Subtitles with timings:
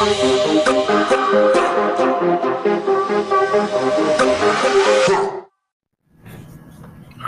[0.00, 0.06] All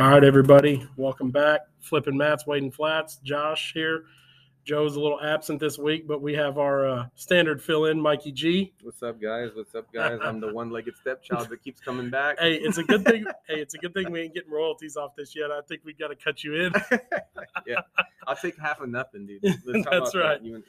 [0.09, 1.61] right, everybody, welcome back.
[1.81, 3.19] Flipping mats, waiting flats.
[3.23, 4.05] Josh here.
[4.65, 8.73] Joe's a little absent this week, but we have our uh, standard fill-in, Mikey G.
[8.81, 9.51] What's up, guys?
[9.55, 10.19] What's up, guys?
[10.23, 12.39] I'm the one-legged stepchild that keeps coming back.
[12.41, 13.27] Hey, it's a good thing.
[13.47, 15.51] hey, it's a good thing we ain't getting royalties off this yet.
[15.51, 16.73] I think we got to cut you in.
[17.67, 17.83] yeah,
[18.27, 19.43] I'll take half of nothing, dude.
[19.43, 20.39] Let's talk That's about right.
[20.41, 20.47] that.
[20.47, 20.65] You and-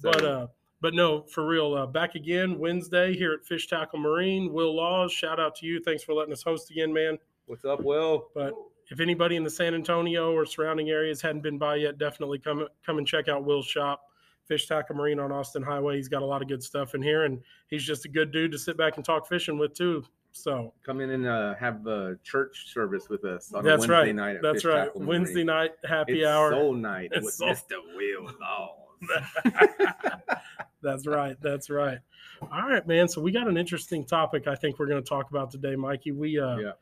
[0.00, 0.46] so, But uh,
[0.80, 1.74] but no, for real.
[1.74, 4.52] Uh, back again Wednesday here at Fish Tackle Marine.
[4.52, 5.80] Will Laws, shout out to you.
[5.80, 7.18] Thanks for letting us host again, man.
[7.46, 8.28] what's up, Will?
[8.34, 8.54] But
[8.90, 12.66] if anybody in the San Antonio or surrounding areas hadn't been by yet, definitely come
[12.84, 14.02] come and check out Will's shop,
[14.46, 15.96] Fish Tackle Marine on Austin Highway.
[15.96, 18.52] He's got a lot of good stuff in here, and he's just a good dude
[18.52, 20.04] to sit back and talk fishing with too.
[20.32, 23.94] So Come in and uh, have a church service with us on that's a Wednesday
[23.94, 24.14] right.
[24.14, 24.36] night.
[24.36, 24.84] At That's Fish right.
[24.86, 25.46] Tackle Wednesday Marine.
[25.46, 26.52] night happy It's hour.
[26.52, 27.78] Soul night It's with soul- Mr.
[27.96, 28.76] Will Laws.
[30.82, 31.36] that's right.
[31.40, 31.98] That's right.
[32.42, 33.08] All right, man.
[33.08, 34.46] So we got an interesting topic.
[34.46, 36.12] I think we're going to talk about today, Mikey.
[36.12, 36.72] We uh, Yeah.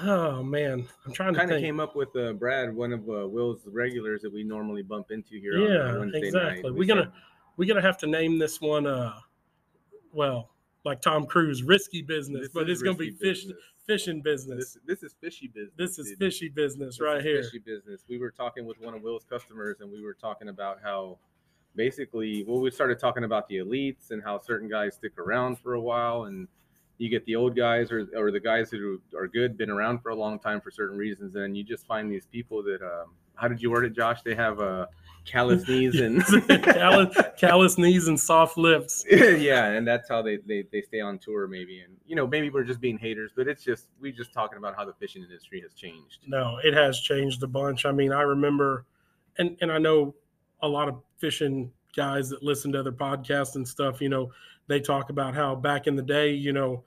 [0.00, 3.26] Oh man, I'm trying to kind of came up with uh, Brad, one of uh,
[3.26, 5.54] Will's regulars that we normally bump into here.
[5.54, 6.70] Yeah, Wednesday exactly.
[6.70, 7.12] We're gonna-
[7.56, 8.86] We're gonna have to name this one.
[8.86, 9.14] Uh,
[10.12, 10.50] well,
[10.84, 13.58] like Tom Cruise, risky business, This but it's gonna be fish business.
[13.88, 14.76] Fishing business.
[14.86, 15.72] This, this is fishy business.
[15.76, 16.18] This is dude.
[16.18, 17.42] fishy business This right here.
[17.42, 18.02] Fishy business.
[18.08, 21.18] We were talking with one of Will's customers, and we were talking about how
[21.74, 25.74] basically, well, we started talking about the elites and how certain guys stick around for
[25.74, 26.46] a while, and
[26.98, 30.10] you get the old guys or, or the guys who are good, been around for
[30.10, 33.48] a long time for certain reasons, and you just find these people that, um, how
[33.48, 34.20] did you word it, Josh?
[34.22, 34.86] They have uh,
[35.28, 36.24] callous knees and
[36.64, 39.04] callous, callous knees and soft lips.
[39.10, 42.50] yeah, and that's how they, they they stay on tour maybe, and you know maybe
[42.50, 45.60] we're just being haters, but it's just we're just talking about how the fishing industry
[45.60, 46.18] has changed.
[46.26, 47.84] No, it has changed a bunch.
[47.84, 48.86] I mean, I remember,
[49.38, 50.14] and and I know
[50.62, 54.00] a lot of fishing guys that listen to other podcasts and stuff.
[54.00, 54.32] You know,
[54.66, 56.84] they talk about how back in the day, you know,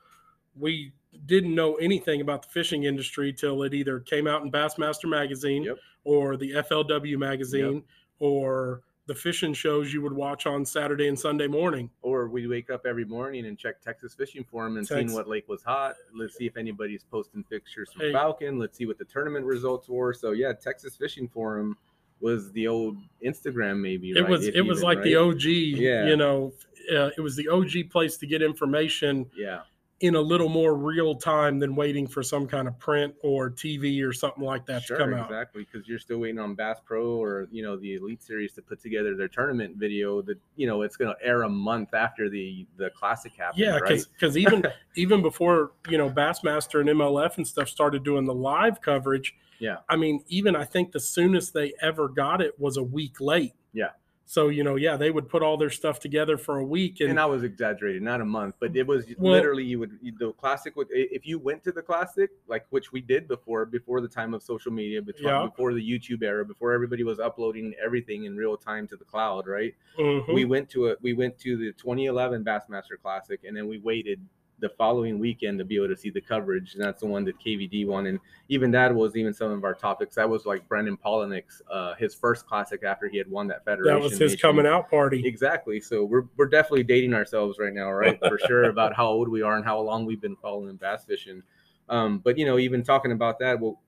[0.57, 0.91] we
[1.25, 5.63] didn't know anything about the fishing industry till it either came out in Bassmaster magazine
[5.63, 5.77] Yep.
[6.05, 7.83] or the FLW magazine
[8.21, 11.89] or the fishing shows you would watch on Saturday and Sunday morning.
[12.03, 15.49] or we'd wake up every morning and check Texas Fishing Forum and seeing what lake
[15.49, 15.95] was hot.
[16.15, 18.11] Let's see if anybody's posting pictures from Hey.
[18.13, 18.59] Falcon.
[18.59, 20.13] Let's see what the tournament results were.
[20.13, 21.75] So yeah, Texas Fishing Forum
[22.21, 24.11] was the old Instagram maybe.
[24.11, 24.29] It right?
[24.29, 25.15] was If it was even, like the?
[25.15, 25.41] OG.
[25.43, 26.05] Yeah.
[26.05, 26.53] You know,
[26.95, 29.61] uh, it was the OG place to get information yeah.
[30.01, 34.03] In a little more real time than waiting for some kind of print or TV
[34.03, 35.29] or something like that sure, to come out.
[35.29, 35.65] exactly.
[35.71, 38.81] Because you're still waiting on Bass Pro or you know the Elite Series to put
[38.81, 40.21] together their tournament video.
[40.23, 43.59] That you know it's going to air a month after the the Classic happens.
[43.59, 44.03] Yeah, right?
[44.13, 44.63] because even
[44.95, 49.35] even before you know Bassmaster and MLF and stuff started doing the live coverage.
[49.59, 49.77] Yeah.
[49.87, 53.53] I mean, even I think the soonest they ever got it was a week late.
[53.73, 53.89] Yeah.
[54.31, 57.09] So you know, yeah, they would put all their stuff together for a week, and,
[57.09, 60.31] and I was exaggerating, not a month, but it was Well- literally you would the
[60.31, 64.07] classic would if you went to the classic, like which we did before before the
[64.07, 65.45] time of social media, before, Yeah.
[65.45, 69.47] before the YouTube era, before everybody was uploading everything in real time to the cloud,
[69.47, 69.75] right?
[69.99, 70.33] Mhm.
[70.33, 70.99] We went to it.
[71.01, 74.25] We went to the 2011 Bassmaster Classic, and then we waited
[74.61, 77.37] the following weekend to be able to see the coverage, and that's the one that
[77.39, 78.05] KVD won.
[78.05, 80.15] And even that was even some of our topics.
[80.15, 83.95] That was like Brandon Palaniuk's uh, his first classic after he had won that federation.
[83.95, 84.39] that was his nation.
[84.39, 85.25] coming out party.
[85.25, 85.81] Exactly.
[85.81, 88.19] So we're we're definitely dating ourselves right now, right?
[88.19, 91.41] For sure about how old we are and how long we've been following bass fishing.
[91.89, 93.81] Um, but you know, even talking about that, well,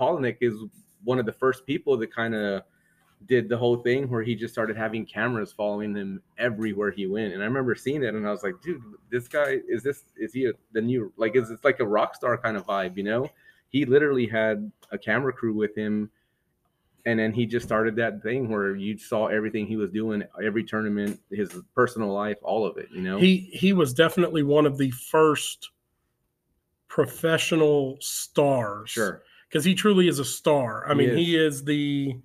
[0.00, 0.54] Palaniuk is
[1.04, 2.62] one of the first people that kind of
[3.26, 7.34] did the whole thing where he just started having cameras following him everywhere he went.
[7.34, 10.32] And I remember seeing it and I was like, dude, this guy is this is
[10.32, 13.02] he a, the new like is it's like a rock star kind of vibe, you
[13.02, 13.28] know?
[13.68, 16.10] He literally had a camera crew with him
[17.06, 20.62] and then he just started that thing where you saw everything he was doing every
[20.64, 24.76] tournament his personal life all of it you know He he was definitely one of
[24.76, 25.70] the first
[26.88, 28.90] professional stars.
[28.90, 30.84] sure because he truly is a star.
[30.88, 31.16] I He mean, is.
[31.16, 32.16] he is the.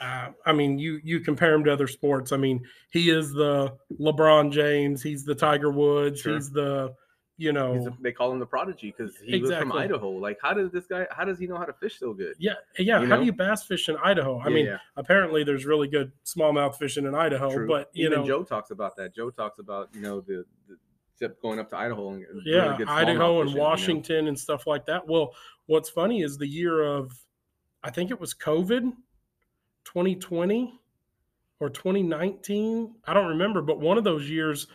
[0.00, 2.32] Uh, I mean, you you compare him to other sports.
[2.32, 5.02] I mean, he is the LeBron James.
[5.02, 6.20] He's the Tiger Woods.
[6.20, 6.34] Sure.
[6.34, 6.94] He's the,
[7.36, 10.52] you know, a- they call him the prodigy because he was from idaho like how
[10.52, 13.00] does this guy how does he know how to fish so good yeah, yeah.
[13.00, 13.20] you How know?
[13.20, 14.38] do you bass fish in Idaho?
[14.40, 17.68] I Yeah, mean, yeah, apparently there's really good smallmouth fishing in Idaho, true.
[17.68, 20.76] but you even know, joe talks about that joe talks about you know the, the
[21.14, 23.68] except going up to idaho and yeah, good Idaho and fishing, you know?
[23.68, 25.06] Washington and stuff like that.
[25.08, 25.32] Well,
[25.66, 27.12] what's funny is the year of,
[27.84, 28.92] I think it was COVID,
[29.92, 30.78] 2020
[31.60, 32.94] or 2019.
[33.06, 34.66] I don't remember, but one of those years,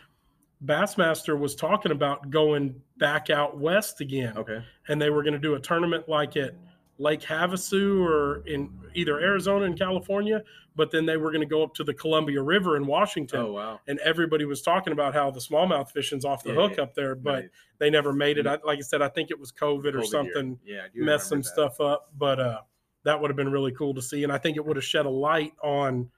[0.64, 5.38] Bassmaster was talking about going back out west again, okay and they were going to
[5.38, 6.54] do a tournament like at
[6.98, 10.42] Lake Havasu or in either Arizona and California,
[10.76, 13.40] but then they were going to go up to the Columbia River in Washington.
[13.40, 13.80] Oh wow.
[13.88, 17.14] And everybody was talking about how the smallmouth fishing's off the Yeah, hook up there,
[17.14, 17.50] but Right.
[17.78, 18.46] they never made it.
[18.46, 20.04] I, like I said, I think it was COVID, or COVID year.
[20.04, 21.46] something Yeah, messed some that.
[21.46, 22.60] stuff up, but uh,
[23.04, 24.24] that would have been really cool to see.
[24.24, 26.10] And I think it would have shed a light on,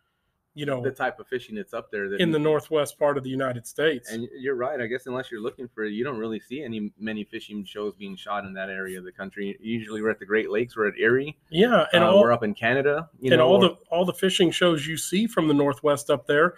[0.54, 2.08] you know, The type of fishing that's up there.
[2.08, 4.10] That in the northwest part of the United States.
[4.10, 4.80] And you're right.
[4.80, 7.94] I guess unless you're looking for it, you don't really see any many fishing shows
[7.98, 9.56] being shot in that area of the country.
[9.60, 10.76] Usually, we're at the Great Lakes.
[10.76, 11.36] We're at Erie.
[11.50, 13.10] yeah, and uh, all we're up in Canada.
[13.20, 16.08] You and know, all or- the all the fishing shows you see from the northwest
[16.10, 16.54] up there,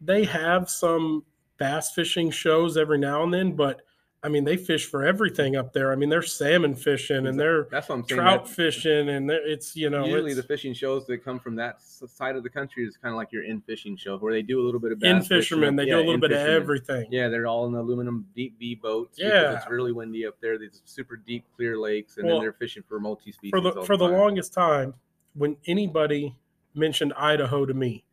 [0.00, 1.24] they have some
[1.58, 3.82] bass fishing shows every now and then, but
[4.22, 5.90] I mean they fish for everything up there.
[5.92, 8.20] I mean they're salmon fishing and they're that's what I'm saying.
[8.20, 11.80] trout that- fishing and it's you know Usually, the fishing shows that come from that
[11.80, 14.60] side of the country is kind of like your in fishing show, where they do
[14.60, 16.32] a little bit of in bass fishing fishermen up- they yeah, do a little bit
[16.32, 17.06] of everything.
[17.10, 19.16] Yeah, they're all in aluminum deep B boats.
[19.16, 19.56] because Yeah.
[19.56, 20.58] it's really windy up there.
[20.58, 23.50] These super deep, clear lakes, and Well, then they're fishing for multi species.
[23.50, 24.92] for the for the longest time,
[25.32, 26.36] when anybody
[26.74, 28.04] mentioned Idaho to me,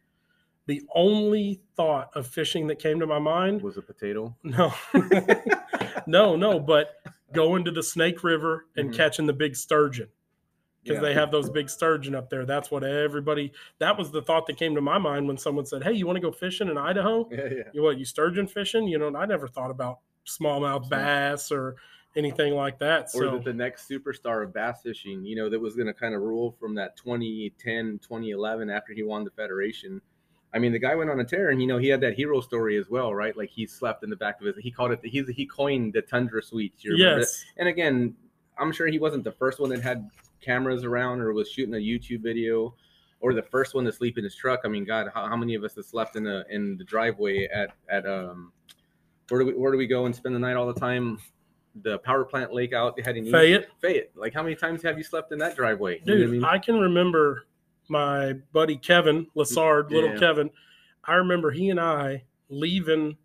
[0.67, 4.35] the only thought of fishing that came to my mind was a potato.
[4.43, 4.73] no,
[6.07, 6.95] no, no, but
[7.33, 8.95] going to the Snake River and Mhm.
[8.95, 10.07] catching the big sturgeon
[10.83, 11.01] because Yeah.
[11.01, 12.45] they have those big sturgeon up there.
[12.45, 13.51] That's what everybody.
[13.79, 16.15] That was the thought that came to my mind when someone said, "Hey, you want
[16.15, 17.27] to go fishing in Idaho?
[17.31, 17.63] Yeah, yeah.
[17.73, 17.97] You what?
[17.99, 18.87] You sturgeon fishing?
[18.87, 21.75] You know?" And I never thought about smallmouth bass or
[22.15, 23.05] anything like that.
[23.05, 25.93] or So that the next superstar of bass fishing, you know, that was going to
[25.93, 30.01] kind of rule from that 2010, 2011 after he won the Federation.
[30.53, 32.39] I mean, the guy went on a tear, and you know, he had that hero
[32.41, 33.35] story as well, right?
[33.35, 34.55] Like he slept in the back of his.
[34.57, 35.01] He called it.
[35.01, 36.41] The, he's he coined the Tundra.
[36.51, 36.97] You that?
[36.97, 38.15] yes, And again,
[38.57, 40.09] I'm sure he wasn't the first one that had
[40.41, 42.73] cameras around or was shooting a YouTube video,
[43.19, 44.61] or the first one to sleep in his truck.
[44.63, 47.47] I mean, God, how, how many of us have slept in a in the driveway
[47.47, 48.51] at at um
[49.29, 51.19] where do we where do we go and spend the night all the time?
[51.81, 53.33] The power plant lake out They heading east.
[53.33, 53.67] Fayette.
[53.81, 54.11] Fayette.
[54.15, 56.01] Like how many times have you slept in that driveway?
[56.05, 56.41] You know dude.
[56.41, 57.46] what I, can remember
[57.89, 60.49] my buddy Kevin Lassard, little Kevin.
[61.03, 63.17] I remember he and I leaving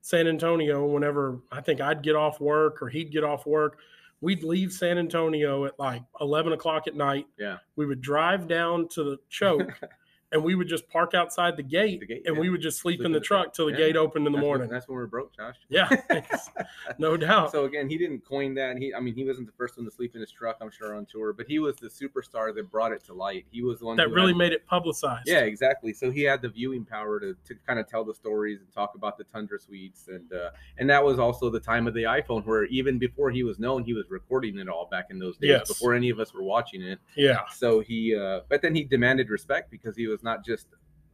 [0.00, 3.78] San Antonio whenever I think I'd get off work or he'd get off work.
[4.20, 7.26] We'd leave San Antonio at like 11 o'clock at night.
[7.38, 7.58] Yeah.
[7.76, 9.72] We would drive down to the choke
[10.32, 12.40] and we would just park outside the gate, The gate, and yeah.
[12.40, 13.78] we would just sleep, Sleep in the truck till the Yeah.
[13.78, 14.68] gate opened in the That's when- morning.
[14.70, 15.56] that's when we're broke, Josh.
[15.68, 15.88] Yeah,
[16.98, 17.52] no doubt.
[17.52, 18.76] So again, he didn't coin that.
[18.78, 20.56] He, I mean, he wasn't the first one to sleep in his truck.
[20.60, 23.46] I'm sure on tour, but he was the superstar that brought it to light.
[23.50, 25.24] He was the one that really had- made it publicized.
[25.26, 25.92] Yeah, exactly.
[25.92, 28.94] So he had the viewing power to, to kind of tell the stories and talk
[28.94, 32.44] about the Tundra Suites, and uh, and that was also the time of the iPhone,
[32.46, 35.48] where even before he was known, he was recording it all back in those days,
[35.50, 35.68] Yes.
[35.68, 36.98] before any of us were watching it.
[37.16, 37.40] yeah.
[37.52, 40.66] So he, uh, but then he demanded respect because he was not just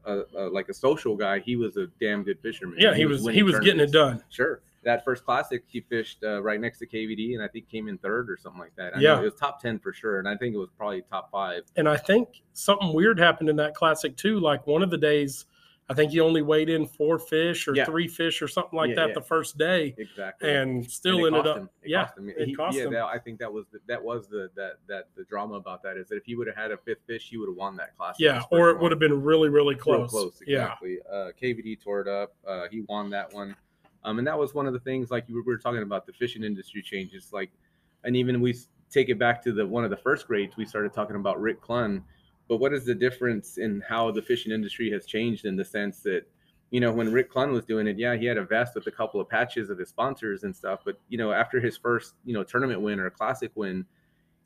[0.04, 2.76] a, a, like a social guy; he was a damn good fisherman.
[2.78, 4.22] Yeah, he was he was getting it done.
[4.30, 4.60] Sure.
[4.84, 7.98] That first classic, he fished uh, right next to KVD, and I think came in
[7.98, 8.96] third or something like that.
[8.96, 9.16] I Yeah.
[9.16, 11.64] know it was top ten for sure, and I think it was probably top five.
[11.76, 14.38] And I think something weird happened in that classic too.
[14.38, 15.46] Like one of the days,
[15.90, 17.86] I think he only weighed in four fish or Yeah.
[17.86, 19.14] three fish or something like Yeah, that yeah.
[19.14, 20.50] the first day, Exactly.
[20.54, 21.56] and still And it ended cost up.
[21.56, 21.70] him.
[21.82, 22.28] It yeah, cost him.
[22.28, 22.92] it He- cost yeah, him.
[22.92, 25.96] that- I think that was the, that was the that that the drama about that
[25.96, 27.96] is that if he would have had a fifth fish, he would have won that
[27.96, 28.16] class.
[28.18, 29.98] yeah, or it would have been really, really close.
[29.98, 30.42] Real close.
[30.46, 30.98] Yeah, Exactly.
[31.10, 32.34] Uh, KVD tore it up.
[32.46, 33.56] Uh, he won that one.
[34.04, 36.06] Um, and that was one of the things like you were, we were talking about
[36.06, 37.32] the fishing industry changes.
[37.32, 37.50] Like,
[38.04, 38.54] and even we
[38.90, 41.60] take it back to the one of the first grades we started talking about Rick
[41.62, 42.02] Clunn.
[42.48, 46.00] But what is the difference in how the fishing industry has changed in the sense
[46.00, 46.26] that
[46.70, 48.90] you know, when Rick Clunn was doing it, yeah, he had a vest with a
[48.90, 50.80] couple of patches of his sponsors and stuff.
[50.84, 53.86] But you know, after his first, you know, tournament win or classic win,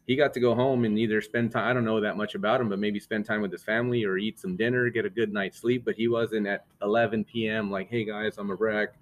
[0.07, 1.69] he got to go home and either spend time.
[1.69, 4.19] I don't know that much about him, but maybe spend time with his family or
[4.19, 5.85] eat some dinner, get a good night's sleep.
[5.85, 7.71] But he wasn't at 11 p.m.
[7.71, 8.95] like, hey guys, I'm a wreck.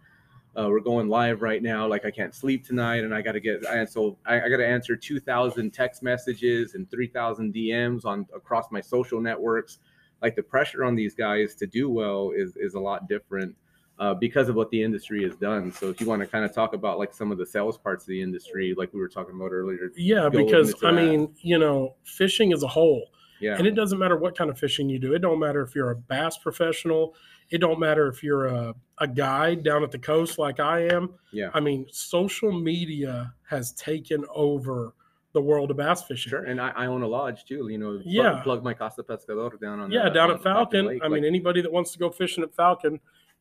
[0.56, 1.86] Uh, we're going live right now.
[1.86, 3.64] Like I can't sleep tonight, and I got to get.
[3.66, 8.70] And so I, I got to answer 2,000 text messages and 3,000 DMs on across
[8.70, 9.78] my social networks
[10.22, 13.54] like the pressure on these guys to do well is is a lot different
[13.98, 15.72] uh, because of what the industry has done.
[15.72, 18.04] So if you want to kind of talk about like some of the sales parts
[18.04, 20.28] of the industry, like we were talking about earlier, yeah.
[20.28, 24.36] Because I mean, you know, fishing as a whole, yeah, and it doesn't matter what
[24.36, 25.14] kind of fishing you do.
[25.14, 27.14] It don't matter if you're a bass professional.
[27.50, 31.14] It don't matter if you're a, a guide down at the coast like I am.
[31.32, 34.94] yeah, I mean, social media has taken over
[35.32, 36.30] the world of bass fishing.
[36.30, 36.44] sure.
[36.44, 37.68] And I, I own a lodge too.
[37.68, 38.40] You know, plug, Yeah.
[38.42, 41.60] plug my Casa Pescador down on Yeah, the- down on at Falcon I mean, anybody
[41.62, 42.98] that wants to go fishing at Falcon,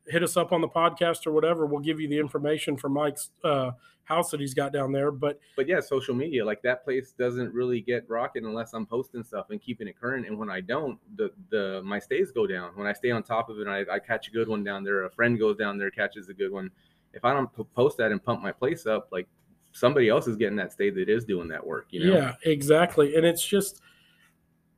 [0.07, 1.65] hit us up on the podcast or whatever.
[1.65, 3.71] We'll give you the information for Mike's uh,
[4.03, 5.11] house that he's got down there.
[5.11, 9.23] But but yeah, social media like that place doesn't really get rocking unless I'm posting
[9.23, 10.27] stuff and keeping it current.
[10.27, 12.71] And when I don't, the the my stays go down.
[12.75, 14.83] When I stay on top of it, and I, I catch a good one down
[14.83, 15.03] there.
[15.03, 16.71] A friend goes down there, catches a good one.
[17.13, 19.27] If I don't post that and pump my place up, like
[19.71, 21.87] somebody else is getting that stay that is doing that work.
[21.91, 22.17] You know?
[22.17, 23.15] Yeah, exactly.
[23.15, 23.81] And it's just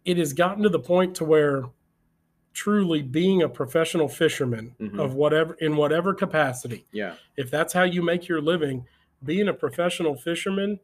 [0.06, 1.64] it has gotten to the point to where
[2.54, 5.00] truly being a professional fisherman Mhm.
[5.00, 7.16] of whatever in whatever capacity, Yeah.
[7.38, 8.86] if that's how you make your living,
[9.24, 10.80] being a professional fisherman,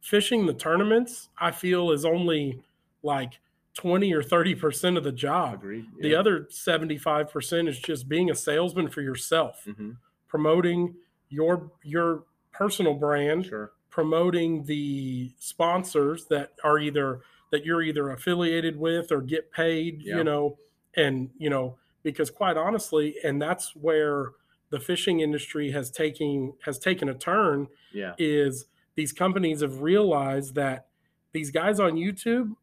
[0.00, 2.62] fishing the tournaments, I feel is only
[3.02, 3.38] like
[3.74, 5.54] 20 or 30% of the job.
[5.54, 5.86] Agreed.
[6.00, 9.92] The other 75% is just being a salesman for yourself, hmm
[10.28, 10.94] promoting
[11.28, 13.72] your your personal brand, Sure.
[13.90, 17.20] promoting the sponsors that are either
[17.50, 20.18] that you're either affiliated with or get paid, Yeah.
[20.18, 20.56] you know,
[20.96, 24.32] and you know, because quite honestly, and that's where
[24.70, 28.14] the fishing industry has taken has taken a turn Yeah.
[28.18, 30.86] is these companies have realized that
[31.32, 32.54] these guys on YouTube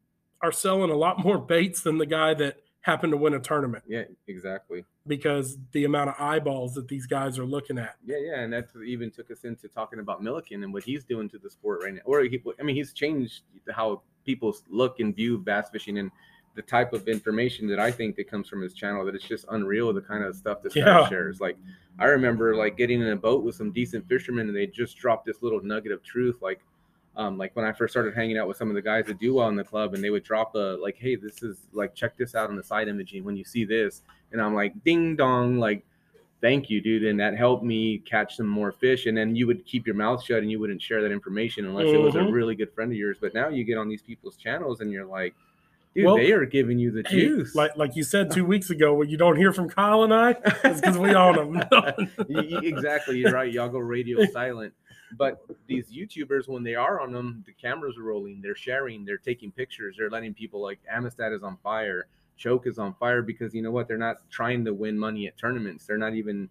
[0.42, 3.84] are selling a lot more baits than the guy that happened to win a tournament
[3.86, 4.04] Yeah.
[4.26, 4.84] Exactly.
[5.06, 7.96] because the amount of eyeballs that these guys are looking at.
[8.06, 11.28] Yeah, yeah, and that even took us into talking about Milliken and what he's doing
[11.30, 12.00] to the sport right now.
[12.06, 16.10] Or, he, I mean, he's changed how people look and view bass fishing and
[16.58, 19.04] the type of information that I think that comes from his channel.
[19.06, 21.40] That it's just unreal the kind of stuff this guy shares.
[21.40, 21.56] Like,
[22.00, 25.24] I remember like getting in a boat with some decent fishermen, and they just dropped
[25.24, 26.60] this little nugget of truth, like.
[27.16, 29.34] Um, like when I first started hanging out with some of the guys that do
[29.34, 32.16] well in the club, and they would drop a like, "Hey, this is like, check
[32.16, 35.58] this out on the side imaging when you see this," and I'm like, "Ding dong!"
[35.58, 35.84] Like,
[36.40, 37.02] thank you, dude.
[37.04, 39.06] And that helped me catch some more fish.
[39.06, 41.88] And then you would keep your mouth shut and you wouldn't share that information unless
[41.88, 42.32] it was a Mhm.
[42.32, 43.18] really good friend of yours.
[43.20, 45.34] But now you get on these people's channels and you're like,
[45.98, 47.54] dude, Well, they are giving you the juice.
[47.54, 50.30] like like you said two weeks ago, when you don't hear from Kyle and I,
[50.64, 52.08] it's because we own them.
[52.28, 53.18] Exactly.
[53.18, 53.52] You're right.
[53.52, 54.72] Y'all go radio silent.
[55.16, 59.16] But these YouTubers, when they are on them, the cameras are rolling, they're sharing, they're
[59.16, 63.54] taking pictures, they're letting people like Amistad is on fire, Choke is on fire because
[63.54, 63.88] you know what?
[63.88, 65.86] They're not trying to win money at tournaments.
[65.86, 66.48] They're not even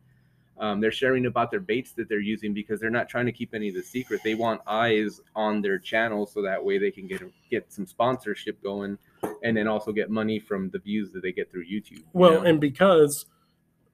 [0.59, 3.53] um, they're sharing about their baits that they're using because they're not trying to keep
[3.53, 4.21] any of the secret.
[4.23, 8.61] They want eyes on their channel so that way they can get get some sponsorship
[8.63, 8.97] going,
[9.43, 11.91] and then also get money from the views that they get through YouTube.
[11.91, 12.41] you well, know?
[12.41, 13.25] and because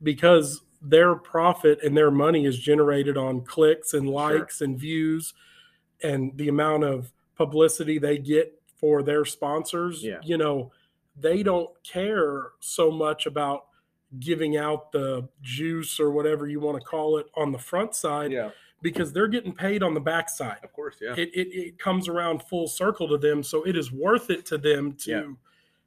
[0.01, 5.34] because their profit and their money is generated on clicks and likes and views
[6.03, 10.17] and the amount of publicity they get for their sponsors, Yeah.
[10.24, 10.72] you know,
[11.17, 13.67] they don't care so much about
[14.20, 18.32] giving out the juice or whatever you want to call it on the front side
[18.32, 18.50] yeah,
[18.82, 20.58] because they're getting paid on the back side.
[20.63, 21.13] of course, yeah.
[21.17, 23.41] it, it, it comes around full circle to them.
[23.43, 25.24] So it is worth it to them to, Yeah.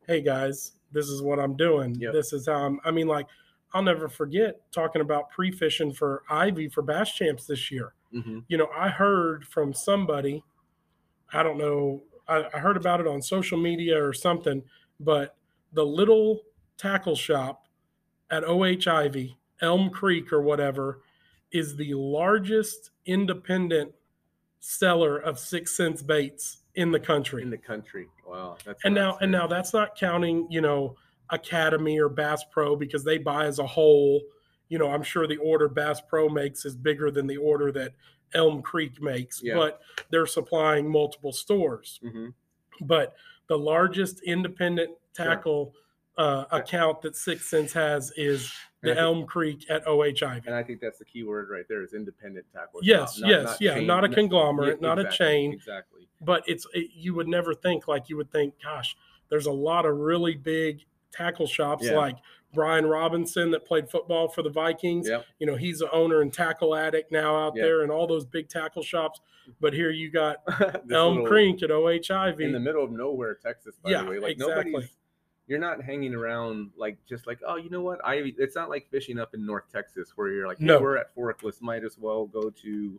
[0.07, 1.95] hey guys, this is what I'm doing.
[1.97, 2.13] Yep.
[2.13, 3.27] This is how I'm, I mean, like,
[3.75, 7.93] I'll never forget talking about pre fishing for Ivie for Bass Champs this year.
[8.13, 10.43] hmm You know, I heard from somebody,
[11.33, 14.63] I don't know, I, I heard about it on social media or something,
[15.01, 15.37] but
[15.73, 16.41] the little
[16.79, 17.66] tackle shop
[18.31, 21.01] at OH Ivie, Elm Creek or whatever,
[21.53, 23.93] is the largest independent
[24.61, 27.43] seller of Six Sense baits in the country.
[27.43, 28.09] in the country.
[28.27, 30.97] Wow, that's and now and now that's not counting, you know,
[31.31, 34.21] Academy or Bass Pro because they buy as a whole.
[34.69, 37.93] You know, I'm sure the order Bass Pro makes is bigger than the order that
[38.35, 39.55] Elm Creek makes, Yeah.
[39.55, 39.81] but
[40.11, 42.01] they're supplying multiple stores.
[42.03, 42.35] Mhm.
[42.81, 43.15] But
[43.47, 45.27] the largest independent Sure.
[46.19, 50.47] Uh, account that Six Sense has is the think- Elm Creek at OHIV.
[50.47, 52.81] And I think that's the key word right there is independent tackle.
[52.83, 55.53] Yes, Not- yes, not yeah, chain- not a conglomerate, not a chain.
[55.53, 56.09] Exactly.
[56.23, 58.97] but it's it, you would never think like you would think gosh
[59.29, 60.81] there's a lot of really big
[61.13, 61.97] tackle shops Yeah.
[61.99, 62.17] like
[62.55, 65.27] brian robison that played football for the vikings Yep.
[65.39, 67.65] you know he's the owner and tackle addict now out Yeah.
[67.65, 69.21] there and all those big tackle shops
[69.61, 70.37] but here you got
[70.91, 73.75] elm creek at ohiv in the middle of nowhere, Texas.
[73.83, 74.73] By Yeah, the way, like exactly.
[74.73, 74.96] nobody's.
[75.47, 78.33] You're not hanging around like just like oh you know what I.
[78.39, 80.81] It's not like fishing up in North Texas where you're like hey, No.
[80.81, 82.99] we're at Forkless might as well go to.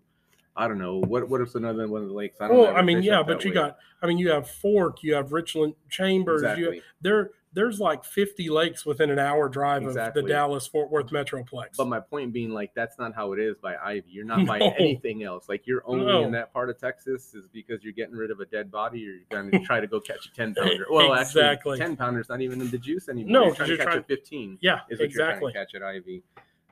[0.56, 1.30] I don't know what.
[1.30, 2.38] What if another one of the lakes?
[2.42, 2.63] I don't know.
[2.63, 3.56] well i mean yeah but you way.
[3.56, 6.82] got i mean you have fork you have richland chambers you exactly.
[7.01, 10.22] there there's like 50 lakes within an hour drive Exactly.
[10.22, 13.39] of the dallas fort worth metroplex But my point being, like, that's not how it
[13.39, 14.04] is by Ivie.
[14.08, 15.48] You're not by anything else.
[15.50, 16.24] Like, you're only No.
[16.24, 19.12] in that part of Texas is because you're getting rid of a dead body or
[19.12, 20.86] you're going to try to go catch a 10 pounder.
[20.92, 21.42] Well, Exactly.
[21.44, 23.32] actually, 10 pounder's not even in the juice anymore.
[23.32, 25.54] No, you're trying you're to catch trying- a 15 yeah is what exactly you're trying
[25.54, 26.24] to catch at Ivie.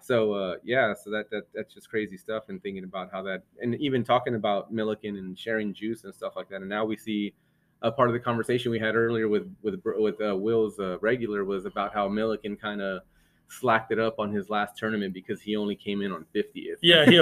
[0.02, 3.42] So, uh, yeah, so that, that that's just crazy stuff and thinking about how that,
[3.60, 6.58] and even talking about Milliken and sharing juice and stuff like that.
[6.58, 7.34] And now we see
[7.82, 11.44] a part of the conversation we had earlier with with with uh, Will's uh, regular
[11.46, 13.02] was about how Milliken kind of
[13.48, 16.78] slacked it up on his last tournament because he only came in on 50th.
[16.82, 17.18] Yeah, he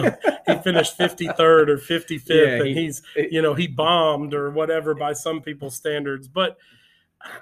[0.48, 4.94] he finished 53rd or 55th, Yeah, and he- he's you know he bombed or whatever
[4.96, 6.28] by some people's standards.
[6.30, 6.58] But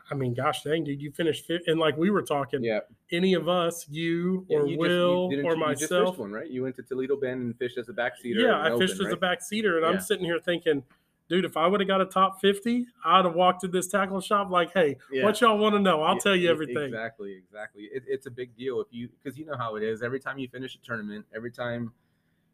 [0.10, 2.80] I mean, gosh dang, dude, you finished fifth, and like we were talking, Yeah.
[3.12, 6.50] any of us, you or you just- you Will or you- just myself, one, right?
[6.50, 8.36] You went to Toledo Bend and fished as a backseater.
[8.36, 9.20] yeah, and I fished open, as a right?
[9.22, 9.92] back seater, and Yeah.
[9.92, 10.84] I'm sitting here thinking,
[11.32, 14.20] dude, if I would have got a top fifty, I'd have walked to this tackle
[14.20, 15.24] shop like, hey, Yeah.
[15.24, 16.02] what y'all want to know?
[16.04, 16.78] I'll Yeah, tell you everything.
[16.84, 17.84] Exactly, exactly.
[17.84, 20.04] It, it's a big deal if you because you know how it is.
[20.04, 21.94] Every time you finish a tournament, every time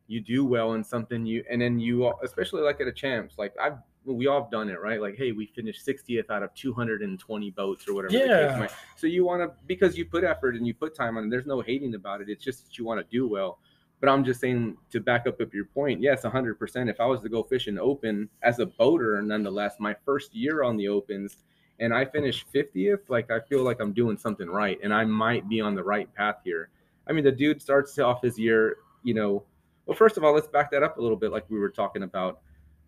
[0.06, 3.38] you do well in something, you and then you all- especially like at a champs,
[3.40, 5.02] like I've we all have done it, right?
[5.02, 8.14] Like, hey, we finished 60th out of 220 boats or whatever.
[8.14, 8.68] the case Yeah.
[8.96, 11.26] So you want to because you put effort and you put time on.
[11.26, 12.30] it, There's no hating about it.
[12.30, 13.60] It's just that you want to do well.
[14.00, 16.02] But I'm just saying to back up up your point.
[16.02, 16.90] Yes, 100%.
[16.90, 20.64] If I was to go fish an open as a boater, nonetheless, my first year
[20.64, 21.38] on the opens,
[21.80, 25.48] and I finish 50th, like I feel like I'm doing something right, and I might
[25.50, 26.70] be on the right path here.
[27.08, 29.44] I mean, the dude starts off his year, you know.
[29.86, 32.04] Well, first of all, let's back that up a little bit, like we were talking
[32.04, 32.40] about.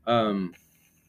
[0.06, 0.54] Um,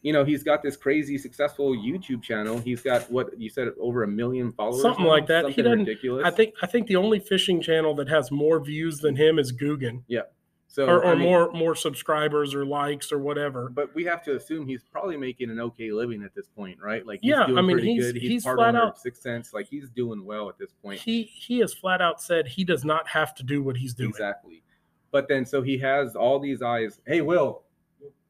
[0.03, 2.59] you know, he's got this crazy successful YouTube channel.
[2.59, 5.11] He's got what you said, over a million followers, Something now?
[5.11, 5.43] like that.
[5.45, 6.25] Something doesn't- ridiculous.
[6.27, 9.53] I think I think the only fishing channel that has more views than him is
[9.53, 10.23] Googan, Yeah.
[10.69, 13.69] so, or, I mean, more more subscribers or likes or whatever.
[13.69, 17.05] But we have to assume he's probably making an okay living at this point, right?
[17.07, 18.17] Like, he's Yeah, I doing mean, pretty he's- good.
[18.17, 19.53] He's, he's part flat out- Six Sense.
[19.53, 21.01] Like, he's doing well at this point.
[21.01, 24.09] He he has flat out said he does not have to do what he's doing.
[24.11, 24.63] Exactly.
[25.13, 27.01] But then, so he has all these eyes.
[27.05, 27.65] Hey, Will,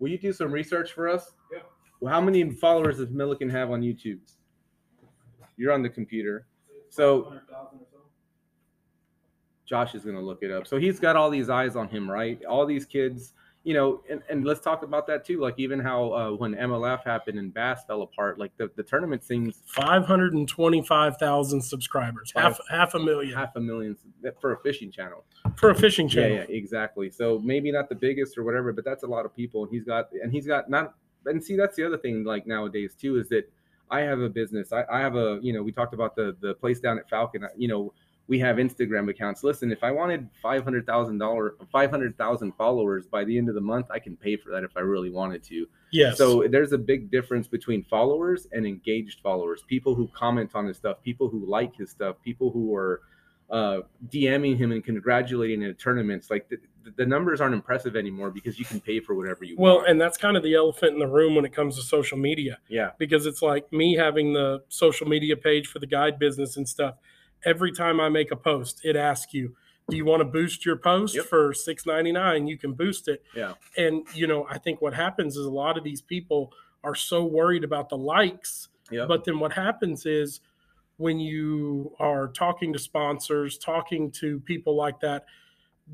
[0.01, 1.33] will you do some research for us?
[1.53, 1.61] Yeah.
[2.01, 4.19] Well, how many followers does Milliken have on YouTube?
[5.57, 6.47] You're on the computer.
[6.89, 7.35] So
[9.67, 10.67] Josh is going to look it up.
[10.67, 12.43] So he's got all these eyes on him, right?
[12.47, 15.39] All these kids, you know, and, and let's talk about that too.
[15.41, 19.23] Like even how uh, when MLF happened and Bass fell apart, like the, the tournament
[19.23, 23.97] seems Five hundred and twenty five thousand subscribers, half half a million half a million
[24.41, 25.25] for a fishing channel.
[25.57, 26.37] for a fishing Yeah, channel.
[26.39, 27.11] yeah, exactly.
[27.11, 29.65] So maybe not the biggest or whatever, but that's a lot of people.
[29.65, 30.95] And he's got, and he's got not,
[31.27, 33.51] and see, that's the other thing, like nowadays too, is that
[33.91, 34.73] I have a business.
[34.73, 37.47] I, I have a, you know, we talked about the the place down at Falcon.
[37.57, 37.93] You know,
[38.31, 39.43] we have Instagram accounts.
[39.43, 43.49] Listen, if I wanted five hundred thousand dollar, five hundred thousand followers by the end
[43.49, 45.67] of the month, I can pay for that if I really wanted to.
[45.91, 46.17] Yes.
[46.17, 49.65] So there's a big difference between followers and engaged followers.
[49.67, 53.01] People who comment on his stuff, people who like his stuff, people who are
[53.51, 56.31] uh, DMing him and congratulating in tournaments.
[56.31, 56.59] Like the,
[56.97, 59.83] the numbers aren't impressive anymore because you can pay for whatever you well, want.
[59.83, 62.17] Well, and that's kind of the elephant in the room when it comes to social
[62.17, 62.59] media.
[62.69, 66.69] yeah, because it's like me having the social media page for the guide business and
[66.69, 66.95] stuff.
[67.45, 69.55] Every time I make a post, it asks you,
[69.89, 71.25] "Do you want to boost your post Yep.
[71.27, 72.47] for six ninety nine?
[72.47, 73.55] You can boost it." Yeah.
[73.77, 76.53] And you know, I think what happens is a lot of these people
[76.85, 80.41] are so worried about the likes, yeah, but then what happens is
[80.97, 85.25] when you are talking to sponsors, talking to people like that,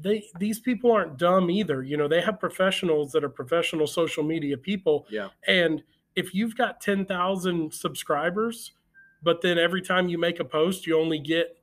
[0.01, 1.83] they these people aren't dumb either.
[1.83, 5.83] You know, they have professionals that are professional social media people yeah, and
[6.17, 8.73] if you've got 10,000 subscribers,
[9.23, 11.57] but then every time you make a post, you only get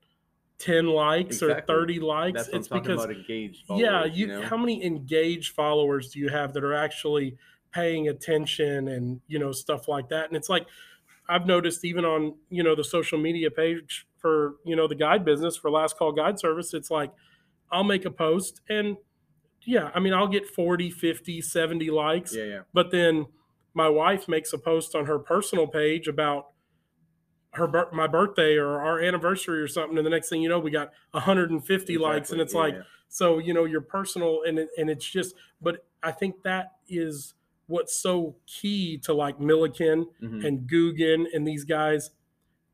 [0.59, 3.65] 10 likes or 30 likes, that's it's because, about engaged.
[3.69, 4.41] yeah, Followers, you, know?
[4.43, 7.37] how many engaged followers do you have that are actually
[7.71, 10.27] paying attention and, you know, stuff like that?
[10.27, 10.65] And it's like,
[11.27, 15.25] I've noticed even on, you know, the social media page for, you know, the guide
[15.25, 17.11] business for Last Call Guide Service, it's like,
[17.71, 18.97] I'll make a post and,
[19.65, 22.35] yeah, I mean, I'll get 40, 50, 70 likes.
[22.35, 23.27] yeah, yeah, But then
[23.73, 26.52] my wife makes a post on her personal page about
[27.53, 30.71] her my birthday or our anniversary or something, and the next thing you know, we
[30.71, 32.75] got 150 likes, and it's yeah, like
[33.07, 35.35] so you know your personal and it, and it's just.
[35.61, 37.33] But I think that is
[37.67, 40.45] what's so key to like Milliken Mhm.
[40.45, 42.11] and Googan and these guys.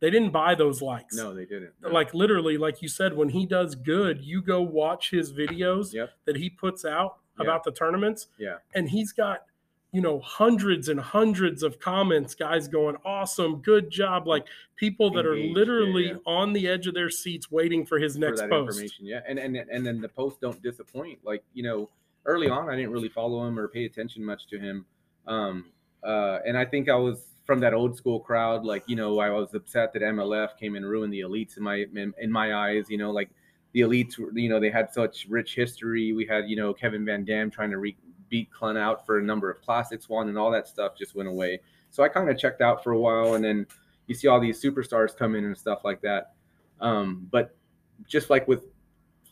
[0.01, 1.13] They didn't buy those likes.
[1.15, 1.73] no, they didn't.
[1.81, 1.89] No.
[1.89, 6.11] Like literally, like you said, when he does good, you go watch his videos Yep.
[6.25, 7.43] that he puts out Yeah.
[7.43, 9.43] about the tournaments yeah, and he's got
[9.91, 15.25] you know hundreds and hundreds of comments guys going awesome good job like people that
[15.25, 16.17] Engaged, are literally yeah.
[16.25, 19.05] on the edge of their seats waiting for his next that post information.
[19.05, 21.19] Yeah, and and and then the posts don't disappoint.
[21.23, 21.89] Like you know,
[22.25, 24.85] early on, I didn't really follow him or pay attention much to him.
[25.27, 25.65] Um,
[26.03, 28.65] uh, and I think I was from that old school crowd.
[28.65, 31.85] Like you know, I was upset that MLF came and ruined the elites in my
[31.95, 32.85] in, in my eyes.
[32.89, 33.29] You know, like
[33.73, 36.13] the elites, you know, they had such rich history.
[36.13, 37.97] We had you know Kevin Van Dam trying to re-
[38.29, 41.29] beat Clunn out for a number of classics won, and all that stuff just went
[41.29, 41.59] away.
[41.89, 43.65] So I kind of checked out for a while, and then
[44.07, 46.33] you see all these superstars come in and stuff like that.
[46.81, 47.55] Um, but
[48.07, 48.63] just like with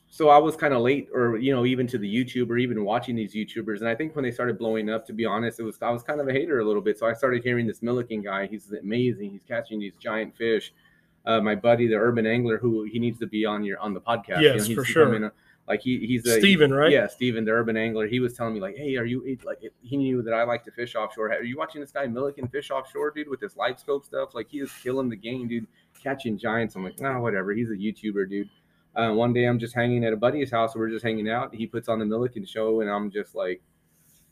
[0.09, 2.83] so I was kind of late, or you know, even to the YouTube or even
[2.83, 3.79] watching these YouTubers.
[3.79, 6.03] And I think when they started blowing up, to be honest, it was I was
[6.03, 6.97] kind of a hater a little bit.
[6.97, 8.47] So I started hearing this Milliken guy.
[8.47, 9.31] He's amazing.
[9.31, 10.73] He's catching these giant fish.
[11.25, 13.99] Uh, my buddy, the urban angler, who he needs to be on your on the
[13.99, 14.41] podcast.
[14.41, 15.31] Yes, he's for to sure.
[15.67, 16.91] Like he he's a Steven, right?
[16.91, 18.07] Yeah, Steven, the urban angler.
[18.07, 19.59] He was telling me like, hey, are you like?
[19.81, 21.29] He knew that I like to fish offshore.
[21.29, 24.33] Are you watching this guy Milliken fish offshore, dude, with this live scope stuff?
[24.33, 25.67] Like he is killing the game, dude,
[26.01, 26.75] catching giants.
[26.75, 27.51] I'm like, nah, whatever.
[27.51, 28.49] He's a YouTuber, dude.
[28.95, 30.73] Uh, one day I'm just hanging at a buddy's house.
[30.73, 31.53] We're just hanging out.
[31.53, 33.61] He puts on the Milliken show, and I'm just like,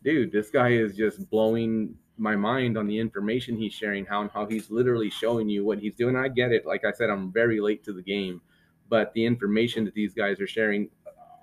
[0.05, 4.31] dude, this guy is just blowing my mind on the information he's sharing, how and
[4.31, 6.15] how he's literally showing you what he's doing.
[6.15, 6.65] I get it.
[6.65, 8.41] Like I said, I'm very late to the game,
[8.87, 10.89] but the information that these guys are sharing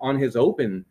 [0.02, 0.84] on his open,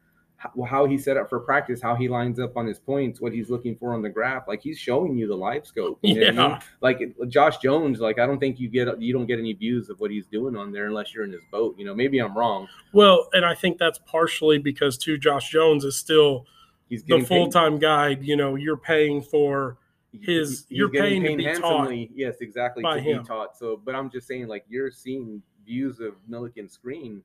[0.66, 3.50] how, he set up for practice, how he lines up on his points, what he's
[3.52, 6.00] looking for on the graph, like he's showing you the live scope.
[6.02, 6.30] You Yeah.
[6.30, 6.60] I mean?
[6.82, 10.00] Like Josh Jones, like I don't think you get you don't get any views of
[10.00, 11.76] what he's doing on there unless you're in his boat.
[11.78, 12.68] You know, maybe I'm wrong.
[12.92, 16.48] Well, and I think that's partially because too Josh Jones is still
[16.90, 18.22] He's the full time guide.
[18.24, 19.78] You know, you're paying for
[20.12, 21.90] his- he's you're paying to be taught.
[22.14, 22.84] Yes, exactly.
[22.84, 23.22] by to him.
[23.22, 23.58] be taught.
[23.58, 27.24] So, but I'm just saying, like you're seeing views of Milliken screen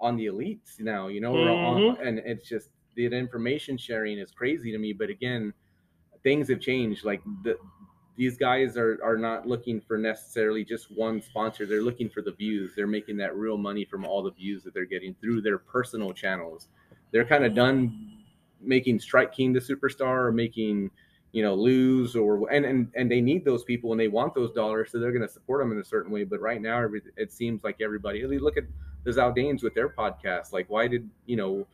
[0.00, 1.08] on the elites now.
[1.08, 2.06] You know, or on, Mm-hmm.
[2.06, 4.92] and it's just the information sharing is crazy to me.
[4.92, 5.52] But again,
[6.22, 7.04] things have changed.
[7.04, 7.56] Like the
[8.16, 11.66] these guys are are not looking for necessarily just one sponsor.
[11.66, 12.72] They're looking for the views.
[12.76, 16.12] They're making that real money from all the views that they're getting through their personal
[16.12, 16.68] channels.
[17.12, 18.18] They're kind of done
[18.60, 20.90] making Strike King the superstar or making
[21.32, 24.52] you know lose or and and and they need those people and they want those
[24.52, 26.84] dollars so they're going to support them in a certain way but right now
[27.16, 28.64] it seems like everybody look at
[29.04, 30.52] the Zaldains with their podcast?
[30.52, 31.66] Like why did you know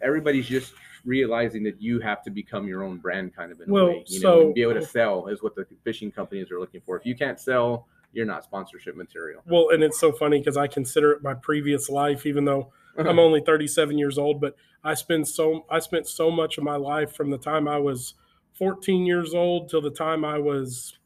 [0.00, 3.86] everybody's just realizing that you have to become your own brand kind of in Well,
[3.86, 6.50] a way you know so- and be able to sell is what the fishing companies
[6.50, 6.96] are looking for.
[6.96, 9.42] If you can't sell you're not sponsorship material.
[9.46, 13.18] Well, and it's so funny because I consider it my previous life, even though I'm
[13.18, 17.14] only 37 years old, but I spend so I spent so much of my life
[17.14, 18.14] from the time I was
[18.54, 20.98] 14 years old till the time I was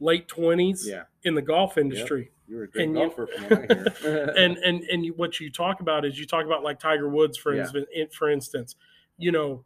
[0.00, 1.04] late 20s yeah.
[1.22, 2.31] in the golf industry.
[2.52, 4.24] You were a great And you- from what I hear.
[4.36, 7.38] and and and you- what you talk about is you talk about like Tiger Woods
[7.38, 7.62] for Yeah.
[7.62, 8.76] instance, in, for instance,
[9.16, 9.64] you know,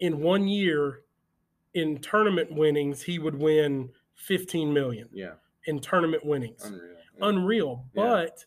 [0.00, 1.02] in one year
[1.74, 5.32] in tournament winnings he would win 15 million yeah
[5.66, 6.64] in tournament winnings.
[6.64, 8.02] unreal Unreal, Yeah.
[8.02, 8.44] but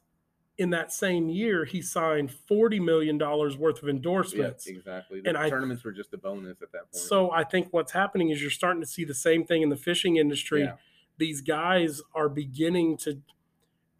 [0.58, 4.66] in that same year he signed 40 million dollars worth of Yeah, endorsements.
[4.68, 5.22] exactly.
[5.22, 6.96] The And I- tournaments were just a bonus at that point.
[6.96, 9.78] So I think what's happening is you're starting to see the same thing in the
[9.78, 10.62] fishing industry.
[10.62, 10.78] Yeah.
[11.18, 13.22] These guys are beginning to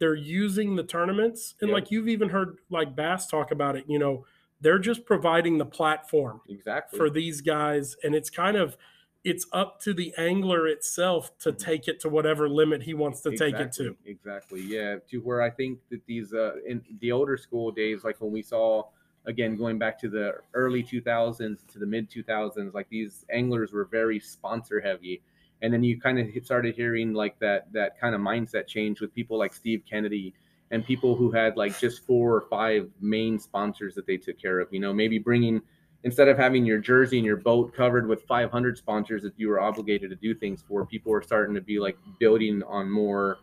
[0.02, 1.74] they're using the tournaments and Yep.
[1.74, 4.26] like you've even heard like Bass talk about it, you know,
[4.60, 6.98] they're just providing the platform exactly.
[6.98, 8.76] for these guys and it's kind of
[9.22, 13.36] it's up to the angler itself to take it to whatever limit he wants to
[13.36, 13.94] take it to.
[14.04, 14.60] Exactly, Exactly.
[14.62, 14.96] Yeah.
[15.10, 18.42] To where I think that these uh in the older school days, like when we
[18.42, 18.82] saw
[19.26, 23.84] again going back to the early 2000s to the mid 2000s, like these anglers were
[23.84, 25.22] very sponsor heavy.
[25.62, 29.14] And then you kind of started hearing like that that kind of mindset change with
[29.14, 30.34] people like Steve Kennedy
[30.70, 34.58] and people who had like just four or five main sponsors that they took care
[34.58, 34.68] of.
[34.72, 35.62] You know, maybe bringing
[36.04, 39.60] instead of having your jersey and your boat covered with 500 sponsors that you were
[39.60, 43.38] obligated to do things for, people are starting to be like building on more,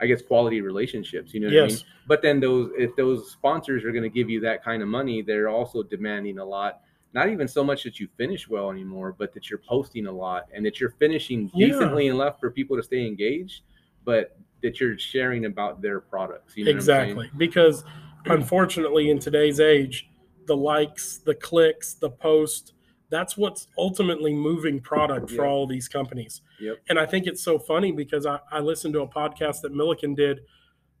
[0.00, 1.32] I guess, quality relationships.
[1.32, 1.70] You know what I mean?
[1.70, 1.84] Yes.
[2.08, 5.22] But then those, if those sponsors are going to give you that kind of money,
[5.22, 6.80] they're also demanding a lot.
[7.12, 10.46] Not even so much that you finish well anymore, but that you're posting a lot
[10.54, 11.66] and that you're finishing Yeah.
[11.68, 13.62] decently enough for people to stay engaged,
[14.04, 16.56] but that you're sharing about their products.
[16.56, 17.10] You know what I'm saying?
[17.10, 17.30] exactly.
[17.36, 17.82] Because
[18.26, 20.08] unfortunately in today's age,
[20.46, 22.74] the likes, the clicks, the post,
[23.08, 25.46] that's what's ultimately moving product for Yep.
[25.46, 26.42] all these companies.
[26.60, 26.78] Yep.
[26.88, 30.14] And I think it's so funny because I, I listened to a podcast that Milliken
[30.14, 30.40] did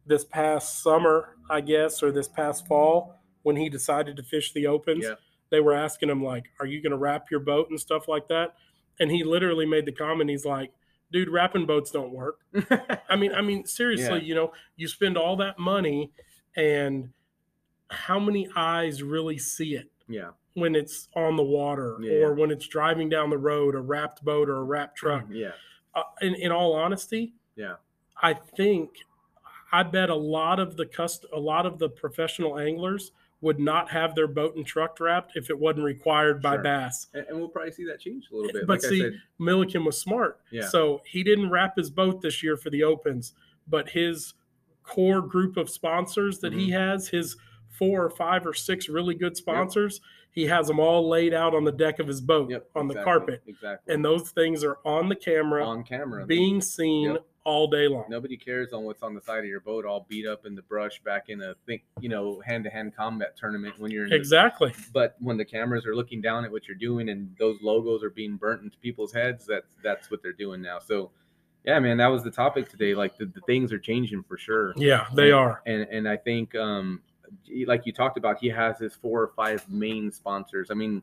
[0.06, 4.66] this past summer, I guess, or this past fall when he decided to fish the
[4.66, 5.04] opens.
[5.04, 5.14] Yeah.
[5.50, 8.28] They were asking him like, "Are you going to wrap your boat and stuff like
[8.28, 8.54] that?"
[8.98, 10.30] And he literally made the comment.
[10.30, 10.72] He's like,
[11.12, 12.40] "Dude, wrapping boats don't work."
[13.08, 14.24] I mean, I mean, seriously, Yeah.
[14.24, 16.12] you know, you spend all that money,
[16.56, 17.10] and
[17.90, 20.30] how many eyes really see it yeah.
[20.54, 22.12] when it's on the water Yeah.
[22.26, 25.24] or when it's driving down the road, a wrapped boat or a wrapped truck?
[25.30, 25.52] Yeah.
[25.94, 27.76] uh, in, in all honesty, Yeah.
[28.22, 28.90] I think
[29.72, 33.10] I bet a lot of the cust- a lot of the professional anglers
[33.42, 36.62] would not have their boat and truck wrapped if it wasn't required by Sure.
[36.62, 37.06] Bass.
[37.14, 38.66] And, and we'll probably see that change a little bit.
[38.66, 40.66] But like see, I said, Milliken was smart, Yeah.
[40.68, 43.32] so he didn't wrap his boat this year for the opens,
[43.66, 44.34] but his
[44.82, 46.72] core group of sponsors that he Mm-hmm.
[46.92, 47.36] has, his
[47.70, 50.00] four or five or six really good sponsors,
[50.32, 52.94] he has them all laid out on the deck of his boat yep, on the
[53.02, 53.94] carpet, Exactly.
[53.94, 56.26] and those things are on the camera, on camera.
[56.26, 57.26] being seen Yep.
[57.44, 58.04] All day long.
[58.08, 60.62] Nobody cares on what's on the side of your boat, all beat up in the
[60.62, 64.10] brush, back in a think, you know, hand-to-hand combat tournament when you're in.
[64.10, 64.74] the- Exactly.
[64.92, 68.10] but when the cameras are looking down at what you're doing and those logos are
[68.10, 70.78] being burnt into people's heads, that's that's what they're doing now.
[70.80, 71.10] So,
[71.64, 72.94] yeah, man, that was the topic today.
[72.94, 74.74] Like the, the things are changing for sure.
[74.76, 75.62] Yeah, they And- are.
[75.66, 77.00] and and I think um,
[77.66, 80.70] like you talked about, he has his four or five main sponsors.
[80.70, 81.02] I mean,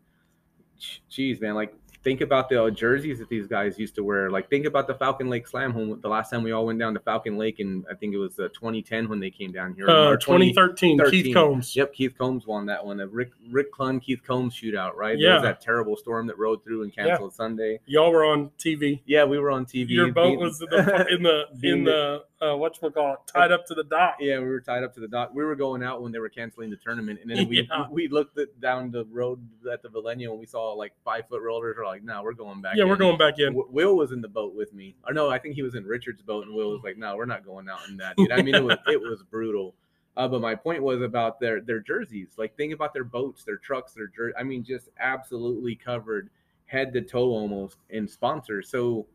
[1.10, 1.74] geez, man, like
[2.08, 4.32] think about the jerseys that these guys used to wear.
[4.32, 6.00] Like think about the Falcon Lake Slam home.
[6.02, 8.40] The last time we all went down to Falcon Lake, and I think it was
[8.40, 9.90] uh, 2010 when they came down here.
[9.90, 11.76] Uh, or 2013, Keith Combs.
[11.76, 12.96] Yep, Keith Combs won that one.
[12.96, 15.18] The Rick Rick Clunn, Keith Combs shootout, right?
[15.18, 15.28] Yeah.
[15.28, 17.82] There was that terrible storm that rode through and canceled Sunday.
[17.86, 19.02] Y'all were on TV.
[19.06, 19.90] Yeah, we were on TV.
[19.90, 23.14] Your boat Being- was in the in the in being the uh, what you call
[23.14, 24.18] it, tied up to the dock.
[24.20, 25.32] Yeah, we were tied up to the dock.
[25.34, 27.88] We were going out when they were canceling the tournament, and then we Yeah.
[27.90, 29.40] we looked at, down the road
[29.72, 31.76] at the Valenia and we saw like five foot rollers.
[31.78, 32.76] We're like, no, we're going back.
[32.76, 33.54] Yeah, we're going back in.
[33.54, 34.96] W- Will was in the boat with me.
[35.08, 37.26] Or no, I think he was in Richard's boat, and Will was like, "No, we're
[37.26, 38.32] not going out in that." Dude.
[38.32, 39.74] I mean, it was it was brutal.
[40.16, 42.30] Uh, but my point was about their their jerseys.
[42.38, 46.30] Like, think about their boats, their trucks, their jer- I mean, just absolutely covered
[46.66, 48.68] head to toe almost in sponsors.
[48.70, 49.06] So,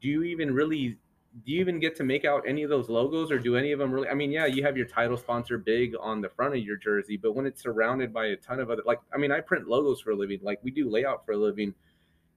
[0.00, 0.98] do you even really?
[1.44, 3.78] Do you even get to make out any of those logos, or do any of
[3.78, 4.08] them really?
[4.08, 7.16] I mean, yeah, you have your title sponsor big on the front of your jersey,
[7.16, 10.00] but when it's surrounded by a ton of other, like, I mean, I print logos
[10.00, 10.40] for a living.
[10.42, 11.74] Like, we do layout for a living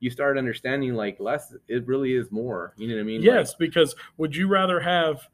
[0.02, 3.54] you start understanding like less it really is more you know what i mean Yes,
[3.54, 5.28] because would you rather have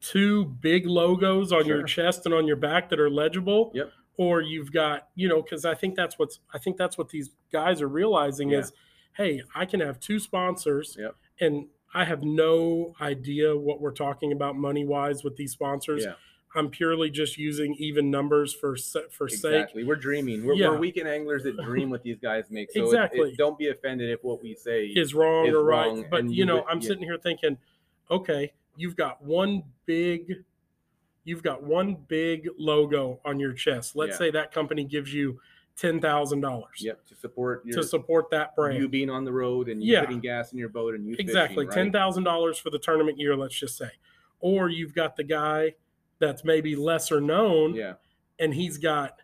[0.00, 3.72] two big logos on your chest and on your back that are legible?
[3.74, 3.92] Yep.
[4.18, 7.28] Or you've got, you know, because I think that's what's I think that's what these
[7.52, 8.60] guys are realizing Yeah.
[8.60, 8.72] is,
[9.18, 11.14] hey, I can have two sponsors, Yep.
[11.40, 16.04] and I have no idea what we're talking about money wise with these sponsors.
[16.04, 16.12] yeah
[16.54, 18.76] I'm purely just using even numbers for
[19.10, 19.52] for sake.
[19.52, 20.70] exactly we're dreaming we're, Yeah.
[20.70, 23.30] we're weekend anglers that dream what these guys make so Exactly.
[23.30, 26.04] it- don't be offended if what we say is wrong is or right.
[26.10, 26.86] But you you know, would- I'm yeah.
[26.88, 27.58] sitting here thinking,
[28.10, 30.44] okay, you've got one big,
[31.24, 33.96] you've got one big logo on your chest.
[33.96, 34.18] Let's Yeah.
[34.18, 35.40] say that company gives you
[35.76, 38.78] ten thousand dollars yep to support your to support that brand.
[38.78, 40.00] you being on the road and you Yeah.
[40.00, 41.92] putting gas in your boat and you exactly fishing, ten right?
[41.92, 43.36] thousand dollars for the tournament year.
[43.36, 43.90] Let's just say,
[44.40, 45.74] or you've got the guy
[46.18, 47.94] that's maybe lesser known, yeah
[48.38, 49.20] and he's got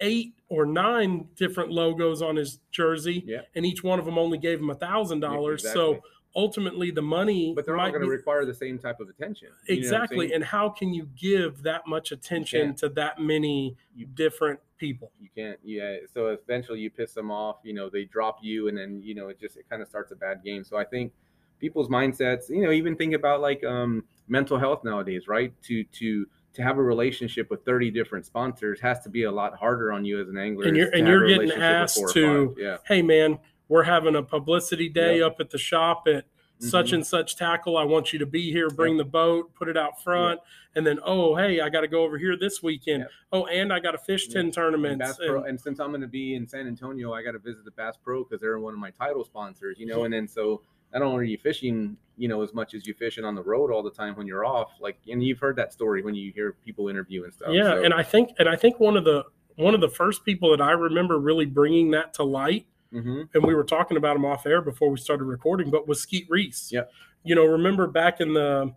[0.00, 4.38] eight or nine different logos on his jersey, yeah and each one of them only
[4.38, 5.62] gave him a thousand dollars.
[5.72, 6.00] So.
[6.34, 9.76] Ultimately, the money but they're all going to require the same type of attention You
[9.82, 13.76] know what I'm exactly and how can you give that much attention to that many
[13.94, 15.12] You- different people?
[15.20, 18.76] You can't yeah so eventually you piss them off you know they drop you and
[18.76, 20.64] then you know it just it kind of starts a bad game.
[20.64, 21.12] So i think
[21.60, 25.52] people's mindsets you know even think about like um mental health nowadays right?
[25.64, 29.54] To to to have a relationship with 30 different sponsors has to be a lot
[29.56, 32.76] harder on you as an angler And you're- and you're getting asked to- yeah.
[32.86, 33.38] Hey man
[33.72, 35.26] we're having a publicity day Yep.
[35.32, 36.24] up at the shop at
[36.58, 36.94] such Mhm.
[36.96, 40.00] and such tackle i want you to be here bring the boat put it out
[40.02, 40.38] front
[40.76, 43.10] and then oh hey i got to go over here this weekend Yep.
[43.32, 44.52] oh and i got to fish Yep.
[44.54, 47.38] 10 and, and- and since I'm going to be in San Antonio, I got to
[47.38, 50.04] visit the Bass Pro because they're one of my title sponsors, you know.
[50.04, 53.24] And then so not only are you fishing, you know, as much as you fishing
[53.24, 56.02] on the road all the time when you're off, like, and you've heard that story
[56.02, 57.48] when you hear people interview and stuff.
[57.52, 59.24] yeah so, and i think and i think one of the
[59.56, 63.28] one of the first people that i remember really bringing that to light Mhm.
[63.34, 66.26] and we were talking about him off air before we started recording, but was Skeet
[66.28, 66.70] Reese.
[66.72, 66.90] Yep.
[67.24, 68.74] You know, remember back in the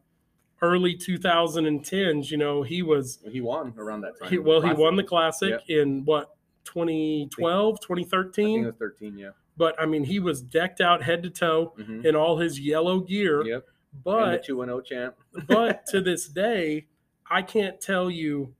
[0.61, 4.29] early 2010s, you know, he was, he won around that time.
[4.29, 5.49] he, well, he won the Classic.
[5.49, 8.63] classic in what, 2012, I think 2013?
[8.63, 9.29] it was 13, yeah.
[9.57, 12.05] But I mean, he was decked out head to toe Mhm.
[12.05, 13.43] in all his yellow gear.
[13.45, 13.65] Yep.
[14.03, 15.15] But, 2 0 champ.
[15.47, 16.87] but to this day,
[17.29, 18.53] I can't tell you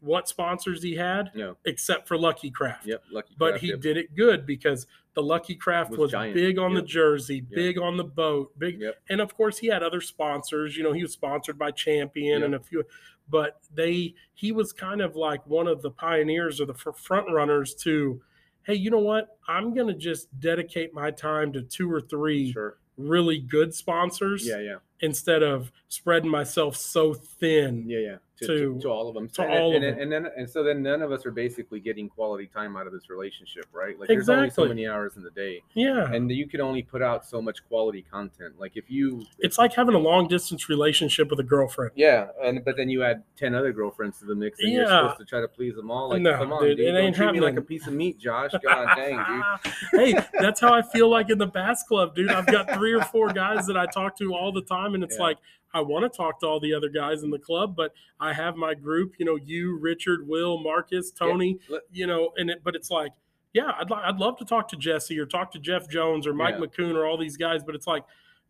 [0.00, 1.56] what sponsors he had No.
[1.64, 2.86] except for Lucky Craft.
[2.86, 3.02] Yep.
[3.12, 3.34] Lucky.
[3.38, 3.80] but Craft, he yep.
[3.80, 7.44] did it good because the Lucky Craft Was was, big on the jersey, Yep.
[7.54, 9.00] big on the boat, big, Yep.
[9.10, 10.76] and of course he had other sponsors.
[10.76, 12.44] You know, he was sponsored by Champion Yep.
[12.46, 12.84] and a few,
[13.28, 17.74] but they he was kind of like one of the pioneers or the front runners
[17.76, 18.22] to,
[18.64, 19.36] hey, you know what?
[19.46, 22.78] I'm gonna just dedicate my time to two or three Sure.
[22.96, 24.60] really good sponsors Yeah.
[24.60, 24.76] Yeah.
[25.00, 27.88] instead of spreading myself so thin.
[27.88, 28.16] Yeah, yeah.
[28.42, 29.28] To, to- to, to all of them.
[29.30, 30.02] to and, all and, of and, them.
[30.02, 32.92] and then and so then none of us are basically getting quality time out of
[32.92, 33.98] this relationship, right?
[33.98, 35.62] Like there's only so many hours in the day.
[35.74, 36.10] Yeah.
[36.12, 38.54] And you can only put out so much quality content.
[38.58, 41.92] Like if you it's like having a long distance relationship with a girlfriend.
[41.94, 45.02] Yeah, and but then you add ten other girlfriends to the mix and you're Yeah.
[45.02, 46.10] supposed to try to please them all.
[46.10, 46.94] Like No, come on, dude, dude.
[46.94, 48.50] it ain't treat me like a piece of meat, Josh.
[48.62, 49.16] God dang,
[49.62, 49.72] dude.
[50.14, 52.30] hey, that's how I feel like in the bass club, dude.
[52.30, 55.16] I've got three or four guys that I talk to all the time, and it's
[55.16, 55.22] Yeah.
[55.22, 55.38] like
[55.74, 58.56] I want to talk to all the other guys in the club, but I have
[58.56, 59.14] my group.
[59.18, 61.58] You know, you, Richard, Will, Marcus, Tony.
[61.68, 63.12] Let- You know, and it, but it's like,
[63.54, 66.56] yeah, I'd I'd love to talk to Jesse or talk to Jeff Jones or Mike
[66.58, 66.66] Yeah.
[66.66, 68.02] McCoon or all these guys, but it's like,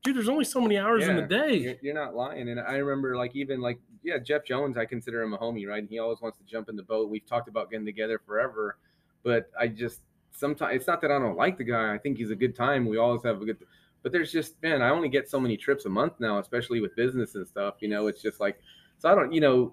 [0.04, 1.54] dude, there's only so many hours in the day.
[1.54, 2.48] You're, you're not lying.
[2.48, 5.84] And I remember like even like yeah, Jeff Jones, I consider him a homie, right?
[5.88, 7.08] He always wants to jump in the boat.
[7.08, 8.76] We've talked about getting together forever,
[9.22, 10.00] but I just
[10.32, 11.94] sometimes it's not that I don't like the guy.
[11.94, 12.86] I think he's a good time.
[12.86, 13.58] We always have a good
[14.02, 16.94] but there's just man, I only get so many trips a month now, especially with
[16.96, 17.74] business and stuff.
[17.80, 18.58] You know, it's just like
[18.98, 19.72] so I don't, you know,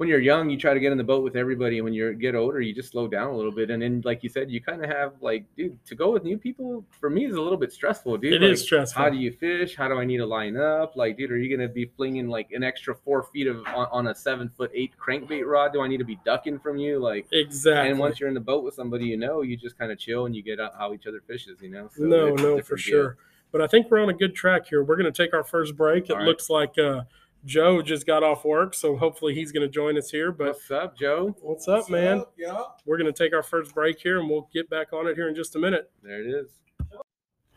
[0.00, 2.14] when you're young, you try to get in the boat with everybody, and when you
[2.14, 3.68] get older, you just slow down a little bit.
[3.68, 6.38] And then, like you said, you kind of have like, dude, to go with new
[6.38, 8.32] people for me is a little bit stressful, dude.
[8.32, 9.02] It like, is stressful.
[9.02, 9.76] How do you fish?
[9.76, 10.96] How do I need to line up?
[10.96, 14.06] Like, dude, are you gonna be flinging like an extra four feet of on, on
[14.06, 15.74] a seven foot eight crankbait rod?
[15.74, 16.98] Do I need to be ducking from you?
[16.98, 17.90] Like, exactly.
[17.90, 20.24] and once you're in the boat with somebody you know, you just kind of chill
[20.24, 21.90] and you get out how each other fishes, you know.
[21.94, 22.82] So no, no, for deal.
[22.82, 23.16] sure.
[23.52, 24.82] But I think we're on a good track here.
[24.84, 26.04] We're going to take our first break.
[26.04, 26.26] It All right.
[26.26, 27.02] looks like uh,
[27.44, 30.30] Joe just got off work, so hopefully he's going to join us here.
[30.30, 31.34] But What's up, Joe?
[31.42, 32.24] what's up, man?
[32.38, 32.60] Yeah.
[32.86, 35.28] We're going to take our first break here, and we'll get back on it here
[35.28, 35.90] in just a minute.
[36.02, 36.48] There it is.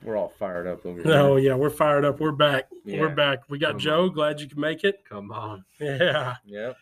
[0.03, 1.05] We're all fired up over here.
[1.09, 2.19] No, yeah, we're fired up.
[2.19, 2.67] We're back.
[2.85, 3.39] We're back.
[3.49, 4.09] We got Come Joe.
[4.09, 5.03] Glad you could make it.
[5.07, 6.75] Come on, Yeah, Yep.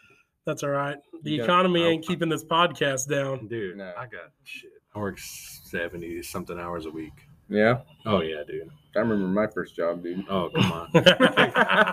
[0.46, 0.98] that's all right.
[1.22, 3.48] The You got- economy I'll- ain't keeping this podcast down.
[3.48, 3.78] dude.
[3.78, 3.94] No.
[3.96, 4.72] I got shit.
[4.96, 7.14] I work seventy something hours a week.
[7.48, 7.82] Yeah.
[8.08, 8.72] Oh yeah, dude.
[8.96, 10.26] I remember my first job, dude.
[10.30, 10.92] Oh come on.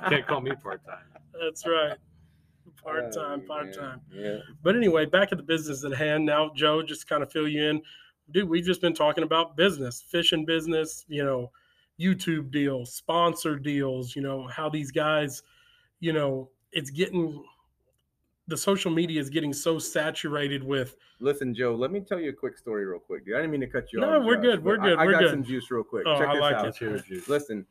[0.09, 1.05] Can't call me part time.
[1.41, 1.97] That's right.
[2.83, 4.01] Part time, Oh, part time.
[4.13, 4.39] Yeah.
[4.63, 6.51] But anyway, back at the business at hand now.
[6.55, 7.83] Joe, just kind of fill you in,
[8.31, 8.49] dude.
[8.49, 11.05] We've just been talking about business, fishing business.
[11.09, 11.51] You know,
[12.01, 14.15] YouTube deals, sponsor deals.
[14.17, 15.43] You know how these guys,
[16.01, 17.43] you know, it's getting
[18.49, 20.97] the social media is getting so saturated with.
[21.21, 23.35] Listen, Joe, let me tell you a quick story real quick, dude.
[23.37, 24.21] I didn't mean to cut you No, off.
[24.23, 25.31] No, we're Josh, good, we're but I- good, I, we're got good.
[25.31, 26.05] some juice real quick.
[26.07, 26.61] Oh, Check I this like out.
[26.61, 26.65] it.
[26.65, 27.29] Let's hear it, juice.
[27.29, 27.67] Listen,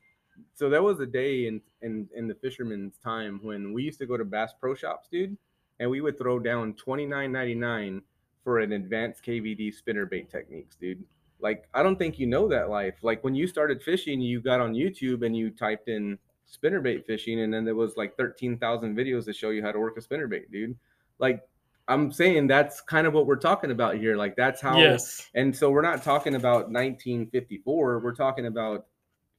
[0.53, 4.05] so there was a day in in in the fisherman's time when we used to
[4.05, 5.35] go to Bass Pro Shops, dude,
[5.79, 8.01] and we would throw down twenty nine ninety nine
[8.43, 11.03] for an advanced KVD spinnerbait techniques, dude.
[11.39, 12.95] Like I don't think you know that life.
[13.01, 16.17] Like when you started fishing, you got on YouTube and you typed in
[16.51, 19.79] spinnerbait fishing, and then there was like thirteen thousand videos to show you how to
[19.79, 20.75] work a spinnerbait, dude.
[21.19, 21.41] Like
[21.89, 24.15] I'm saying, that's kind of what we're talking about here.
[24.17, 27.99] Like that's how yes, and so we're not talking about 1954.
[27.99, 28.86] We're talking about.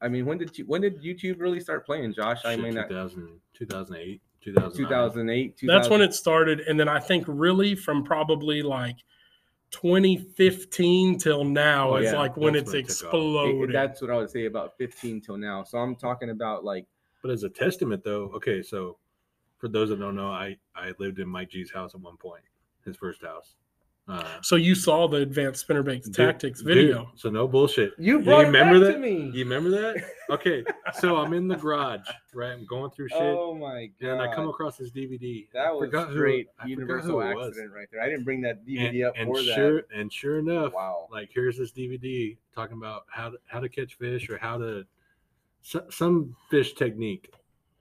[0.01, 2.39] I mean, when did you, when did YouTube really start playing, Josh?
[2.45, 4.77] I mean, that 2000, 2008, 2009.
[4.87, 5.61] 2008.
[5.67, 8.97] that's when it started, and then I think really from probably like
[9.73, 13.45] 2015 till now Oh, is yeah, like when that's it's when it took off.
[13.45, 13.75] it- exploded.
[13.75, 15.65] that's what I would say about 15 till now.
[15.65, 16.87] So I'm talking about like
[17.23, 18.97] But as a testament, though, okay, so
[19.59, 22.43] for those that don't know, I I lived in Mike G's house at one point,
[22.85, 23.55] his first house.
[24.07, 27.11] Uh, So you saw the advanced spinnerbait tactics dude, video.
[27.15, 27.93] so no bullshit.
[27.99, 28.93] you You brought it remember that?
[28.93, 29.31] to me.
[29.35, 30.03] You remember that?
[30.31, 30.65] Okay,
[30.99, 32.53] so I'm in the garage, right?
[32.53, 34.09] I'm going through shit, oh my god!
[34.13, 35.47] and I come across this DVD.
[35.53, 37.49] That was forgot who- straight I forgot universal was.
[37.49, 38.01] accident right there.
[38.01, 41.09] I didn't bring that DVD and, up and for sure and sure enough Wow.
[41.11, 44.85] like here's this dvd talking about how to, how to catch fish or how to
[45.69, 47.25] so, some fish technique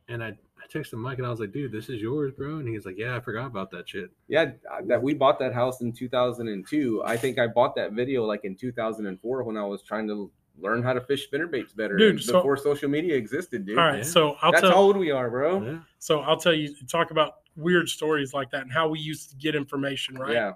[0.09, 2.67] and i i texted mike and i was like dude this is yours bro and
[2.67, 5.81] he's like yeah i forgot about that shit Yeah, uh, that we bought that house
[5.81, 7.01] in 2002.
[7.05, 10.81] I think I bought that video like in 2004 when I was trying to learn
[10.83, 13.77] how to fish spinnerbaits better Dude, so- before social media existed, dude.
[13.77, 14.03] All right, Yeah.
[14.15, 14.71] so I'll That's tell.
[14.71, 15.51] how old we are, bro.
[15.63, 16.73] yeah So I'll tell you.
[16.97, 20.33] Talk about weird stories like that and how we used to get information, right?
[20.33, 20.53] Yeah.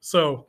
[0.00, 0.46] So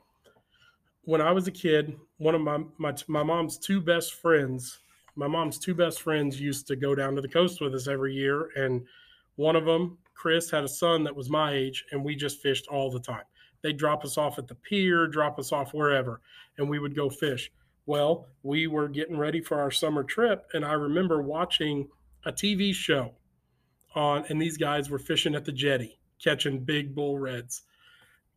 [1.04, 4.80] when I was a kid, one of my my my mom's two best friends,
[5.16, 8.14] my mom's two best friends used to go down to the coast with us every
[8.14, 8.84] year, and
[9.36, 12.66] one of them, Chris, had a son that was my age, and we just fished
[12.68, 13.24] all the time.
[13.62, 16.20] They'd drop us off at the pier, drop us off wherever,
[16.58, 17.50] and we would go fish.
[17.86, 21.88] Well, we were getting ready for our summer trip, and I remember watching
[22.24, 23.12] a TV show
[23.94, 27.62] on, and these guys were fishing at the jetty, catching big bull reds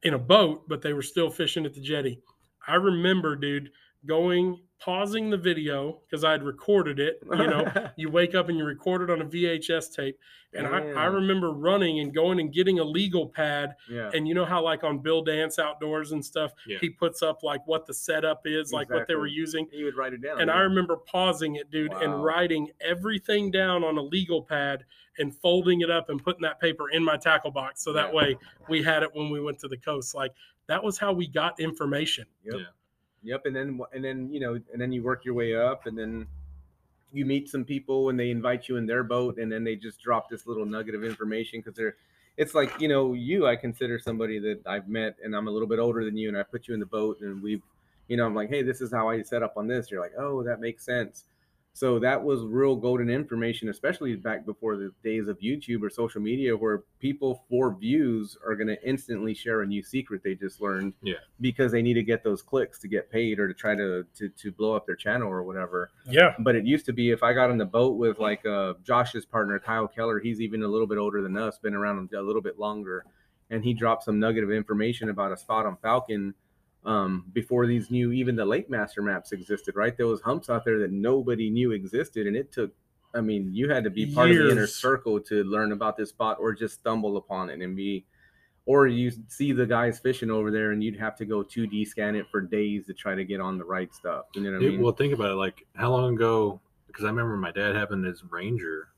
[0.03, 2.21] in a boat, but they were still fishing at the jetty.
[2.67, 3.71] I remember, dude,
[4.05, 7.19] going, pausing the video because I had recorded it.
[7.23, 7.65] You know,
[7.97, 10.17] you wake up and you record it on a VHS tape.
[10.53, 11.13] And I, I mm.
[11.13, 13.75] remember running and going and getting a legal pad.
[13.89, 14.09] yeah.
[14.13, 16.77] And you know how, like on Bill Dance Outdoors and stuff, Yeah.
[16.79, 19.67] he puts up like what the setup is, like what they were using.
[19.71, 20.39] You would write it down.
[20.41, 21.99] And I remember pausing it, dude, Wow.
[21.99, 24.85] and writing everything down on a legal pad
[25.19, 27.83] and folding it up and putting that paper in my tackle box.
[27.83, 28.15] So that Yeah.
[28.15, 28.37] way
[28.69, 30.15] we had it when we went to the coast.
[30.15, 30.33] Like
[30.67, 32.25] that was how we got information.
[32.45, 32.55] Yep.
[32.59, 32.65] Yeah.
[33.23, 33.45] Yep.
[33.45, 36.27] And then and then you know and then you work your way up and then
[37.13, 40.01] you meet some people and they invite you in their boat and then they just
[40.01, 41.95] drop this little nugget of information because they're
[42.35, 45.67] it's like you know you I consider somebody that I've met and I'm a little
[45.67, 47.63] bit older than you and I put you in the boat and we've
[48.07, 50.13] you know I'm like hey this is how I set up on this you're like
[50.17, 51.23] oh that makes sense
[51.77, 56.19] so that was real golden information especially back before the days of YouTube or social
[56.19, 60.59] media where people for views are going to instantly share a new secret they just
[60.59, 63.75] learned yeah, because they need to get those clicks to get paid or to try
[63.75, 65.91] to to, to blow up their channel or whatever.
[66.09, 66.33] Yeah.
[66.39, 69.25] But it used to be if I got on the boat with like uh, Josh's
[69.25, 72.41] partner Kyle Keller, he's even a little bit older than us, been around a little
[72.41, 73.05] bit longer,
[73.51, 76.33] and he dropped some nugget of information about a spot on Falcon
[76.85, 79.75] um, before these new even the Lake Master maps existed.
[79.75, 82.71] Right, there was humps out there that nobody knew existed, and it took.
[83.15, 86.09] I mean, you had to be part of the inner circle to learn about this
[86.09, 88.05] spot or just stumble upon it and be
[88.67, 92.15] or you see the guys fishing over there and you'd have to go 2D scan
[92.15, 94.25] it for days to try to get on the right stuff.
[94.35, 94.81] You know what I mean?
[94.81, 95.35] well, think about it.
[95.35, 96.59] Like, how long ago?
[96.85, 98.89] Because I remember my dad having his Ranger,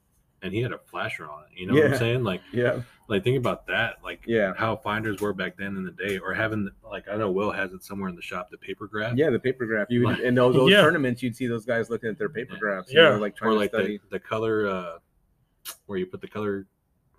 [0.42, 1.60] and he had a flasher on it.
[1.60, 2.24] You know what I'm saying?
[2.24, 3.96] Like, yeah, like think about that.
[4.04, 7.32] Like, yeah, how finders were back then in the day, or having like I know
[7.32, 9.16] Will has it somewhere in the shop, the paper graph.
[9.18, 9.30] yeah.
[9.30, 9.88] The paper graph.
[9.90, 10.82] You would, Like- in those, those Yeah.
[10.82, 12.60] tournaments, you'd see those guys looking at their paper Yeah.
[12.60, 12.94] graphs.
[12.94, 13.10] You Yeah.
[13.10, 13.98] know, like trying or to like study.
[14.10, 14.98] the, the color uh
[15.88, 16.66] where you put the color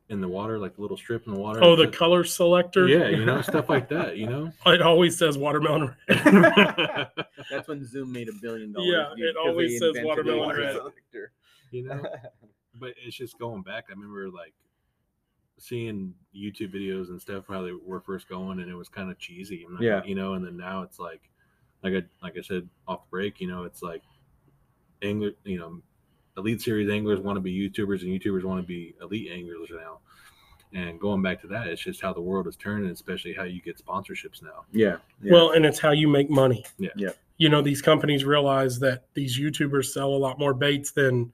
[0.08, 1.62] in the water, like the little strip in the water.
[1.62, 2.88] Oh, the color selector.
[2.88, 4.16] yeah, you know stuff like that.
[4.16, 4.52] You know.
[4.66, 5.94] It always says watermelon.
[6.08, 6.24] red.
[7.50, 8.88] That's when Zoom made a billion dollars.
[8.90, 10.76] Yeah, dude, it 'cause they always says watermelon water red.
[10.76, 11.32] selector.
[11.70, 12.02] you know
[12.74, 14.52] but it's just going back i remember like
[15.58, 19.18] seeing youtube videos and stuff how they were first going and it was kind of
[19.18, 20.02] cheesy and Yeah.
[20.04, 21.20] you know and then now it's like
[21.82, 24.02] like i like i said off break you know it's like
[25.02, 25.80] angler you know
[26.38, 29.98] elite series anglers want to be youtubers and youtubers want to be elite anglers now
[30.72, 33.60] and going back to that it's just how the world is turning especially how you
[33.60, 35.32] get sponsorships now yeah, yeah.
[35.32, 36.64] Well, and it's how you make money.
[36.78, 36.90] Yeah.
[36.96, 37.10] Yeah.
[37.38, 41.32] You know, these companies realize that these YouTubers sell a lot more baits than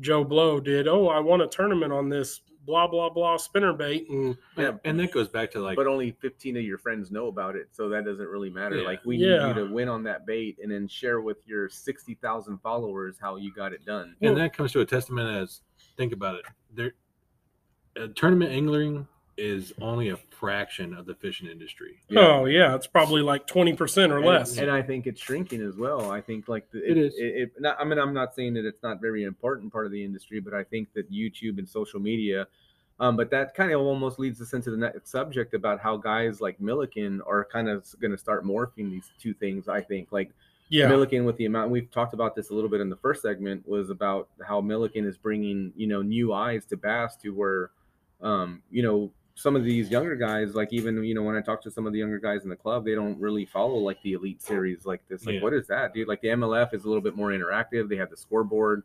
[0.00, 0.88] Joe Blow did.
[0.88, 4.68] Oh, I won a tournament on this blah blah blah spinner bait, and Yeah.
[4.68, 7.56] and, and that goes back to like but only 15 of your friends know about
[7.56, 8.86] it so that doesn't really matter Yeah.
[8.86, 9.48] like we Yeah.
[9.48, 13.36] need you to win on that bait and then share with your 60,000 followers how
[13.36, 15.60] you got it done and that comes to a testament as
[15.98, 16.92] think about it there
[18.00, 19.06] uh, tournament angling
[19.36, 24.12] is only a fraction of the fishing industry oh yeah, it's probably like twenty percent
[24.12, 24.58] or and, less.
[24.58, 26.10] and I think it's shrinking as well.
[26.10, 27.14] I think like the, It is.
[27.16, 29.92] It, it, not, I mean, I'm not saying that it's not very important part of
[29.92, 32.46] the industry, but I think that YouTube and social media.
[33.00, 36.40] Um, but that kind of almost leads us into the next subject about how guys
[36.40, 39.68] like Milliken are kind of going to start morphing these two things.
[39.68, 40.30] I think like
[40.68, 43.22] yeah, Milliken with the amount we've talked about this a little bit in the first
[43.22, 47.70] segment was about how Milliken is bringing you know new eyes to bass to where
[48.22, 51.60] um you know some of these younger guys like even you know when I talk
[51.62, 54.12] to some of the younger guys in the club they don't really follow like the
[54.12, 55.26] elite series like this.
[55.26, 55.42] Like Yeah.
[55.42, 56.06] what is that dude?
[56.08, 57.88] Like the MLF is a little bit more interactive.
[57.88, 58.84] They have the scoreboard.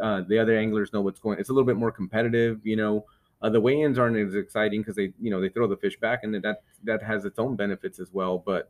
[0.00, 3.04] Uh the other anglers know what's going it's a little bit more competitive you know?
[3.40, 6.20] Uh, the weigh-ins aren't as exciting because they you know they throw the fish back
[6.24, 8.68] and that that has its own benefits as well but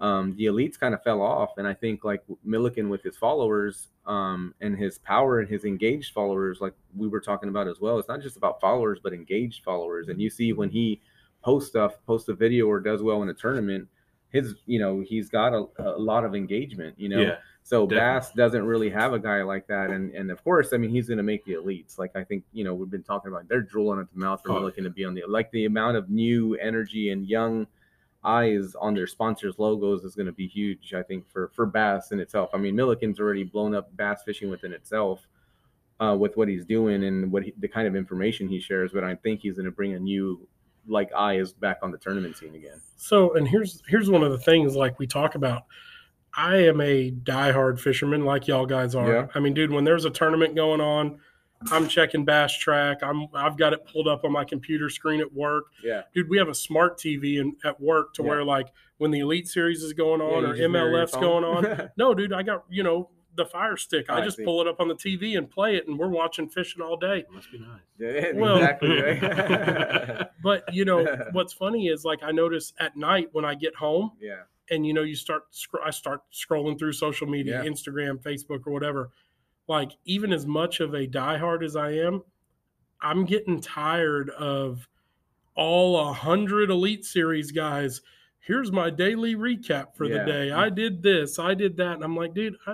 [0.00, 1.58] um, the elites kind of fell off.
[1.58, 6.14] And I think like Milliken with his followers um, and his power and his engaged
[6.14, 9.62] followers, like we were talking about as well, it's not just about followers, but engaged
[9.62, 10.08] followers.
[10.08, 11.00] And you see when he
[11.42, 13.88] posts stuff, posts a video or does well in a tournament,
[14.30, 17.20] his, you know, he's got a, a lot of engagement, you know?
[17.20, 18.00] yeah So Definitely.
[18.20, 21.08] Bass doesn't really have a guy like that, and and of course, I mean, he's
[21.08, 21.98] going to make the elites.
[21.98, 24.52] Like I think you know we've been talking about, they're drooling at the mouth for
[24.52, 24.60] Oh.
[24.60, 27.66] looking to be on the like the amount of new energy and young
[28.24, 30.94] eyes on their sponsors logos is going to be huge.
[30.94, 32.50] I think for for Bass in itself.
[32.52, 35.26] I mean, Milliken's already blown up bass fishing within itself.
[36.00, 39.04] Uh, with what he's doing and what he, the kind of information he shares, but
[39.04, 40.48] I think he's going to bring a new
[40.88, 42.80] like eyes back on the tournament scene again.
[42.96, 45.64] So, and here's here's one of the things like we talk about.
[46.34, 49.12] I am a diehard fisherman, like y'all guys are.
[49.12, 49.26] Yeah.
[49.34, 51.18] I mean, dude, when there's a tournament going on,
[51.70, 53.02] I'm checking BassTrakk.
[53.02, 55.64] I'm I've got it pulled up on my computer screen at work.
[55.84, 58.28] Yeah, Dude, we have a smart TV in, at work to Yeah.
[58.28, 61.44] where like when the Elite Series is going on Yeah, or you just MLF's going
[61.44, 61.90] on.
[61.96, 64.06] No, dude, I got you know the Fire Stick.
[64.08, 64.44] I I just see.
[64.44, 67.24] pull it up on the TV and play it, and we're watching fishing all day.
[67.30, 69.00] must be nice Yeah, Well- exactly.
[69.02, 70.26] Right?
[70.42, 74.12] But you know what's funny is like I notice at night when I get home.
[74.18, 77.68] yeah, and you know you start scr- i start scrolling through social media Yeah.
[77.70, 79.10] instagram facebook or whatever
[79.70, 82.22] like even as much of a diehard as i am
[83.00, 84.86] i'm getting tired of
[85.54, 88.02] all a hundred elite series guys
[88.40, 90.24] here's my daily recap for Yeah.
[90.24, 92.72] the day i did this i did that and i'm like dude i,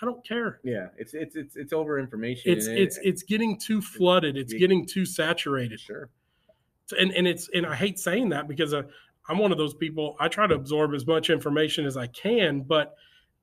[0.00, 0.88] I don't care yeah.
[0.98, 2.52] It's it's it's it's over information.
[2.52, 6.10] it's and it's it's getting too flooded it's getting too saturated sure.
[7.00, 8.82] and and it's and I hate saying that because uh,
[9.28, 10.14] I'm one of those people.
[10.20, 12.94] I try to absorb as much information as I can, but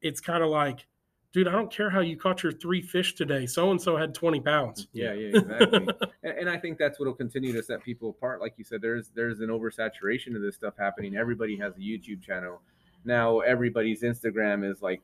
[0.02, 0.86] it's kind of like,
[1.34, 3.46] dude, I don't care how you caught your three fish today.
[3.46, 4.88] So and so had 20 pounds.
[4.94, 5.88] Yeah, yeah, exactly.
[6.24, 8.40] and, and I think that's what will continue to set people apart.
[8.40, 11.18] Like you said, there's there's an oversaturation of this stuff happening.
[11.18, 12.62] Everybody has a YouTube channel
[13.04, 13.40] now.
[13.40, 15.02] Everybody's Instagram is like,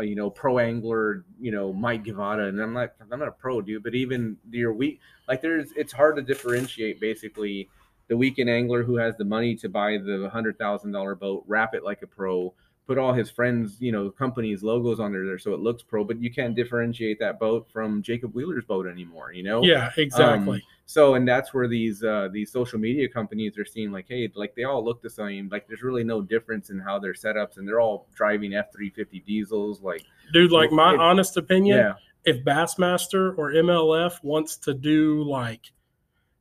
[0.00, 3.60] you know, pro angler, you know, Mike Gavada, and I'm like, I'm not a pro,
[3.62, 3.82] dude.
[3.82, 7.68] But even your week, like, there's it's hard to differentiate basically
[8.08, 11.74] the weekend angler who has the money to buy the hundred thousand dollar boat, wrap
[11.74, 12.52] it like a pro,
[12.86, 16.04] put all his friends, you know, companies logos on there there so it looks pro,
[16.04, 19.62] but you can't differentiate that boat from Jacob Wheeler's boat anymore, you know?
[19.62, 20.56] Yeah, exactly.
[20.56, 24.30] Um, so and that's where these uh these social media companies are seeing like, hey,
[24.34, 25.48] like they all look the same.
[25.50, 28.72] Like there's really no difference in how they're set ups and they're all driving F
[28.72, 29.80] three fifty diesels.
[29.80, 31.92] Like dude, like my it- honest opinion, yeah,
[32.24, 35.72] if Bassmaster or MLF wants to do like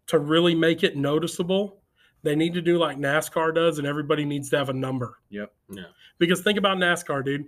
[0.07, 1.80] to really make it noticeable,
[2.23, 5.17] They need to do like NASCAR does, and everybody needs to have a number.
[5.29, 5.51] Yep.
[5.71, 5.83] Yeah.
[6.19, 7.45] Because think about NASCAR, dude.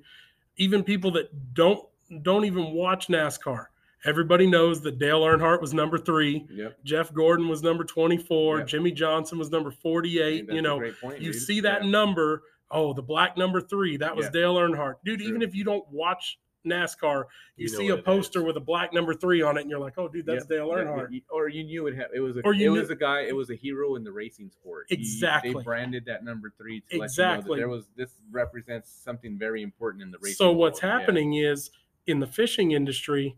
[0.58, 1.86] Even people that don't
[2.22, 3.68] don't even watch NASCAR,
[4.06, 6.78] everybody knows that Dale Earnhardt was number three, Yep.
[6.84, 8.68] Jeff Gordon was number twenty four, Yep.
[8.68, 10.48] Jimmie Johnson was number 48.
[10.48, 11.42] That's You a know, great point, you dude.
[11.42, 11.90] see that Yeah.
[11.90, 12.44] number.
[12.72, 13.98] Oh, the black number three.
[13.98, 14.32] That was Yeah.
[14.32, 15.22] Dale Earnhardt, dude.
[15.22, 17.26] Even if you don't watch NASCAR,
[17.58, 18.46] you, You know see a poster is.
[18.46, 20.70] with a black number three on it, and you're like, oh, dude, that's Yeah, Dale
[20.70, 21.12] Earnhardt.
[21.12, 21.96] you- or you knew it.
[21.98, 22.42] Ha- it was a.
[22.42, 23.22] Or you it knew- was a guy.
[23.22, 24.86] It was a hero in the racing sport.
[24.90, 25.54] He- Exactly.
[25.54, 27.56] they branded that number three to let you know Exactly.
[27.56, 27.90] that there was.
[27.96, 30.36] This represents something very important in the racing.
[30.36, 30.94] So what's world.
[30.94, 31.00] Yeah.
[31.00, 31.70] happening is
[32.08, 33.38] in the fishing industry,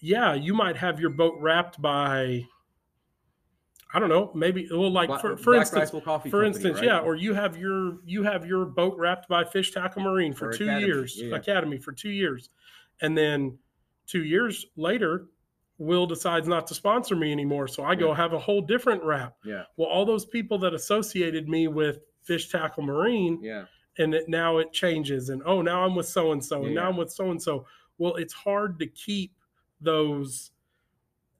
[0.00, 2.46] yeah, you might have your boat wrapped by,
[3.92, 6.76] I don't know, maybe well, like Black- for, for Black instance, Coffee for Company, instance,
[6.78, 6.84] right?
[6.86, 10.48] yeah, or you have your you have your boat wrapped by Fish Tackle Marine for
[10.48, 11.36] Or two Academy, years, yeah, yeah.
[11.36, 12.50] Academy for two years,
[13.02, 13.58] and then
[14.06, 15.26] two years later,
[15.78, 18.16] Will decides not to sponsor me anymore, so I go Yeah.
[18.16, 19.36] have a whole different wrap.
[19.44, 23.64] yeah, Well, all those people that associated me with Fish Tackle Marine, yeah,
[23.98, 26.88] and it, now it changes and oh now i'm with so and so and now
[26.88, 27.64] i'm with so and so
[27.98, 29.32] well it's hard to keep
[29.80, 30.50] those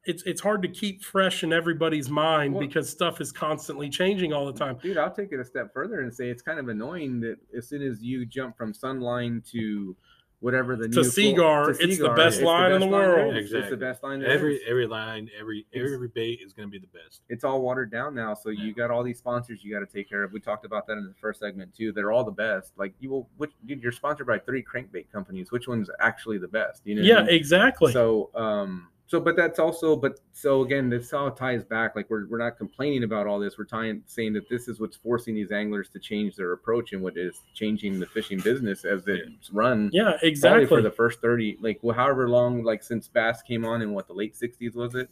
[0.05, 4.33] it's it's hard to keep fresh in everybody's mind Well- because stuff is constantly changing
[4.33, 4.99] all the time dude.
[4.99, 7.83] I'll take it a step further and say it's kind of annoying that as soon
[7.83, 9.97] as you jump from Sunline to
[10.41, 13.37] whatever the To new Seaguar, it's the best line in the there world.
[13.37, 13.45] is.
[13.45, 13.77] It's the Exactly.
[13.79, 14.21] best line.
[14.21, 14.63] there Every is.
[14.69, 17.23] every line, every Ex- every bait is going to be the best.
[17.29, 18.35] it's all watered down now.
[18.35, 18.65] So Yeah.
[18.65, 20.33] you got all these sponsors you got to take care of.
[20.33, 21.93] We talked about that in the first segment too.
[21.93, 22.73] They're all the best.
[22.77, 25.51] Like you will, which dude, you're sponsored by three crankbait companies.
[25.51, 26.83] Which one's actually the best?
[26.85, 27.03] You know?
[27.03, 27.35] what I yeah mean?
[27.35, 31.95] exactly So, um, so, but that's also, but so again, this all ties back.
[31.95, 33.59] Like we're we're not complaining about all this.
[33.59, 37.03] We're tying, saying that this is what's forcing these anglers to change their approach and
[37.03, 39.91] what is changing the fishing business as it's run.
[39.93, 43.83] yeah exactly for the first 30 like well, however long like since bass came on
[43.83, 45.11] in what the late 60s was it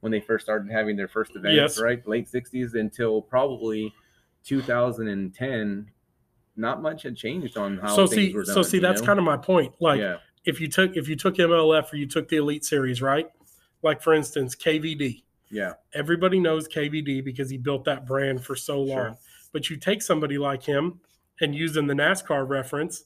[0.00, 1.80] when they first started having their first events Yes.
[1.80, 3.92] right late 60s until probably
[4.44, 5.90] 2010
[6.56, 9.06] not much had changed on how so things see were done, so see that's know?
[9.06, 12.06] kind of my point like yeah if you took if you took mlf or you
[12.06, 13.28] took the elite series right?
[13.82, 15.74] Like for instance kvd yeah.
[15.92, 18.88] Everybody knows kvd because he built that brand for so long.
[18.88, 19.16] Sure.
[19.52, 21.00] But you take somebody like him
[21.40, 23.04] and using the NASCAR reference,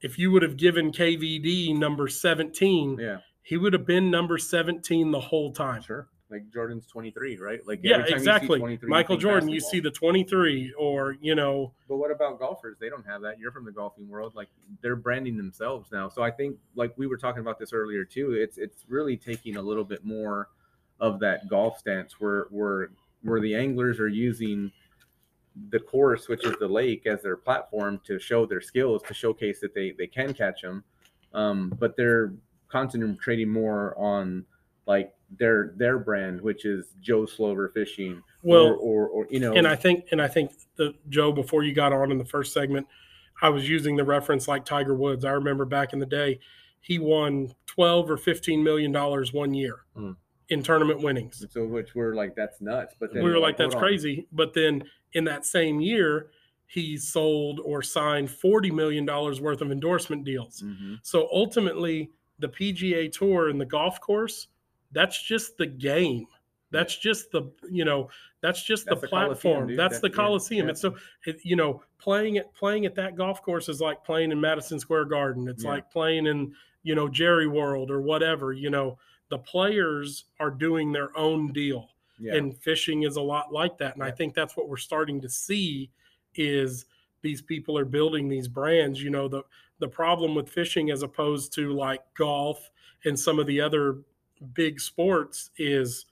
[0.00, 3.18] if you would have given KVD number 17, yeah.
[3.42, 5.82] he would have been number 17 the whole time.
[5.82, 8.58] sure like jordan's 23 right like Yeah, every time you see exactly.
[8.58, 12.76] 23, Michael Jordan, you see the 23, or, you know, But what about golfers?
[12.80, 13.38] They don't have that.
[13.38, 14.34] You're from the golfing world.
[14.34, 14.48] Like
[14.82, 16.08] they're branding themselves now.
[16.08, 18.32] So I think like we were talking about this earlier too.
[18.32, 20.48] It's it's really taking a little bit more
[21.00, 22.90] of that golf stance where where
[23.22, 24.72] where the anglers are using
[25.70, 29.60] the course, which is the lake, as their platform to show their skills, to showcase
[29.60, 30.84] that they they can catch them.
[31.32, 32.32] Um, but they're
[32.68, 34.44] concentrating more on
[34.86, 39.52] like their their brand, which is Joe Slover Fishing, well, or, or or you know,
[39.54, 42.52] and I think, and I think the Joe, before you got on in the first
[42.52, 42.86] segment,
[43.42, 45.24] I was using the reference like Tiger Woods.
[45.24, 46.38] I remember back in the day,
[46.80, 50.12] he won 12 or 15 million dollars one year Hmm.
[50.48, 51.44] in tournament winnings.
[51.50, 52.94] So which we're like, that's nuts.
[53.00, 53.88] But then we were like, that's hold on.
[53.90, 54.28] crazy.
[54.32, 56.28] But then in that same year,
[56.68, 60.62] he sold or signed $40 million worth of endorsement deals.
[60.62, 60.98] Mhm.
[61.02, 64.48] So ultimately, the PGA Tour and the golf course,
[64.96, 66.26] that's just the game.
[66.70, 68.08] That's just the, you know,
[68.40, 69.76] that's just That's the the platform.
[69.76, 70.66] That's That- the Coliseum.
[70.66, 70.70] yeah.
[70.72, 74.32] It's so, it, you know, playing it, playing at that golf course is like playing
[74.32, 75.48] in Madison Square Garden.
[75.48, 75.70] It's Yeah.
[75.70, 78.52] like playing in, you know, Jerry World or whatever.
[78.52, 82.36] You know, the players are doing their own deal Yeah.
[82.36, 85.28] and fishing is a lot like that and i think that's what we're starting to
[85.28, 85.90] see
[86.36, 86.86] is
[87.22, 89.42] these people are building these brands you know the
[89.80, 92.70] the problem with fishing as opposed to like golf
[93.04, 93.98] and some of the other
[94.54, 96.06] big sports is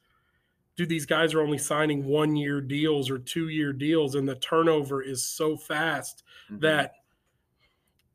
[0.77, 4.35] do these guys are only signing one year deals or two year deals and the
[4.37, 6.61] turnover is so fast Mhm.
[6.61, 6.95] that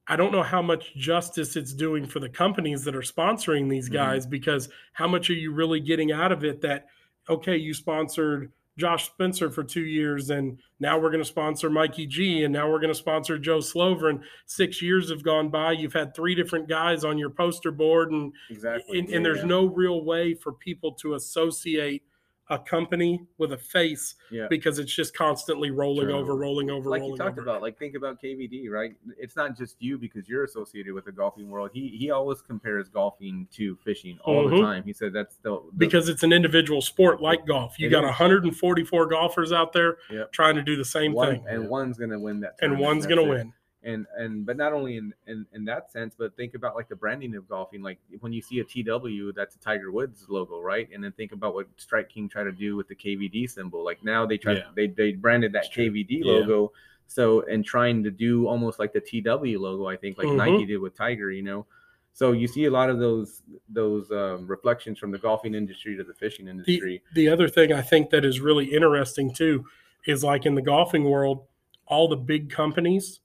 [0.07, 3.89] I don't know how much justice it's doing for the companies that are sponsoring these
[3.89, 3.93] Mhm.
[3.93, 6.87] guys because how much are you really getting out of it that
[7.29, 12.07] okay you sponsored Josh Spencer for 2 years and now we're going to sponsor Mikey
[12.07, 15.73] G and now we're going to sponsor Joe Slover and 6 years have gone by
[15.73, 18.97] you've had three different guys on your poster board and exactly.
[18.97, 19.45] and, Yeah, and there's yeah.
[19.45, 22.03] no real way for people to associate
[22.51, 24.47] a company with a face yeah.
[24.49, 26.15] because it's just constantly rolling True.
[26.15, 28.95] over rolling over like you talked over about, like think about KVD, right?
[29.19, 31.69] It's not just you because you're associated with the golfing world.
[31.73, 34.49] He he always compares golfing to fishing all Mhm.
[34.49, 34.83] the time.
[34.83, 37.77] He said that's the, the because it's an individual sport like golf.
[37.77, 38.09] You It got is.
[38.09, 40.31] 144 golfers out there Yep.
[40.31, 43.23] trying to do the same one, thing, and one's gonna win that, and one's going
[43.23, 43.53] to win.
[43.83, 46.95] And and but not only in, in in that sense but think about like the
[46.95, 50.89] branding of golfing like when you see a tw that's a tiger woods logo right
[50.93, 54.03] and then think about what strike king tried to do with the kvd symbol like
[54.03, 54.63] now they try Yeah.
[54.75, 55.89] they they branded that It's true.
[55.89, 56.31] kvd Yeah.
[56.33, 56.73] logo
[57.07, 59.23] so and trying to do almost like the tw
[59.59, 60.35] logo i think like Mhm.
[60.35, 61.65] nike did with tiger you know
[62.11, 66.03] so you see a lot of those those um, reflections from the golfing industry to
[66.03, 69.65] the fishing industry The, the other thing I think that is really interesting too
[70.05, 71.45] is like in the golfing world,
[71.85, 73.19] all the big companies,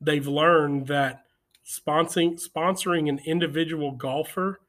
[0.00, 1.24] they've learned that
[1.64, 4.60] sponsoring sponsoring an individual golfer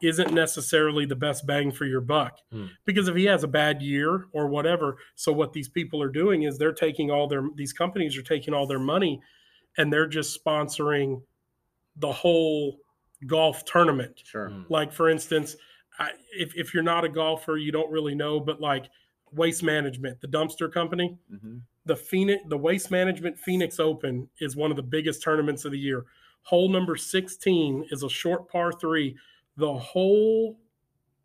[0.00, 2.66] isn't necessarily the best bang for your buck Hmm.
[2.84, 6.42] because if he has a bad year or whatever so what these people are doing
[6.44, 9.20] is they're taking all their these companies are taking all their money
[9.76, 11.22] and they're just sponsoring
[11.96, 12.78] the whole
[13.26, 14.64] golf tournament sure Mm.
[14.70, 15.56] like for instance
[15.98, 18.88] I, if, if you're not a golfer you don't really know but like
[19.32, 21.56] waste management the dumpster company hmm
[21.88, 25.78] the phoenix the waste management phoenix open is one of the biggest tournaments of the
[25.78, 26.04] year
[26.42, 29.16] hole number 16 is a short par three
[29.56, 30.56] the whole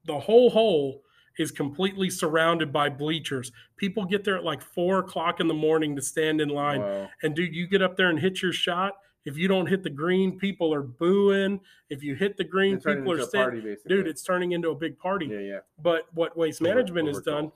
[0.06, 1.04] the whole hole
[1.38, 5.96] is completely surrounded by bleachers people get there at like four o'clock in the morning
[5.96, 7.10] to stand in line wow.
[7.22, 8.94] and dude, you get up there and hit your shot.
[9.26, 11.60] If you don't hit the green, people are booing.
[11.90, 13.62] If you hit the green, It's people are into a standing.
[13.62, 13.96] party, basically.
[13.96, 15.28] Dude, it's turning into a big party.
[15.28, 17.52] yeah yeah But what waste Over- management has over done,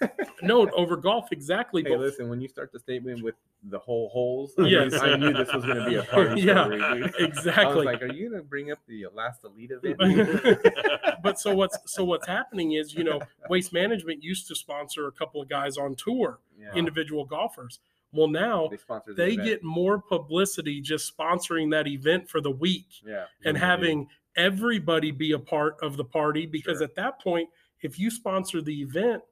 [0.00, 0.10] golf.
[0.42, 1.82] no, over golf, exactly.
[1.82, 4.94] Hey, but listen, when you start the statement with the whole holes, Yes.
[4.94, 6.78] I knew this was going to be a party Yeah, story.
[6.78, 7.14] dude.
[7.20, 7.76] I exactly.
[7.76, 10.60] was like, are you going to bring up the last elite event?
[11.22, 15.12] but so what's so what's happening is, you know, waste management used to sponsor a
[15.12, 16.72] couple of guys on tour, yeah.
[16.74, 17.78] individual golfers.
[18.12, 22.50] Well, now They sponsor the they get more publicity just sponsoring that event for the
[22.50, 22.86] week.
[23.06, 23.24] yeah.
[23.44, 26.84] and having everybody be a part of the party because Sure.
[26.84, 27.48] at that point
[27.82, 29.22] if you sponsor the event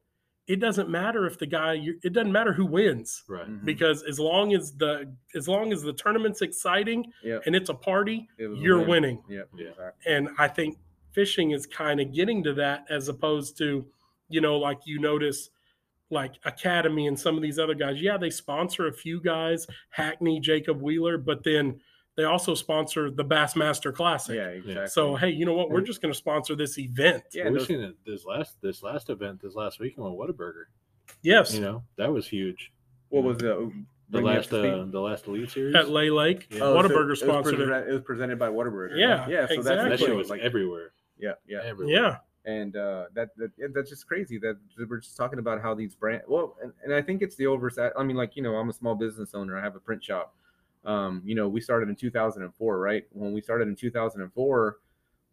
[0.46, 3.46] it doesn't matter if the guy you it doesn't matter who wins Right.
[3.48, 3.64] Mhm.
[3.64, 7.42] because as long as the as long as the tournament's exciting Yep.
[7.46, 8.88] and it's a party It you're win.
[8.88, 9.48] winning Yep.
[9.56, 9.68] Yeah.
[9.68, 10.12] Exactly.
[10.14, 10.76] and i think
[11.12, 13.86] fishing is kind of getting to that as opposed to
[14.28, 15.48] you know like you notice
[16.10, 20.40] like academy and some of these other guys yeah they sponsor a few guys hackney
[20.40, 21.80] jacob wheeler but then
[22.16, 24.48] they also sponsor the bassmaster classic Yeah.
[24.48, 24.86] Exactly.
[24.88, 25.70] so hey, you know what?
[25.70, 27.22] We're just going to sponsor this event.
[27.32, 30.64] Yeah, we've those- seen it this last this last event this last weekend with Whataburger.
[31.22, 32.72] Yes, You know that was huge.
[33.08, 33.70] what was the
[34.10, 35.74] The bring me up last uh, the last elite series.
[35.76, 36.58] at Lay Lake, Yeah.
[36.62, 37.68] Oh, so Whataburger it was sponsored it.
[37.88, 38.98] It was presented by Whataburger.
[38.98, 39.46] Yeah, Yeah.
[39.46, 39.62] So exactly.
[39.62, 40.16] that's that shit cool.
[40.16, 40.90] was like everywhere.
[41.16, 41.34] yeah.
[41.46, 41.60] Yeah.
[41.64, 41.94] Everywhere.
[41.94, 42.16] Yeah,
[42.46, 44.56] and uh, that, that that's just crazy that
[44.88, 47.92] we're just talking about how these brand well and, and i think it's the oversight
[47.98, 49.58] i mean like you know i'm a small business owner.
[49.58, 50.34] I have a print shop.
[50.84, 53.04] Um, you know we started in 2004 right?
[53.12, 54.78] When we started in 2004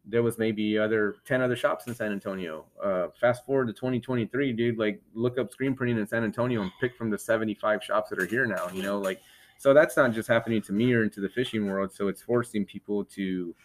[0.09, 2.65] there was maybe other 10 other shops in san antonio.
[2.83, 6.71] Uh, fast forward to 2023 dude like look up screen printing in san antonio and
[6.81, 9.21] pick from the 75 shops that are here now you know like
[9.57, 11.91] so that's not just happening to me or into the fishing world.
[11.91, 13.55] So it's forcing people to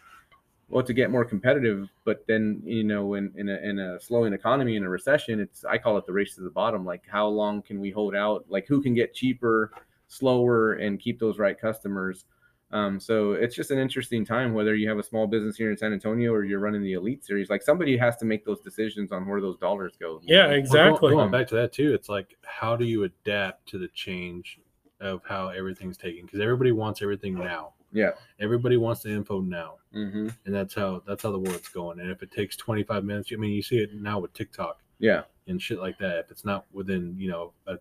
[0.72, 4.32] well to get more competitive but then you know in in a, in a slowing
[4.32, 7.26] economy in a recession it's i call it the race to the bottom like how
[7.26, 9.70] long can we hold out like who can get cheaper
[10.08, 12.24] slower and keep those right customers
[12.72, 15.76] um, so it's just an interesting time whether you have a small business here in
[15.76, 19.12] san antonio or you're running the elite series like somebody has to make those decisions
[19.12, 20.42] on where those dollars go yeah, know?
[20.42, 21.10] Well, go- exactly.
[21.10, 24.58] Going, back to that too, it's like how do you adapt to the change
[25.00, 26.24] of how everything's taken?
[26.24, 27.74] Because everybody wants everything now.
[27.92, 32.00] Yeah Everybody wants the info now, hmm and that's how that's how the world's going.
[32.00, 35.22] And if it takes 25 minutes, I mean, you see it now with TikTok yeah
[35.48, 36.18] and shit like that.
[36.18, 37.76] If it's not within you know a,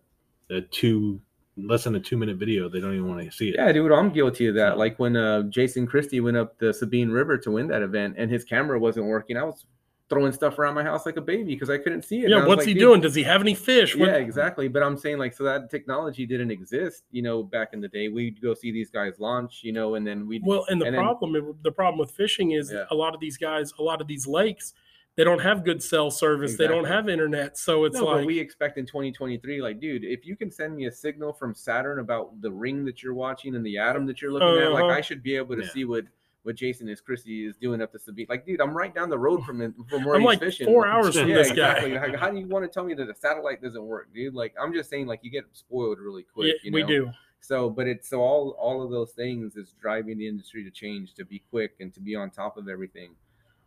[0.54, 1.20] a two
[1.56, 3.56] less than a two minute video, they don't even want to see it.
[3.56, 4.78] Yeah, dude, I'm guilty of that.
[4.78, 8.30] Like when uh, Jason Christie went up the Sabine River to win that event, and
[8.30, 9.36] his camera wasn't working.
[9.36, 9.66] I was
[10.12, 12.28] throwing stuff around my house like a baby because I couldn't see it.
[12.30, 13.00] Yeah, what's like, he doing?
[13.00, 13.96] Does he have any fish?
[13.96, 14.68] What- Yeah, exactly.
[14.68, 18.08] But I'm saying like, so that technology didn't exist, you know, back in the day.
[18.08, 20.94] We'd go see these guys launch, you know, and then we'd Well, and the And
[20.94, 22.84] then- problem the problem with fishing is Yeah.
[22.90, 24.74] a lot of these guys, a lot of these lakes,
[25.16, 26.56] they don't have good cell service.
[26.56, 30.04] They don't have internet, so it's no, like but we expect in 2023, like, dude,
[30.04, 33.54] if you can send me a signal from Saturn about the ring that you're watching
[33.54, 34.92] and the atom that you're looking at, like, Uh-huh.
[34.92, 35.68] I should be able to Yeah.
[35.68, 36.04] see what
[36.42, 38.26] what Jason is Christie is doing up the Sabine.
[38.28, 40.66] Like, dude, I'm right down the road from him from where I'm he's like fishing.
[40.66, 41.92] four hours from yeah, this exactly.
[41.92, 42.06] guy.
[42.06, 44.34] Like, how do you want to tell me that the satellite doesn't work, dude?
[44.34, 46.48] Like, I'm just saying, like, you get spoiled really quick.
[46.48, 47.10] Yeah, you we do.
[47.40, 51.14] So, but it's so all all of those things is driving the industry to change,
[51.14, 53.14] to be quick and to be on top of everything.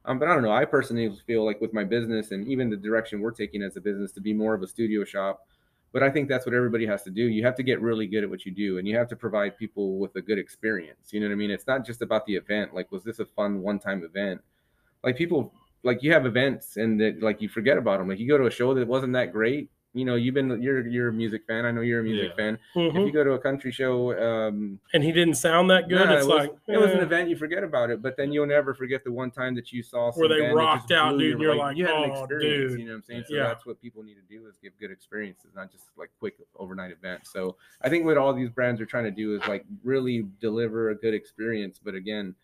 [0.06, 0.52] Um, but I don't know.
[0.52, 3.82] I personally feel like with my business and even the direction we're taking as a
[3.82, 5.48] business to be more of a studio shop.
[5.96, 7.22] But I think that's what everybody has to do.
[7.22, 9.58] You have to get really good at what you do, and you have to provide
[9.58, 11.14] people with a good experience.
[11.14, 11.50] You know what I mean?
[11.50, 12.74] It's not just about the event.
[12.74, 14.42] Like, was this a fun one-time event?
[15.06, 18.10] Like people, like you have events and that like you forget about them.
[18.10, 20.86] Like you go to a show that wasn't that great, you know, you've been you're
[20.86, 21.66] you're a music fan.
[21.66, 22.36] I know you're a music Yeah.
[22.36, 22.60] fan.
[22.76, 22.90] Mhm.
[22.90, 25.96] If you go to a country show, um, and he didn't sound that good.
[26.06, 27.04] nah, it's it was, like it was an eh.
[27.04, 27.30] event.
[27.30, 30.12] You forget about it, but then you'll never forget the one time that you saw
[30.12, 32.72] some Where they rocked out, dude, your- and you're like, you had an "Oh, experience.
[32.74, 33.24] dude." You know what I'm saying?
[33.30, 33.44] So Yeah.
[33.44, 36.92] that's what people need to do is give good experiences, not just like quick overnight
[36.92, 37.32] events.
[37.32, 40.90] So I think what all these brands are trying to do is like really deliver
[40.90, 41.80] a good experience.
[41.82, 42.36] But again,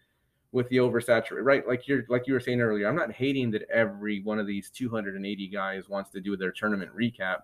[0.52, 1.66] with the oversaturated, right?
[1.68, 4.70] Like you're like you were saying earlier, I'm not hating that every one of these
[4.70, 7.44] 280 guys wants to do their tournament recap.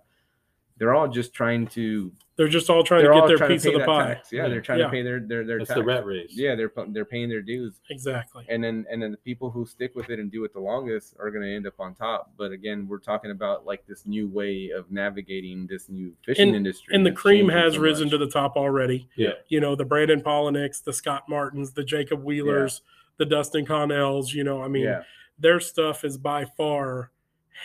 [0.79, 3.73] They're all just trying to they're just all trying to they're get their piece of
[3.73, 4.13] the pie.
[4.13, 4.31] tax.
[4.31, 4.49] Yeah, Yeah.
[4.49, 4.85] they're trying Yeah.
[4.85, 5.79] to pay their their their That's tax.
[5.79, 6.29] the rat race.
[6.37, 8.45] Yeah, they're they're paying their dues, Exactly.
[8.47, 11.15] and then and then the people who stick with it and do it the longest
[11.17, 12.31] are going to end up on top.
[12.37, 16.93] But again, we're talking about like this new way of navigating this new fishing industry,
[16.93, 19.09] And the cream has so risen to the top already.
[19.15, 19.31] Yeah.
[19.47, 22.81] You know, the Brandon Palaniuks, the Scott Martins, the Jacob Wheelers,
[23.17, 25.03] the Dustin Connells, you know, I mean, yeah,
[25.39, 27.11] their stuff is by far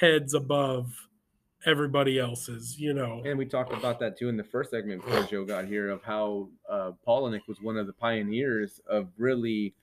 [0.01, 0.93] heads above
[1.65, 3.23] everybody else's, you know.
[3.25, 6.03] and we talked about that too in the first segment before Joe got here of
[6.03, 9.75] how uh, Palaniuk was one of the pioneers of really.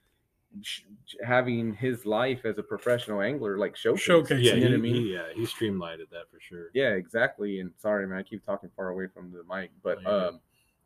[0.62, 0.82] sh-
[1.24, 4.78] having his life as a professional angler like showcase, Showcase, Yeah, you know he, what
[4.78, 4.94] I mean?
[4.96, 6.70] he- yeah, he streamlined that for sure.
[6.74, 7.60] Yeah, exactly.
[7.60, 10.40] And sorry, man, I keep talking far away from the mic, but Oh, you're um,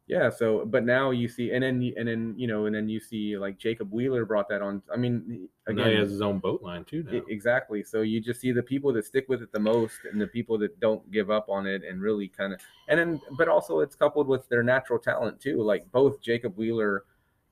[0.06, 0.28] yeah.
[0.30, 3.36] So, but now you see, and then and then you know, and then you see
[3.38, 4.82] like Jacob Wheeler brought that on.
[4.92, 7.22] I mean, And now he again, has his own boat line too now.
[7.28, 7.82] exactly.
[7.82, 10.58] So you just see the people that stick with it the most, and the people
[10.58, 13.96] that don't give up on it, and really kind of, and then, but also it's
[13.96, 15.62] coupled with their natural talent too.
[15.62, 17.04] Like both Jacob Wheeler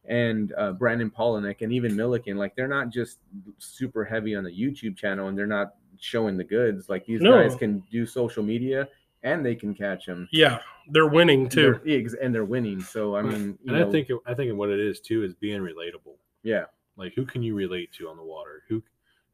[0.05, 3.19] and uh, Brandon Palaniuk and even Milliken, like they're not just
[3.59, 6.89] super heavy on the YouTube channel, and they're not showing the goods.
[6.89, 7.31] Like these No.
[7.31, 8.89] guys can do social media,
[9.23, 10.59] and they can catch them Yeah,
[10.91, 11.81] they're winning too.
[11.85, 12.81] They're, and they're winning.
[12.83, 15.35] So I mean, you and know, I think I think what it is too is
[15.35, 16.17] being relatable.
[16.43, 16.65] yeah,
[16.97, 18.63] Like who can you relate to on the water?
[18.69, 18.83] Who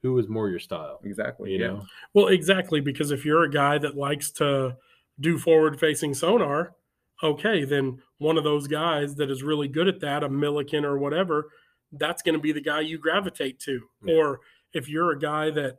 [0.02, 1.00] who is more your style?
[1.04, 1.52] exactly.
[1.52, 1.66] You yeah.
[1.68, 4.76] know, Well, exactly, because if you're a guy that likes to
[5.20, 6.74] do forward facing sonar,
[7.22, 10.98] okay, then one of those guys that is really good at that, a Milliken or
[10.98, 11.48] whatever,
[11.92, 13.80] that's going to be the guy you gravitate to.
[14.04, 14.14] Yeah.
[14.14, 14.40] Or
[14.72, 15.78] if you're a guy that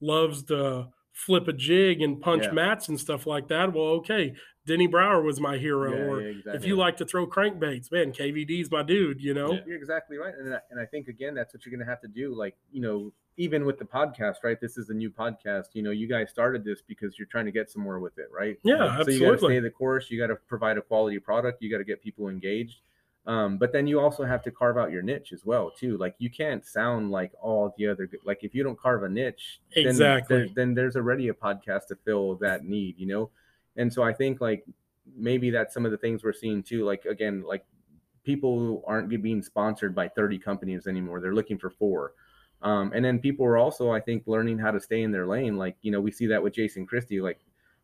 [0.00, 0.88] loves to
[1.18, 2.52] flip a jig and punch Yeah.
[2.52, 4.34] mats and stuff like that, well, okay,
[4.66, 5.92] Denny Brauer was my hero.
[5.92, 6.52] Yeah, or yeah, exactly.
[6.54, 9.52] if you like to throw crankbaits, man, KVD's my dude, you know?
[9.52, 9.60] Yeah.
[9.66, 12.00] You're exactly right, and I, and I think again that's what you're going to have
[12.02, 12.34] to do.
[12.34, 14.60] Like you know, even with the podcast, right?
[14.60, 15.66] This is a new podcast.
[15.72, 18.56] You know, you guys started this because you're trying to get somewhere with it, right?
[18.62, 20.10] Yeah, So you got to stay the course.
[20.10, 21.62] You got to provide a quality product.
[21.62, 22.80] You got to get people engaged.
[23.28, 25.98] Um, but then you also have to carve out your niche as well, too.
[25.98, 28.08] Like you can't sound like all the other.
[28.24, 30.36] Like if you don't carve a niche, then Exactly.
[30.38, 33.30] there- then there's already a podcast to fill that need, you know.
[33.76, 34.64] And so I think like
[35.14, 36.84] maybe that's some of the things we're seeing too.
[36.86, 37.64] Like again, like
[38.24, 41.20] people aren't being sponsored by 30 companies anymore.
[41.20, 42.14] They're looking for four.
[42.62, 45.56] Um, and then people are also, I think, learning how to stay in their lane.
[45.56, 47.20] Like, you know, we see that with Jason Christie.
[47.20, 47.38] Like,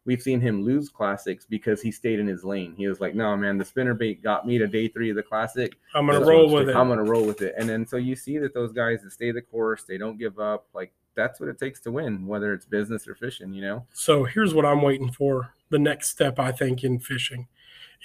[0.07, 2.75] we've seen him lose classics because he stayed in his lane.
[2.77, 5.23] He was like, no, man, the spinner bait got me to day three of the
[5.23, 5.73] classic.
[5.95, 6.77] I'm going to This roll with it.
[6.77, 7.55] I'm going to roll with it.
[7.57, 10.39] And then so you see that those guys that stay the course, they don't give
[10.39, 10.67] up.
[10.75, 13.87] Like, that's what it takes to win, whether it's business or fishing, you know?
[13.93, 15.55] So here's what I'm waiting for.
[15.71, 17.47] The next step, I think, in fishing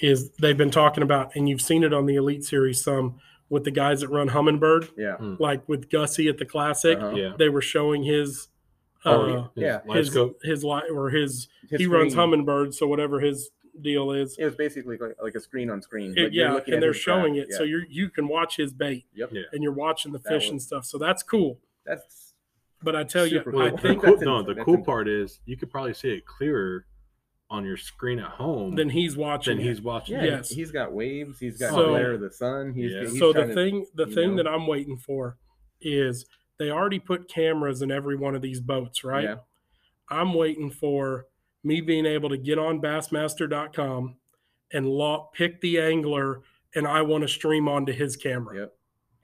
[0.01, 3.19] is they've been talking about, and you've seen it on the Elite Series some
[3.49, 5.17] with the guys that run Humminbird, Yeah.
[5.39, 6.97] like with Gussie at the Classic.
[6.99, 7.15] Uh-huh.
[7.15, 7.33] yeah.
[7.37, 8.47] They were showing his,
[9.05, 9.79] uh, Oh, his yeah.
[9.93, 10.39] his scope.
[10.43, 13.49] his li or his, His he runs screen- Humminbird, so whatever his
[13.81, 16.13] deal is, It was basically like, like a screen on screen.
[16.17, 17.47] it- Like, you're yeah, and they're showing graph.
[17.49, 19.29] it, so you you can watch his bait Yep.
[19.31, 19.41] Yeah.
[19.53, 20.85] and you're watching the That fish was- and stuff.
[20.85, 21.59] So that's cool.
[21.85, 22.33] That's
[22.81, 25.39] But I tell you, Super Well, I the think cool, no, the cool part is
[25.45, 26.85] you could probably see it clearer
[27.49, 29.57] on your screen at home then he's watching.
[29.57, 29.69] than it.
[29.69, 30.15] he's watching.
[30.15, 30.23] yeah.
[30.25, 30.49] Yes.
[30.49, 31.39] He's got waves.
[31.39, 32.73] He's got So- glare of the sun.
[32.73, 33.01] He's, Yeah.
[33.01, 34.43] he's so the trying to- thing the thing know?
[34.43, 35.37] that i'm waiting for
[35.81, 36.25] is
[36.59, 39.35] they already put cameras in every one of these boats right Yeah.
[40.09, 41.25] i'm waiting for
[41.63, 44.15] me being able to get on bassmaster.com
[44.71, 46.41] and law, pick the angler
[46.75, 48.73] and i want to stream onto his camera Yep.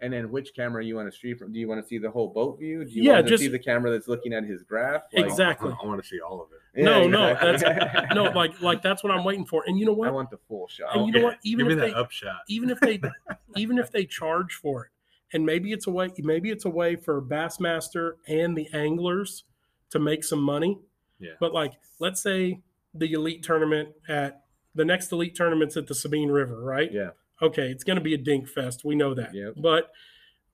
[0.01, 1.53] And then which camera you want to stream from?
[1.53, 2.83] Do you want to see the whole boat view?
[2.83, 5.03] Do you Yeah, want to just- see the camera that's looking at his graph?
[5.13, 5.71] Exactly.
[5.81, 6.59] I, want to see all of it.
[6.81, 8.13] Yeah, No, no, exactly.
[8.13, 10.09] no like like that's what i'm waiting for and you know what?
[10.09, 10.95] I want the full shot.
[10.97, 11.37] And you know what?
[11.45, 12.41] Even Give me if that they- upshot.
[12.49, 12.99] even if they
[13.55, 14.91] even if they charge for it
[15.35, 19.43] and maybe it's a way maybe it's a way for bassmaster and the anglers
[19.89, 20.79] to make some money
[21.19, 21.33] Yeah.
[21.39, 22.61] but like let's say
[22.93, 24.41] the elite tournament at
[24.73, 27.09] the next elite tournament's at the sabine river right yeah,
[27.41, 29.55] okay it's going to be a dink fest we know that Yep.
[29.57, 29.91] but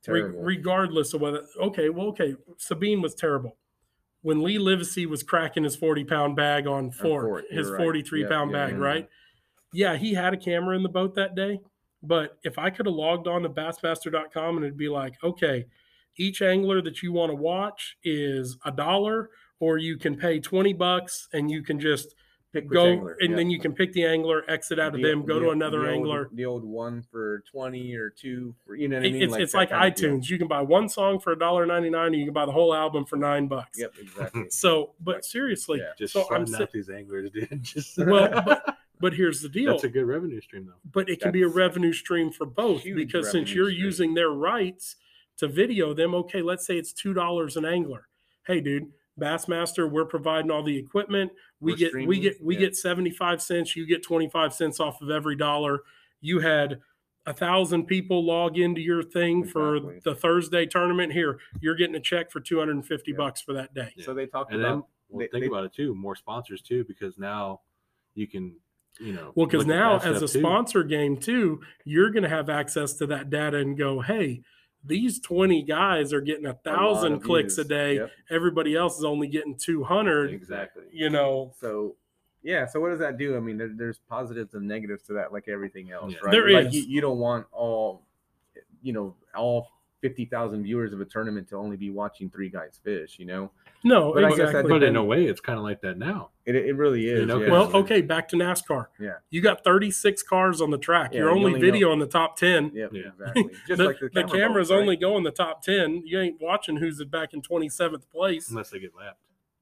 [0.07, 3.57] re- regardless of whether okay well okay sabine was terrible
[4.23, 7.83] when lee livesay was cracking his 40 pound bag on fork, fork, his you're right.
[7.83, 8.79] 43 Yeah, pound yeah, bag yeah.
[8.79, 9.09] right
[9.73, 11.59] yeah he had a camera in the boat that day
[12.03, 15.65] but if i could have logged on to bassmaster.com and it'd be like okay
[16.17, 19.29] each angler that you want to watch is a dollar
[19.59, 22.15] or you can pay 20 bucks and you can just
[22.53, 23.35] Pick go angler, and yeah.
[23.37, 25.79] then you can pick the angler, exit out of The- them, go the- to another
[25.83, 26.29] the old- angler.
[26.33, 29.21] the old one for twenty or two for you know what I mean.
[29.21, 30.09] it's it's like kind of deal.
[30.17, 30.29] iTunes.
[30.29, 33.15] You can buy one song for $1.99 and you can buy the whole album for
[33.15, 33.79] nine bucks.
[33.79, 34.49] Yep, exactly.
[34.49, 35.93] So, but seriously, Yeah.
[35.97, 37.59] Just so I'm starting si- out these anglers, dude.
[37.63, 39.71] Just well, but, but here's the deal.
[39.71, 40.79] that's a good revenue stream though.
[40.91, 43.81] but it can be a revenue stream for both because since you're stream.
[43.85, 44.95] using their rights
[45.37, 48.07] to video them, okay, let's say it's two dollars an angler.
[48.45, 51.31] Hey, dude, Bassmaster, we're providing all the equipment.
[51.59, 52.61] We We're get we get we yeah.
[52.61, 53.75] get seventy five cents.
[53.75, 55.81] You get twenty five cents off of every dollar.
[56.21, 56.79] You had
[57.27, 61.13] a thousand people log into your thing for the Thursday tournament.
[61.13, 63.17] Here, you're getting a check for two hundred and fifty Yeah.
[63.17, 63.91] bucks for that day.
[63.95, 64.05] Yeah.
[64.05, 65.93] So they talked And about then well, they- think they- about it too.
[65.93, 67.61] More sponsors too, because now
[68.15, 68.55] you can,
[68.99, 69.31] you know.
[69.35, 70.39] Well, because now as a stuff, too.
[70.39, 74.41] sponsor game too, you're going to have access to that data and go, hey,
[74.83, 77.95] these 20 guys are getting a a thousand of clicks a day.
[77.95, 80.33] Yep, Everybody else is only getting 200.
[80.33, 80.83] exactly.
[80.91, 81.95] You know, So
[82.43, 83.37] yeah, so what does that do?
[83.37, 86.19] I mean, there, there's positives and negatives to that, like everything else, Yeah.
[86.23, 86.31] right?
[86.31, 86.75] There like is.
[86.75, 88.01] You, you don't want all,
[88.81, 89.67] you know, all
[90.01, 93.19] fifty thousand viewers of a tournament to only be watching three guys fish.
[93.19, 93.51] You know,
[93.83, 94.69] no, But I guess that exactly.
[94.71, 96.29] But in a way, it's kind of like that now.
[96.45, 97.19] it, it really is.
[97.21, 97.51] You know, yeah.
[97.51, 98.87] well, okay, back to NASCAR.
[98.99, 99.15] Yeah.
[99.29, 101.11] You got 36 cars on the track.
[101.13, 102.71] Yeah, You're you only only video in the top 10.
[102.73, 103.01] Yep, Yeah.
[103.07, 103.43] exactly.
[103.67, 104.81] Just the, like the, the camera camera's boats, right?
[104.81, 106.03] only going the top 10.
[106.05, 109.19] You ain't watching who's back in 27th place Unless they get lapped.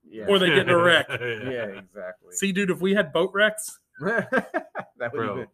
[0.10, 0.26] yeah.
[0.28, 1.08] or they get in a wreck.
[1.10, 2.32] yeah, exactly.
[2.34, 4.28] See, dude, if we had boat wrecks, that
[5.00, 5.28] would Bro.
[5.28, 5.48] have been.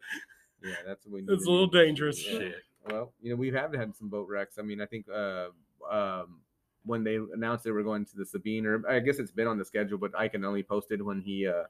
[0.63, 1.33] Yeah, that's what we.
[1.33, 2.25] It's a little dangerous.
[2.25, 2.39] Yeah.
[2.39, 2.55] Shit.
[2.89, 4.57] Well, you know, we have had some boat wrecks.
[4.59, 5.47] I mean, I think uh,
[5.91, 6.39] um,
[6.85, 9.57] when they announced they were going to the Sabine, or I guess it's been on
[9.57, 11.63] the schedule, but I can only posted when he uh,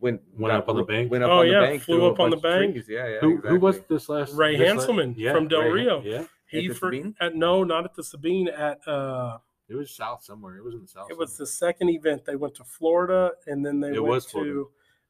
[0.00, 1.10] went Went up on the bank?
[1.10, 2.72] Went up Oh, on yeah, the bank, flew up on the bank.
[2.74, 2.86] trees.
[2.88, 3.18] Yeah, yeah.
[3.20, 4.34] Who, who was this last?
[4.34, 6.02] Ray this la- Hanselman from Del Ray Rio.
[6.02, 8.48] Yeah, he the for, at no, not at the Sabine.
[8.48, 9.38] At uh,
[9.68, 10.56] it was south somewhere.
[10.56, 11.10] It was in the south.
[11.10, 12.24] it was the second event.
[12.24, 14.64] They went to Florida, and then they It went was to Florida.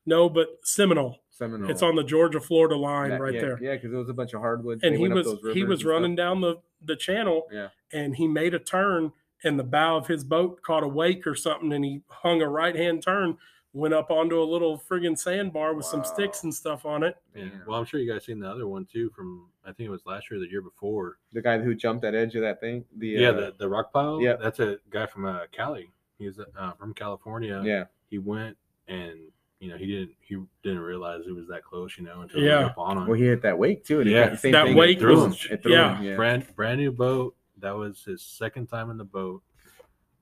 [0.07, 1.21] no, but Seminole.
[1.31, 1.71] Seminole?
[1.71, 3.59] It's on the Georgia Florida line That- right yeah, there.
[3.63, 4.83] Yeah, because it was a bunch of hardwoods.
[4.83, 5.91] and They he was he was and stuff.
[5.91, 7.69] running down the the channel Yeah.
[7.93, 9.13] and he made a turn
[9.45, 12.49] and the bow of his boat caught a wake or something and he hung a
[12.49, 13.37] right hand turn
[13.75, 17.45] went up onto a little friggin sandbar with some sticks and stuff on it Yeah.
[17.67, 20.07] Well, I'm sure you guys seen the other one too from I think it was
[20.07, 21.19] last year, or the year before.
[21.35, 22.87] The guy who jumped that edge of that thing.
[22.97, 24.19] The Yeah, uh, the, the rock pile.
[24.23, 24.37] yeah.
[24.37, 25.91] that's a guy from uh, Cali.
[26.19, 27.63] He's uh, from California.
[27.65, 27.85] yeah.
[28.09, 28.57] he went
[28.89, 29.19] and
[29.61, 31.99] you know he didn't he didn't realize it was that close.
[31.99, 32.59] You know until Yeah.
[32.59, 33.07] he was up on him.
[33.07, 34.01] Well, he hit that wake too.
[34.01, 34.25] And he Yeah.
[34.25, 34.77] got the same That thing.
[34.77, 35.53] wake it threw was- him.
[35.53, 35.97] It threw yeah.
[35.99, 36.17] him, yeah.
[36.17, 37.35] brand brand new boat.
[37.61, 39.43] That was his second time in the boat.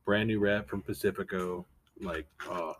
[0.04, 1.66] Brand new wrap from Pacifico.
[2.00, 2.74] Like oh,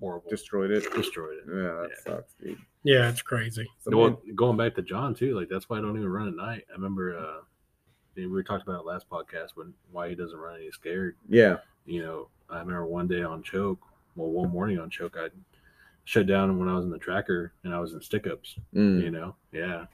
[0.00, 0.30] horrible.
[0.30, 0.92] Destroyed it.
[0.94, 1.44] destroyed it.
[1.48, 2.12] Yeah, that Yeah.
[2.14, 2.58] sucks, dude.
[2.84, 5.80] yeah it's crazy So, well, man, going back to John too, like that's why I
[5.80, 6.64] don't even run at night.
[6.70, 7.40] I remember uh
[8.16, 11.16] we were talking about it last podcast when why he doesn't run and he's scared.
[11.28, 11.58] yeah.
[11.86, 13.80] You know, I remember one day on choke,
[14.14, 15.28] well one morning on choke, I
[16.04, 18.56] shut down when I was in the tracker and I was in stick ups.
[18.74, 19.02] Mm.
[19.02, 19.86] You know, yeah,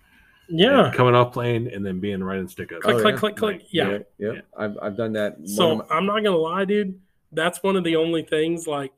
[0.49, 2.82] yeah And coming off plane and then being right in stick ups.
[2.84, 3.18] click Oh, click yeah.
[3.18, 4.32] click click Like, yeah, yeah, yeah.
[4.32, 4.40] Yeah.
[4.57, 5.36] I've, I've done that.
[5.49, 6.99] So my- i'm not gonna lie dude
[7.32, 8.92] that's one of the only things like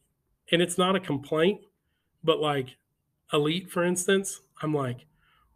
[0.53, 1.61] and it's not a complaint
[2.25, 2.77] but like
[3.33, 5.07] elite for instance i'm like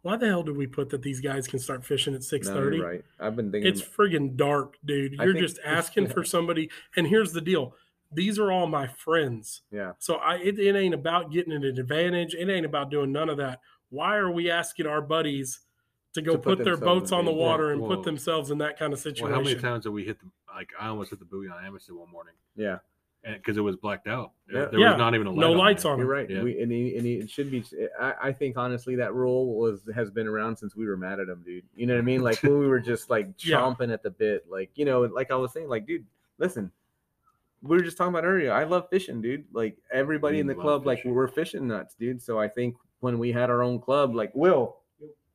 [0.01, 2.85] why the hell did we put that these guys can start fishing at 6.30 you're
[2.85, 3.05] right.
[3.21, 3.71] I've been thinking.
[3.71, 5.13] It's friggin' dark, dude.
[5.13, 6.69] You're think- just asking for somebody.
[6.97, 7.73] And here's the deal:
[8.11, 9.61] these are all my friends.
[9.71, 12.35] yeah, So I, it, it ain't about getting an advantage.
[12.35, 13.61] It ain't about doing none of that.
[13.91, 15.61] Why are we asking our buddies
[16.13, 17.43] to go To put put, their boats on the danger.
[17.43, 19.31] water and Well- put themselves in that kind of situation.
[19.31, 19.59] Well, situation?
[19.63, 21.95] how many times did we hit the like I almost hit the buoy on Amistad
[21.95, 22.77] one morning yeah.
[23.23, 24.33] and because it was blacked out.
[24.47, 24.65] Yeah.
[24.65, 24.91] There Yeah.
[24.91, 25.91] was not even a light no on lights there.
[25.93, 26.29] on You're right.
[26.29, 26.43] Yeah.
[26.43, 27.63] We, and, he, and he, it should be.
[27.99, 31.27] I, I think honestly that rule was has been around since we were mad at
[31.29, 31.63] him, dude.
[31.75, 32.21] You know what I mean?
[32.21, 33.57] Like when we were just like Yeah.
[33.57, 36.05] chomping at the bit, like you know, like I was saying, like dude,
[36.37, 36.71] listen.
[37.63, 38.51] We were just talking about earlier.
[38.51, 39.45] I love fishing, dude.
[39.53, 42.21] Like everybody We in the love club, like we're fishing nuts, dude.
[42.21, 44.75] So I think when we had our own club, like Will,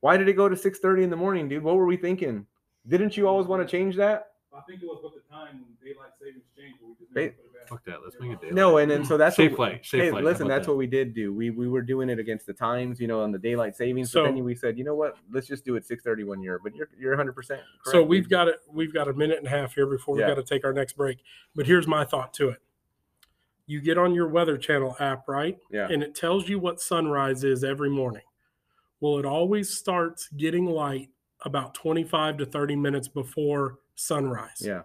[0.01, 1.63] why did it go to six thirty in the morning, dude?
[1.63, 2.45] What were we thinking?
[2.87, 4.27] Didn't you always want to change that?
[4.55, 7.29] I think it was with the time when daylight savings changed, but we just They-
[7.29, 7.67] put it back.
[7.69, 7.99] Fuck that.
[8.03, 8.49] Let's make it day.
[8.49, 9.85] No, and then so that's safe what, flight.
[9.85, 10.23] Safe hey, flight.
[10.23, 10.71] Listen, that's that?
[10.71, 11.31] what we did do.
[11.31, 14.11] We we were doing it against the times, you know, on the daylight savings.
[14.11, 15.17] So- but then we said, you know what?
[15.31, 16.59] Let's just do it six thirty one year.
[16.63, 18.59] But you're you're 100 percent So we've got it.
[18.71, 20.29] We've got a minute and a half here before we Yeah.
[20.29, 21.19] got to take our next break.
[21.55, 22.59] But here's my thought to it.
[23.67, 25.59] You get on your Weather Channel app, right?
[25.69, 28.23] yeah and it tells you what sunrise is every morning.
[29.01, 31.09] Well, it always starts getting light
[31.45, 34.61] about 25 to 30 minutes before sunrise.
[34.61, 34.81] yeah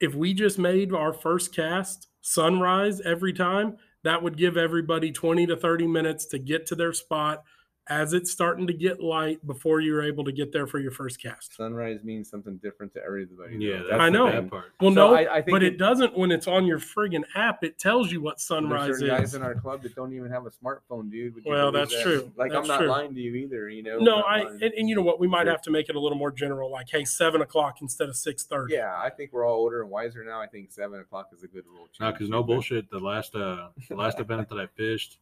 [0.00, 5.46] If we just made our first cast sunrise every time, that would give everybody 20
[5.46, 7.42] to 30 minutes to get to their spot
[7.90, 11.20] as it's starting to get light before you're able to get there for your first
[11.22, 11.56] cast.
[11.56, 13.54] Sunrise means something different to everybody.
[13.56, 13.58] though.
[13.64, 14.26] Yeah, That's that's I know.
[14.26, 14.64] bad part.
[14.80, 17.24] Well, So no, I- I think but it- it doesn't when it's on your friggin'
[17.34, 17.64] app.
[17.64, 20.44] It tells you what There's sunrise certain guys in our club that don't even have
[20.46, 21.34] a smartphone, dude.
[21.34, 22.02] Would Well, that's that?
[22.02, 22.32] true.
[22.36, 22.88] Like That's I'm not true.
[22.88, 23.68] lying to you either.
[23.70, 23.98] You know.
[23.98, 24.62] No, I'm not I lying.
[24.64, 25.18] and, and you know what?
[25.20, 25.50] We might Sure.
[25.52, 28.44] have to make it a little more general, like hey, seven o'clock instead of six
[28.44, 28.74] thirty.
[28.74, 30.40] Yeah, I think we're all older and wiser now.
[30.40, 31.88] I think seven o'clock is a good rule.
[32.00, 32.90] No, because no bullshit.
[32.90, 35.18] The last uh the last event that I fished,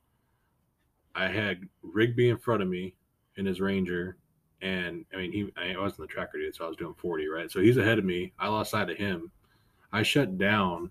[1.17, 2.95] I had Rigby in front of me
[3.37, 4.17] in his Ranger,
[4.63, 7.51] and I mean he I wasn't the tracker dude, so I was doing forty right.
[7.51, 8.33] So he's ahead of me.
[8.39, 9.31] I lost sight of him.
[9.93, 10.91] I shut down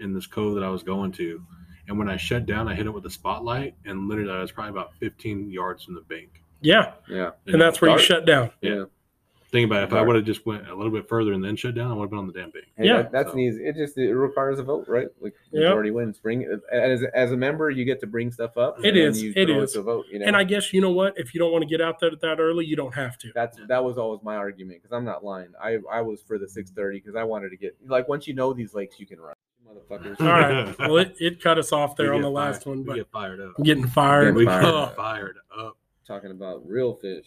[0.00, 1.42] in this cove that I was going to,
[1.88, 4.52] and when I shut down, I hit it with a spotlight, and literally I was
[4.52, 6.42] probably about fifteen yards from the bank.
[6.60, 7.30] yeah, Yeah.
[7.46, 8.00] and that's where Dark.
[8.00, 8.50] you shut down.
[8.62, 8.84] Yeah.
[9.50, 9.86] Think about it.
[9.86, 11.94] If I would have just went a little bit further and then shut down, I
[11.94, 12.62] would have been on the damn thing.
[12.76, 12.96] Hey, Yeah.
[12.98, 13.64] that, that's So- easy.
[13.64, 15.08] It just it requires a vote, right?
[15.20, 15.68] Like Yeah.
[15.68, 16.18] majority wins.
[16.18, 18.78] Bring uh, as as a member, you get to bring stuff up.
[18.84, 19.72] It and then is, You it throw is.
[19.72, 20.04] to vote.
[20.12, 20.26] You know.
[20.26, 21.14] And I guess you know what?
[21.16, 23.32] If you don't want to get out there that early, you don't have to.
[23.34, 25.48] that's that was always my argument because I'm not lying.
[25.62, 28.52] I I was for the 6:30 because I wanted to get like once you know
[28.52, 29.34] these lakes, you can run,
[29.66, 30.20] motherfuckers.
[30.20, 30.78] All right.
[30.78, 33.10] Well, it, it cut us off there on get the last fired- one, we get
[33.10, 33.54] fired up.
[33.56, 34.34] I'm getting fired.
[34.36, 34.96] We Getting get fired.
[34.96, 35.76] fired up.
[36.06, 37.26] Talking about real fish.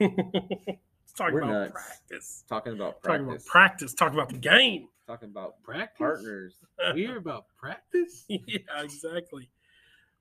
[1.12, 1.72] Let's talk We're about nuts.
[1.72, 2.44] practice.
[2.48, 3.12] Talking about practice.
[3.20, 3.94] Talking about practice.
[3.94, 4.88] Talk about the game.
[5.06, 5.98] Talking about Practice.
[5.98, 6.54] partners.
[6.94, 8.24] We hear about practice.
[8.28, 9.50] yeah, exactly.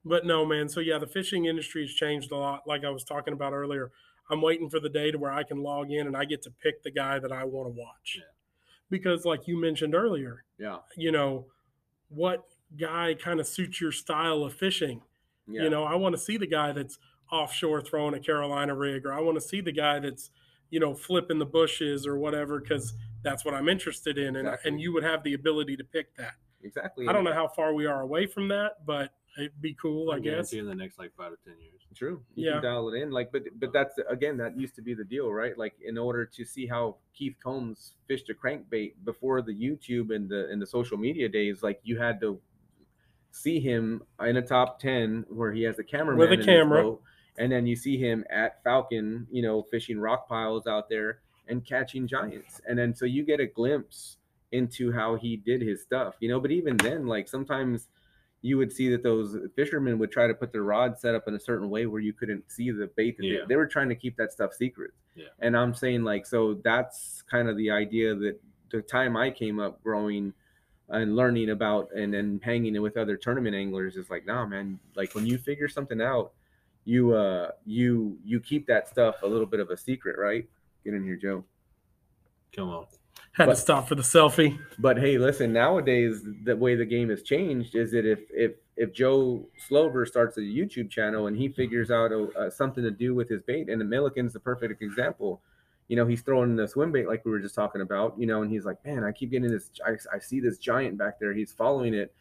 [0.04, 0.68] But no, man.
[0.68, 2.64] So yeah, the fishing industry has changed a lot.
[2.68, 3.92] Like I was talking about earlier,
[4.30, 6.52] I'm waiting for the day to where I can log in and I get to
[6.52, 8.18] pick the guy that I want to watch.
[8.18, 8.24] Yeah.
[8.90, 10.80] Because, like you mentioned earlier, Yeah.
[10.98, 11.46] you know,
[12.10, 12.44] what
[12.78, 15.02] guy kind of suits your style of fishing?
[15.48, 15.64] Yeah.
[15.64, 17.00] You know, I want to see the guy that's
[17.32, 20.32] offshore throwing a Carolina rig, or I want to see the guy that's,
[20.72, 24.36] you know, flipping the bushes or whatever, because that's what I'm interested in.
[24.38, 24.72] And, Exactly.
[24.72, 26.34] and you would have the ability to pick that.
[26.64, 27.08] exactly.
[27.08, 30.18] I don't know how far we are away from that, but it'd be cool, I
[30.20, 30.52] guess.
[30.52, 31.82] guarantee in the next like five to ten years.
[31.96, 32.22] True.
[32.36, 32.54] You Yeah.
[32.54, 33.12] can dial it in.
[33.12, 35.58] Like, but but that's again, that used to be the deal, right?
[35.58, 40.30] Like in order to see how Keith Combs fished a crankbait before the YouTube and
[40.30, 42.40] the and the social media days, like you had to
[43.32, 46.46] see him in a top ten where he has the cameraman With a in his
[46.46, 46.96] camera.
[47.38, 51.66] And then you see him at Falcon, you know, fishing rock piles out there and
[51.66, 52.62] catching giants.
[52.68, 54.18] And then so you get a glimpse
[54.52, 56.40] into how he did his stuff, you know.
[56.40, 57.88] But even then, like sometimes
[58.42, 61.36] you would see that those fishermen would try to put their rod set up in
[61.36, 63.16] a certain way where you couldn't see the bait.
[63.18, 63.46] That they- Yeah.
[63.48, 64.92] they, were trying to keep that stuff secret.
[65.16, 65.28] Yeah.
[65.40, 69.60] And I'm saying like, so that's kind of the idea that the time I came
[69.60, 70.34] up growing
[70.90, 75.14] and learning about and then hanging with other tournament anglers is like, nah, man, like
[75.16, 76.34] when you figure something out,
[76.86, 80.48] you uh you you keep that stuff a little bit of a secret, right?
[80.84, 81.44] Get in here, Joe.
[82.56, 82.86] Come on.
[83.34, 84.58] Had But- to stop for the selfie.
[84.80, 88.94] But hey, listen, nowadays the way the game has changed is that if if if
[88.94, 93.14] Joe Slover starts a YouTube channel and he figures out a, uh something to do
[93.16, 95.42] with his bait, and the Milliken's the perfect example.
[95.88, 98.16] You know, he's throwing the swim bait like we were just talking about.
[98.18, 99.70] You know, and he's like, man, I keep getting this.
[99.86, 101.34] I, I see this giant back there.
[101.34, 102.14] He's following it,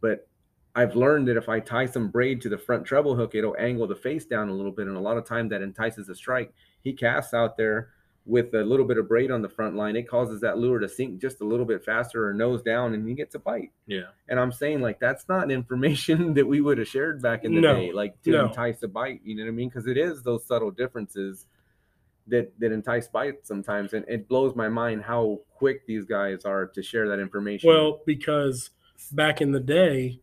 [0.00, 0.28] but
[0.76, 3.86] I've learned that if I tie some braid to the front treble hook, it'll angle
[3.86, 6.52] the face down a little bit, and a lot of time that entices a strike.
[6.82, 7.88] He casts out there
[8.26, 10.88] with a little bit of braid on the front line, it causes that lure to
[10.88, 13.70] sink just a little bit faster or nose down, and he gets a bite.
[13.86, 14.08] Yeah.
[14.28, 17.60] And I'm saying like that's not information that we would have shared back in the
[17.60, 18.46] No, day, like to no.
[18.46, 19.20] entice a bite.
[19.24, 19.68] You know what I mean?
[19.68, 21.46] Because it is those subtle differences
[22.26, 26.66] that that entice bites sometimes, and it blows my mind how quick these guys are
[26.66, 27.68] to share that information.
[27.70, 28.70] Well, because
[29.12, 30.20] back in the day,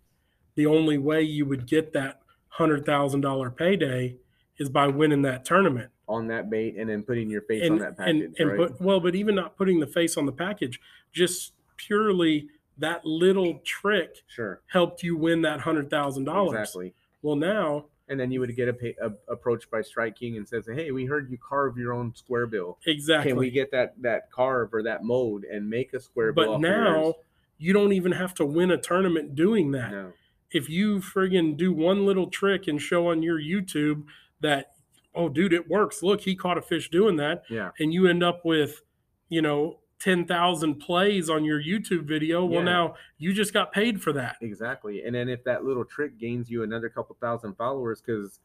[0.55, 4.15] the only way you would get that hundred thousand dollar payday
[4.57, 5.89] is by winning that tournament.
[6.07, 8.57] on that bait, and then putting your face on that package, and, and right?
[8.57, 10.79] put, well, but even not putting the face on the package,
[11.11, 12.47] just purely
[12.77, 16.53] that little trick sure, helped you win that hundred thousand dollars.
[16.59, 16.93] exactly.
[17.21, 20.47] Well, now And then you would get a, pay, a approached by Strike King and
[20.47, 22.77] says, "Hey, we heard you carve your own square bill.
[22.85, 23.31] exactly.
[23.31, 26.61] Can we get that that carve or that mode and make a square bill?" but
[26.61, 27.15] now yours?"
[27.57, 29.91] you don't even have to win a tournament doing that.
[29.91, 30.13] no,
[30.53, 34.03] If you friggin' do one little trick and show on your YouTube
[34.41, 34.71] that,
[35.15, 36.03] oh, dude, it works.
[36.03, 37.43] Look, he caught a fish doing that.
[37.49, 38.81] yeah, And you end up with,
[39.29, 42.43] you know, 10,000 plays on your YouTube video.
[42.45, 42.65] Well, Yeah.
[42.65, 44.35] now you just got paid for that.
[44.41, 45.03] exactly.
[45.03, 48.39] And then if that little trick gains you another couple thousand followers, because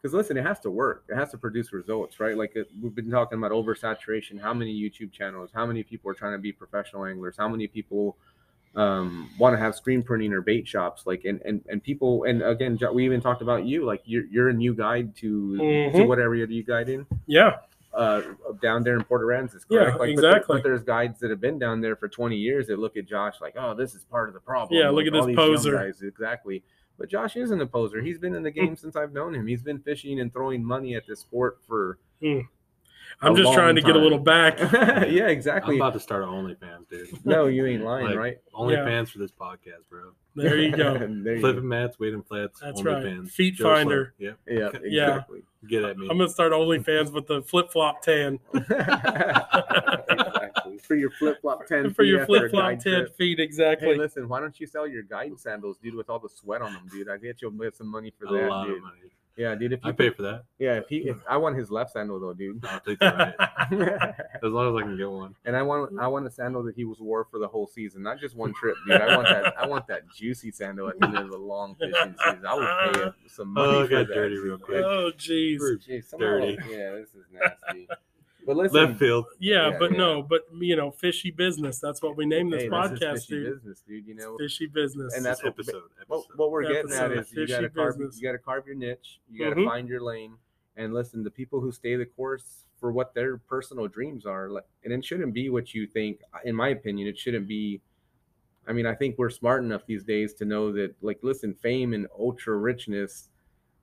[0.00, 1.04] because listen, it has to work.
[1.08, 2.36] It has to produce results, right?
[2.36, 4.40] Like uh, we've been talking about oversaturation.
[4.40, 5.50] How many YouTube channels?
[5.54, 7.36] How many people are trying to be professional anglers?
[7.38, 8.16] How many people
[8.74, 11.02] um, want to have screen printing or bait shops?
[11.06, 12.24] Like and and and people.
[12.24, 13.84] And again, we even talked about you.
[13.84, 16.06] Like you're you're a new guide to to Mhm.
[16.06, 17.06] what area do you guide in?
[17.26, 17.56] Yeah.
[17.94, 18.22] uh,
[18.62, 19.98] down there in Port Aransas, Yeah, correct?
[20.00, 20.56] like, but there- exactly.
[20.56, 23.38] But, there's guides that have been down there for 20 years that look at Josh
[23.42, 24.80] like, oh, this is part of the problem.
[24.80, 25.72] Yeah, look at this poser.
[25.72, 26.64] Guys, exactly.
[26.98, 28.00] But Josh isn't a poser.
[28.00, 29.46] He's been in the game since I've known him.
[29.46, 31.98] He's been fishing and throwing money at this sport for.
[33.20, 34.58] I'm just trying long to get a little back.
[34.60, 35.20] yeah, exactly.
[35.20, 35.76] I'm exactly.
[35.76, 37.26] about to start an OnlyFans, dude.
[37.26, 38.38] No, you ain't lying, Like, right?
[38.54, 40.12] OnlyFans for this podcast, bro.
[40.34, 40.94] There you go.
[40.98, 41.68] there you Flipping go.
[41.68, 42.58] mats, weighting flats.
[42.60, 43.04] That's right.
[43.04, 43.30] OnlyFans.
[43.30, 44.14] Feet Joe finder.
[44.18, 44.38] Yep.
[44.48, 45.08] Yeah, Yeah.
[45.10, 45.42] exactly.
[45.68, 46.08] Get at me.
[46.10, 50.78] I'm gonna start OnlyFans with the flip flop tan exactly.
[50.78, 51.94] For your flip flop ten.
[51.94, 53.16] for your feet after a flip flop guide ten trip.
[53.16, 53.94] feet Hey, exactly.
[53.96, 56.88] listen, why don't you sell your guide sandals, dude, with all the sweat on them,
[56.90, 57.08] dude?
[57.08, 58.82] I get you'll get some money for a that, lot dude.
[59.36, 59.48] Of money.
[59.48, 59.72] Yeah, dude.
[59.72, 60.44] If you I pay for that.
[60.58, 62.64] yeah, if he, if I want his left sandal though, dude.
[62.64, 63.34] I'll take that.
[63.70, 64.14] Right.
[64.42, 65.34] As long as I can get one.
[65.44, 68.02] and I want I want a sandal that he was wore for the whole season,
[68.02, 69.00] not just one trip, dude.
[69.00, 72.14] I want that I want that juicy sandal at the end of the long fishing
[72.24, 72.46] season.
[72.46, 74.14] I would pay some oh, money Oh, for got that.
[74.14, 74.44] dirty dude.
[74.44, 74.84] real quick.
[74.84, 75.58] oh jeez.
[75.88, 76.58] Jeez, some Dirty.
[76.70, 77.88] Yeah, this is nasty.
[78.46, 79.26] But listen, Left field.
[79.38, 79.98] Yeah, Yeah, but yeah.
[79.98, 81.78] no, but you know, fishy business.
[81.78, 83.54] That's what we named this hey, podcast, this is fishy dude.
[83.54, 84.06] business, dude.
[84.06, 85.14] You know, Fishy business.
[85.14, 85.82] And that's what- episode.
[86.06, 86.38] what, episode.
[86.38, 88.16] what we're getting at Episode, is you gotta carve business.
[88.20, 89.20] you gotta carve your niche.
[89.30, 89.66] You gotta Mhm.
[89.66, 90.34] find your lane.
[90.76, 94.64] And listen, the people who stay the course for what their personal dreams are, like,
[94.84, 96.20] and it shouldn't be what you think.
[96.44, 97.80] In my opinion, it shouldn't be.
[98.66, 101.92] I mean, I think we're smart enough these days to know that, like, listen, fame
[101.94, 103.28] and ultra richness,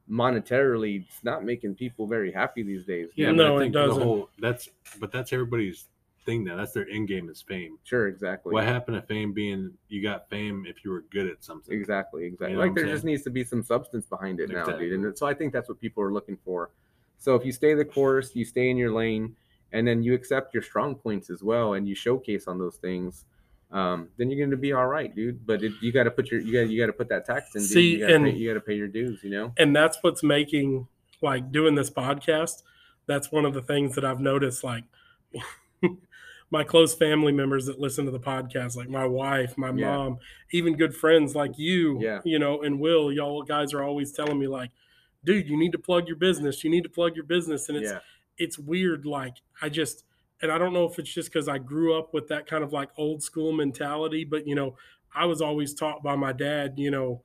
[0.10, 3.10] monetarily, it's not making people very happy these days.
[3.16, 4.02] Yeah, No, it doesn't.
[4.02, 5.86] whole that's but that's everybody's
[6.26, 6.56] thing now.
[6.56, 7.78] That's their end game is fame.
[7.84, 8.54] Sure, exactly.
[8.54, 11.74] What happened to fame being you got fame if you were good at something?
[11.78, 12.52] Exactly, exactly.
[12.52, 14.94] You know like there I'm just needs to be some substance behind it now, dude.
[14.94, 16.70] And so I think that's what people are looking for.
[17.18, 19.36] So if you stay the course, you stay in your lane,
[19.72, 23.26] and then you accept your strong points as well, and you showcase on those things,
[23.72, 25.46] um, then you're going to be all right, dude.
[25.46, 27.54] But it, you got to put your you got you got to put that tax
[27.56, 27.62] in.
[27.62, 27.70] Dude.
[27.70, 29.20] See, you gotta and- pay, you got to pay your dues.
[29.24, 29.54] You know.
[29.58, 30.88] and that's what's making
[31.22, 32.64] like doing this podcast
[33.08, 34.84] that's one of the things that i've noticed like
[36.52, 39.98] my close family members that listen to the podcast like my wife my Yeah.
[39.98, 40.18] mom
[40.52, 42.20] even good friends like you Yeah.
[42.24, 44.72] you know and will y'all guys are always telling me like
[45.26, 47.92] dude you need to plug your business you need to plug your business and it's
[47.92, 48.00] yeah.
[48.38, 50.06] it's weird like i just
[50.42, 52.72] and i don't know if it's just because i grew up with that kind of
[52.74, 54.76] like old school mentality but you know
[55.16, 57.22] i was always taught by my dad you know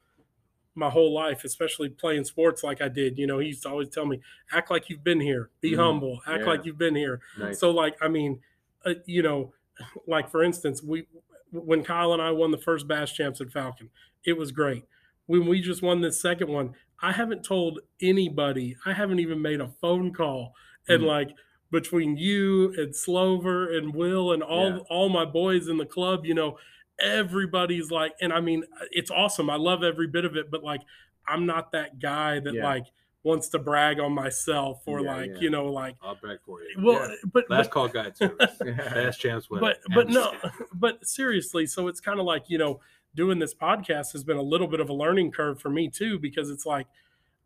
[0.76, 3.88] my whole life especially playing sports like i did you know he used to always
[3.88, 4.20] tell me
[4.52, 5.76] act like you've been here be Mhm.
[5.76, 6.46] humble act Yeah.
[6.46, 7.60] like you've been here Nice.
[7.60, 8.40] so like i mean
[8.84, 9.52] uh, you know
[10.06, 11.06] like for instance we
[11.52, 13.90] when kyle and i won the first bass champs at falcon
[14.24, 14.84] it was great
[15.26, 19.60] when we just won this second one i haven't told anybody i haven't even made
[19.60, 20.54] a phone call
[20.88, 21.06] and Mhm.
[21.06, 21.30] like
[21.74, 24.78] between you and slover and will and all Yeah.
[24.88, 26.56] all my boys in the club you know
[27.00, 30.80] everybody's like and i mean it's awesome i love every bit of it but like
[31.26, 32.64] i'm not that guy that Yeah.
[32.64, 32.86] like
[33.24, 35.40] wants to brag on myself or Yeah, like yeah.
[35.40, 36.76] you know like I'll brag for you.
[36.80, 37.14] well Yeah.
[37.32, 38.52] but, Last but call guide service.
[38.76, 39.60] Fast champs win.
[39.60, 40.32] but but no
[40.74, 42.80] but seriously so it's kind of like you know
[43.16, 46.18] doing this podcast has been a little bit of a learning curve for me too
[46.18, 46.86] because it's like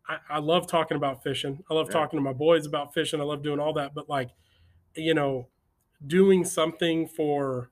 [0.09, 1.93] i, I love talking about fishing i love Yeah.
[1.93, 4.31] talking to my boys about fishing i love doing all that but like
[4.95, 5.49] you know
[6.05, 7.71] doing something for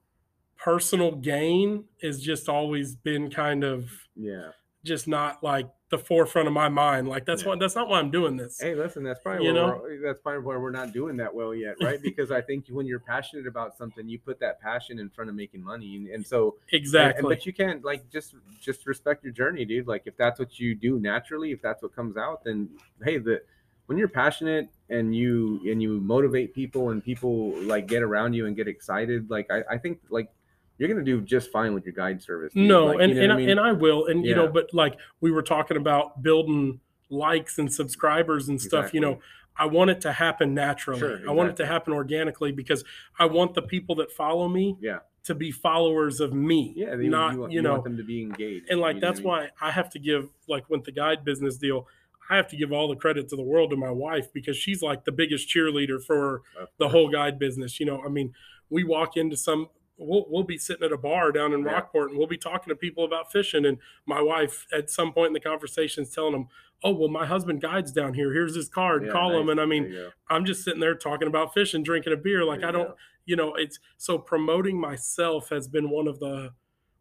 [0.57, 4.51] personal gain has just always been kind of yeah.
[4.87, 7.49] Just not like the forefront of my mind like that's Yeah.
[7.49, 9.87] why that's not why i'm doing this Hey, listen, that's probably You know?
[10.03, 12.01] that's probably why we're not doing that well yet, right?
[12.09, 15.35] Because I think when you're passionate about something, you put that passion in front of
[15.35, 19.23] making money, and, and so and- and- exactly but you can't like just just respect
[19.23, 19.87] your journey, dude.
[19.87, 22.69] Like if that's what you do naturally, if that's what comes out, then
[23.03, 23.41] hey, the
[23.85, 28.45] when you're passionate and you and you motivate people and people like get around you
[28.47, 30.29] and get excited, like I, I think like
[30.77, 32.53] you're gonna do just fine with your guide service.
[32.53, 32.67] dude.
[32.67, 33.49] No, Like, and you know and, I mean?
[33.49, 37.71] and I will, and you know, but like we were talking about building likes and
[37.71, 38.93] subscribers and stuff.
[38.93, 39.19] You know,
[39.57, 40.99] I want it to happen naturally.
[40.99, 42.83] Sure, I want it to happen organically because
[43.17, 44.99] I want the people that follow me Yeah.
[45.23, 46.73] to be followers of me.
[46.75, 48.95] yeah, they, not you, want, you you know, want them to be engaged, and like
[48.95, 49.29] you know that's I mean?
[49.29, 51.87] why I have to give like with the guide business deal.
[52.29, 54.81] I have to give all the credit to the world to my wife because she's
[54.81, 56.41] like the biggest cheerleader for
[56.77, 57.79] the whole guide business.
[57.79, 58.33] You know, I mean,
[58.69, 61.71] we walk into some, we'll, we'll be sitting at a bar down in Yeah.
[61.73, 63.65] Rockport and we'll be talking to people about fishing.
[63.65, 66.47] And my wife, at some point in the conversation, is telling them,
[66.83, 68.31] Oh, well, my husband guides down here.
[68.31, 69.03] Here's his card.
[69.05, 69.49] Yeah, Call him.
[69.49, 69.85] And I mean.
[70.29, 72.43] I'm just sitting there talking about fishing, drinking a beer.
[72.43, 72.91] Like, There I don't,
[73.25, 76.51] you know, it's so promoting myself has been one of the,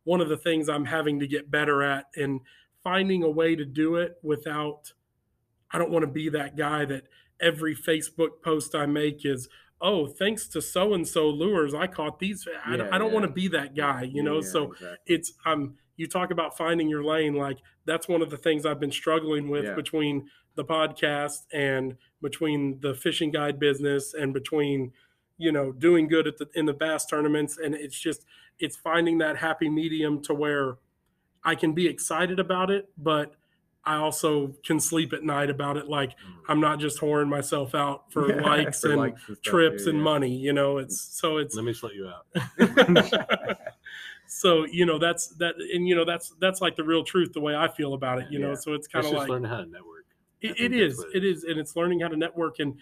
[0.05, 2.41] one of the things I'm having to get better at and
[2.83, 4.93] finding a way to do it without,
[5.71, 7.03] I don't want to be that guy that
[7.41, 9.49] every Facebook post I make is,
[9.81, 12.47] oh, thanks to so and so lures, I caught these.
[12.65, 13.15] I, Yeah, I don't yeah.
[13.15, 14.37] want to be that guy, you know.
[14.37, 14.97] yeah, so exactly.
[15.07, 17.35] it's um, you talk about finding your lane.
[17.35, 22.81] Like that's one of the things I've been struggling with between the podcast and between
[22.81, 24.93] the fishing guide business and between
[25.39, 28.25] you know doing good at the in the bass tournaments and it's just
[28.59, 30.79] it's finding that happy medium to where
[31.45, 33.35] I can be excited about it, but
[33.87, 35.89] I also can sleep at night about it.
[35.89, 36.33] Like Mm.
[36.49, 39.85] I'm not just whoring myself out for Yeah, likes for and likes and stuff, trips
[39.85, 40.05] yeah, and yeah.
[40.05, 40.37] money.
[40.37, 43.57] You know, it's so it's Let me slut you out.
[44.27, 47.41] so you know that's that and you know that's that's like the real truth the
[47.41, 49.67] way i feel about it you know so it's kind of like learning how to
[49.67, 50.05] network.
[50.41, 52.75] It, it is it is and it's learning how to network and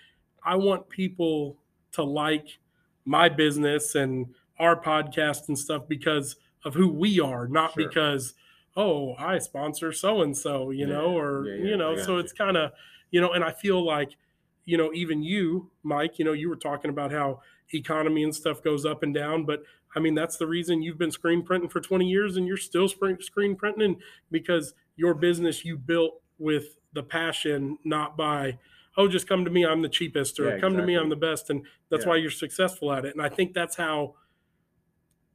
[0.43, 1.59] i want people
[1.93, 2.59] to like
[3.05, 7.87] my business and our podcast and stuff because of who we are not Sure.
[7.89, 8.33] because
[8.77, 12.19] oh i sponsor so and so you know or yeah, yeah, you know so got
[12.25, 12.73] it's kind of
[13.11, 14.17] you know and i feel like
[14.65, 17.41] you know even you mike you know you were talking about how
[17.73, 19.63] economy and stuff goes up and down but
[19.95, 22.89] i mean that's the reason you've been screen printing for 20 years and you're still
[22.89, 23.97] screen, screen printing
[24.31, 28.59] because your business you built with the passion not by
[28.97, 31.17] oh just come to me i'm the cheapest or Yeah, come to me i'm the
[31.17, 32.11] best and that's Yeah.
[32.11, 34.15] why you're successful at it and i think that's how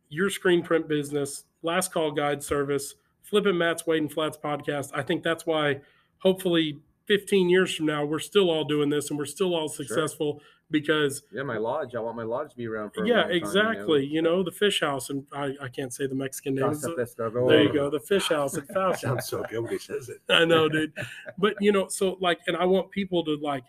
[0.09, 2.95] your screen print business last call guide service
[3.29, 5.79] flipping matt's wade and flats podcast i think that's why
[6.19, 10.41] hopefully 15 years from now we're still all doing this and we're still all successful
[10.71, 11.95] because Yeah, my lodge.
[11.95, 13.03] I want my lodge to be around for.
[13.03, 16.05] a yeah long time, exactly you know the fish house and i, I can't say
[16.05, 16.67] the mexican You know?
[16.67, 18.99] names there you go the fish house at Fauci.
[18.99, 20.19] Sounds so good when he says it.
[20.29, 20.93] I know, dude.
[21.39, 23.63] But you know, so like, and I want people to like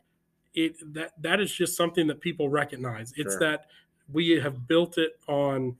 [0.55, 0.74] it.
[0.95, 3.15] That that is just something that people recognize.
[3.16, 3.41] It's Sure.
[3.41, 3.66] that
[4.12, 5.77] we have built it on.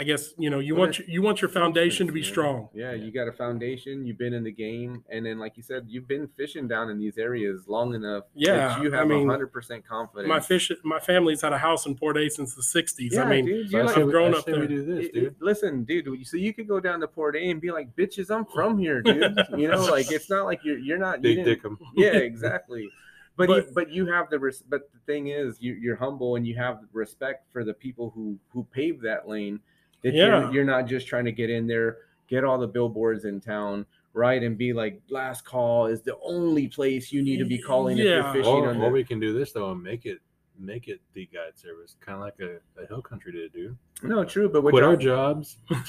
[0.00, 2.70] I guess you know you Well, want your, you want your foundation to be strong.
[2.72, 4.06] Yeah, you got a foundation.
[4.06, 6.98] You've been in the game, and then, like you said, you've been fishing down in
[6.98, 8.24] these areas long enough.
[8.34, 10.26] Yeah, that you I have mean, hundred percent confidence.
[10.26, 13.12] My fish, my family's had a house in Port A since the '60s.
[13.12, 14.68] Yeah, I mean, dude, So you're I like, I've grown I up say we there.
[14.68, 15.24] do this, dude.
[15.24, 16.26] it- listen, dude.
[16.26, 19.02] So you could go down to Port A and be like, "Bitches, I'm from here,
[19.02, 21.16] dude." you know, like it's not like you're you're not.
[21.18, 21.78] You Big didn't- dick 'em.
[21.94, 22.88] yeah, exactly.
[23.36, 26.36] But But- you, but you have the res- but the thing is you, you're humble
[26.36, 29.60] and you have respect for the people who who paved that lane.
[30.02, 30.42] That Yeah.
[30.44, 31.98] you're, you're not just trying to get in there,
[32.28, 36.68] get all the billboards in town, right, and be like last call is the only
[36.68, 38.14] place you need to be calling if Yeah.
[38.24, 38.90] you're fishing Or, on or the.
[38.90, 40.18] we can do this though and make it
[40.58, 43.74] make it the guide service, kind of like a, a hill country did, dude.
[44.02, 45.56] No, true, but what Quit our jobs.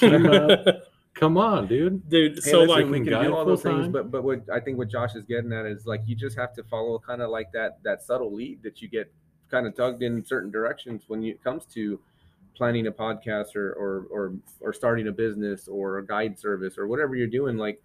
[1.14, 2.08] Come on, dude.
[2.08, 2.36] dude.
[2.36, 3.92] Hey, so listen, like, we can can do all those things, full-time.
[3.92, 6.54] but but what I think what Josh is getting at is like you just have
[6.54, 9.12] to follow kind of like that that subtle lead that you get
[9.50, 12.00] kind of tugged in certain directions when you, it comes to
[12.54, 16.86] planning a podcast or or or or starting a business or a guide service or
[16.86, 17.56] whatever you're doing.
[17.56, 17.82] Like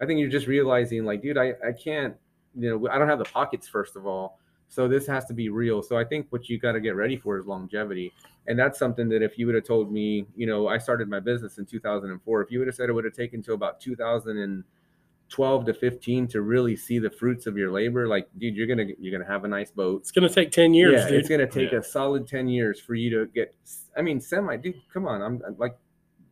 [0.00, 2.14] I think you're just realizing like, dude, I I can't
[2.54, 4.38] you know I don't have the pockets first of all.
[4.68, 5.82] So this has to be real.
[5.82, 8.12] So I think what you got to get ready for is longevity.
[8.46, 11.20] And that's something that if you would have told me, you know, I started my
[11.20, 13.80] business in 2004, if you would have said it would have taken to about
[15.34, 18.86] 2012 to 15 to really see the fruits of your labor, like, dude, you're gonna
[19.00, 20.00] you're gonna have a nice boat.
[20.02, 21.18] it's gonna take 10 years, yeah, dude.
[21.20, 21.78] it's gonna take Yeah.
[21.78, 23.54] a solid 10 years for you to get.
[23.96, 25.76] I mean, semi, dude, come on, I'm I'm like.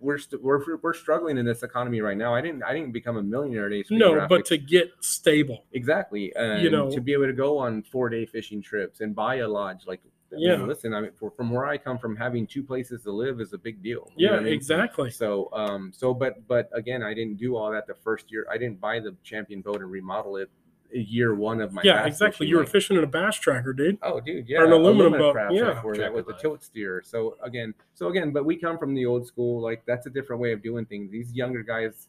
[0.04, 2.34] We're, st- we're we're struggling in this economy right now.
[2.34, 4.28] I didn't I didn't become a millionaire at Ace no, Graphics.
[4.30, 6.32] but to get stable, Exactly.
[6.34, 9.46] And know- to be able to go on four day fishing trips and buy a
[9.48, 10.00] lodge, like,
[10.32, 10.64] I mean, Yeah.
[10.64, 13.52] listen, I mean, for, from where I come from, having two places to live is
[13.52, 14.10] a big deal.
[14.16, 14.52] Yeah, I mean?
[14.52, 15.10] exactly.
[15.10, 18.46] So, um, so, but, but again, I didn't do all that the first year.
[18.50, 20.50] I didn't buy the champion boat and remodel it
[20.94, 21.80] year one of my.
[21.82, 22.46] Yeah, exactly.
[22.46, 23.96] You were fishing in a bass tracker, dude.
[24.02, 25.72] Oh, dude, yeah, Or an aluminum boat, yeah.
[25.72, 27.02] before that with the tilt steer.
[27.04, 29.62] So again, so again, but we come from the old school.
[29.62, 31.10] Like that's a different way of doing things.
[31.10, 32.08] These younger guys,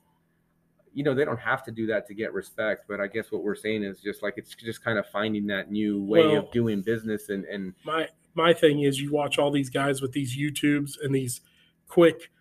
[0.94, 2.86] you know, they don't have to do that to get respect.
[2.88, 5.72] But I guess what we're saying is just like it's just kind of finding that
[5.72, 9.52] new way Well- of doing business and and my my thing is you watch all
[9.52, 11.42] these guys with these YouTubes and these
[11.88, 12.32] quick,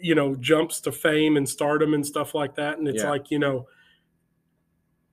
[0.00, 2.78] you know, jumps to fame and stardom and stuff like that.
[2.78, 3.10] And it's Yeah.
[3.10, 3.68] like, you know,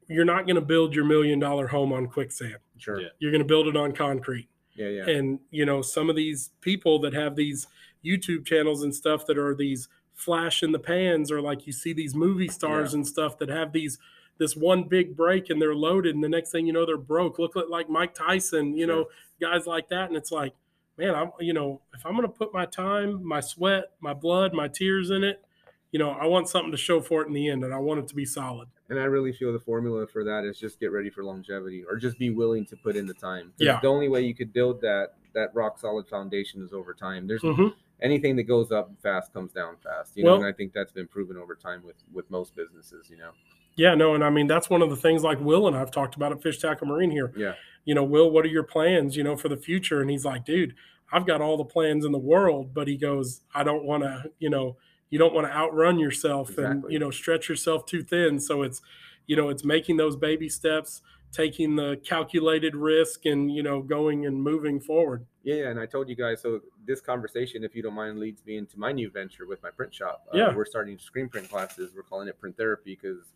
[0.07, 2.57] you're not going to build your million dollar home on quicksand.
[2.77, 3.03] sure, Yeah.
[3.05, 4.49] yeah, You're going to build it on concrete.
[4.75, 5.09] yeah, yeah.
[5.09, 7.67] And, you know, some of these people that have these
[8.03, 11.93] YouTube channels and stuff that are these flash in the pans or like you see
[11.93, 13.97] these movie stars and stuff that have these
[14.37, 17.39] this one big break and they're loaded and the next thing you know they're broke
[17.39, 19.07] look at like mike tyson you know
[19.41, 20.53] guys like that and it's like
[20.97, 24.53] man i'm you know if i'm going to put my time my sweat my blood
[24.53, 25.43] my tears in it
[25.91, 27.99] you know i want something to show for it in the end and i want
[27.99, 30.91] it to be solid And I really feel the formula for that is just get
[30.91, 33.79] ready for longevity or just be willing to put in the time Yeah.
[33.81, 37.25] The only way you could build that that rock solid foundation is over time.
[37.25, 37.73] There's Mhm.
[38.03, 40.15] Anything that goes up fast comes down fast.
[40.15, 43.17] You know, and I think that's been proven over time with with most businesses, you
[43.17, 43.31] know.
[43.75, 46.15] yeah no and i mean that's one of the things like will and i've talked
[46.15, 47.53] about at fish tackle marine here Yeah.
[47.85, 49.99] you know, Will, what are your plans, you know, for the future?
[50.01, 50.75] And he's like, dude,
[51.11, 54.31] I've got all the plans in the world, but he goes, I don't want to,
[54.39, 54.77] you know,
[55.09, 58.39] you don't want to outrun yourself and, you know, stretch yourself too thin.
[58.39, 58.81] So it's,
[59.27, 61.01] you know, it's making those baby steps,
[61.33, 65.25] taking the calculated risk and, you know, going and moving forward.
[65.43, 66.41] Yeah, and I told you guys.
[66.41, 69.71] So this conversation, if you don't mind, leads me into my new venture with my
[69.71, 70.25] print shop.
[70.33, 70.55] Uh, Yeah.
[70.55, 71.91] we're starting screen print classes.
[71.95, 73.33] We're calling it print therapy because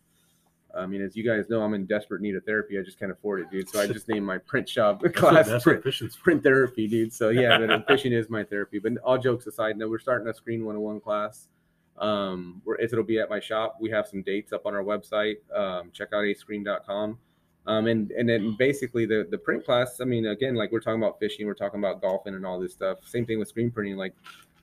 [0.74, 2.78] I mean, as you guys know, I'm in desperate need of therapy.
[2.78, 3.68] I just can't afford it, dude.
[3.70, 6.24] So I just named my print shop class print, what fishing's for.
[6.24, 7.12] print therapy, dude.
[7.12, 8.78] So yeah, but fishing is my therapy.
[8.78, 11.48] But all jokes aside, no, we're starting a Screen 101 class.
[11.96, 13.78] Um, where it'll be at my shop.
[13.80, 15.36] We have some dates up on our website.
[15.52, 17.18] Um, check out ascreen.com.
[17.66, 20.00] Um, and and then basically the the print class.
[20.00, 22.72] I mean, again, like we're talking about fishing, we're talking about golfing and all this
[22.72, 22.98] stuff.
[23.04, 23.96] Same thing with screen printing.
[23.96, 24.14] Like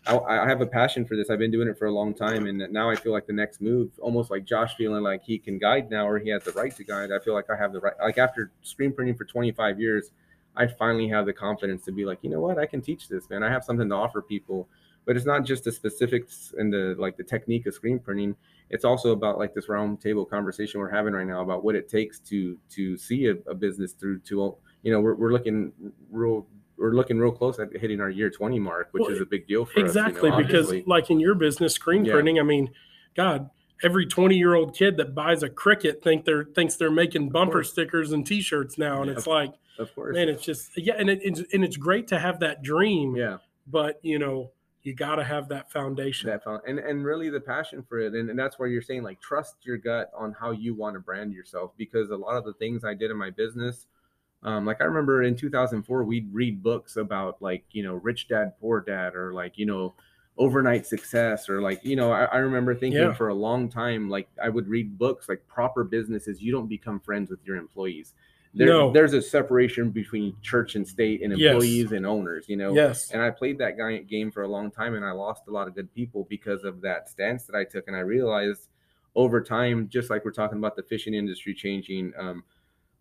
[0.07, 1.30] I, I have a passion for this.
[1.30, 3.61] I've been doing it for a long time, and now I feel like the next
[3.61, 6.76] move, almost like Josh feeling like he can guide now, or he has the right
[6.76, 7.11] to guide.
[7.11, 7.93] I feel like I have the right.
[7.99, 10.11] Like after screen printing for 25 years,
[10.55, 13.30] I finally have the confidence to be like, you know what, I can teach this,
[13.30, 13.43] man.
[13.43, 14.67] I have something to offer people.
[15.06, 18.36] But it's not just the specifics and the like the technique of screen printing.
[18.69, 21.88] It's also about like this round table conversation we're having right now about what it
[21.88, 25.72] takes to to see a, a business through to you know we're, we're looking
[26.11, 29.26] real we're looking real close at hitting our year 20 mark, which Well, is a
[29.26, 30.38] big deal for exactly us.
[30.38, 30.84] you know, because obviously.
[30.91, 32.14] like in your business screen Yeah.
[32.14, 32.69] printing i mean
[33.15, 33.49] god
[33.84, 37.64] every 20 year old kid that buys a cricket think they're thinks they're making bumper
[37.64, 39.18] stickers and t-shirts now and Yeah.
[39.18, 42.19] it's like of course, man it's just yeah and, it, it's, and it's great to
[42.19, 43.38] have that dream yeah,
[43.68, 44.52] but you know
[44.86, 48.14] you got to have that foundation that found, and and really the passion for it,
[48.14, 50.99] and, and that's where you're saying like trust your gut on how you want to
[50.99, 53.88] brand yourself because a lot of the things I did in my business.
[54.44, 58.53] Um, like I remember in 2004, we'd read books about like you know rich dad
[58.62, 59.95] poor dad or like you know
[60.38, 63.14] overnight success or like you know I, I remember thinking Yeah.
[63.14, 66.99] for a long time like I would read books like proper businesses you don't become
[66.99, 68.14] friends with your employees.
[68.56, 68.91] There, No.
[68.91, 71.52] There's a separation between church and state and Yes.
[71.53, 72.48] employees and owners.
[72.48, 75.11] You know, yes and I played that guy game for a long time, and I
[75.11, 77.88] lost a lot of good people because of that stance that I took.
[77.88, 78.69] And I realized
[79.14, 82.44] over time, just like we're talking about the fishing industry changing, um,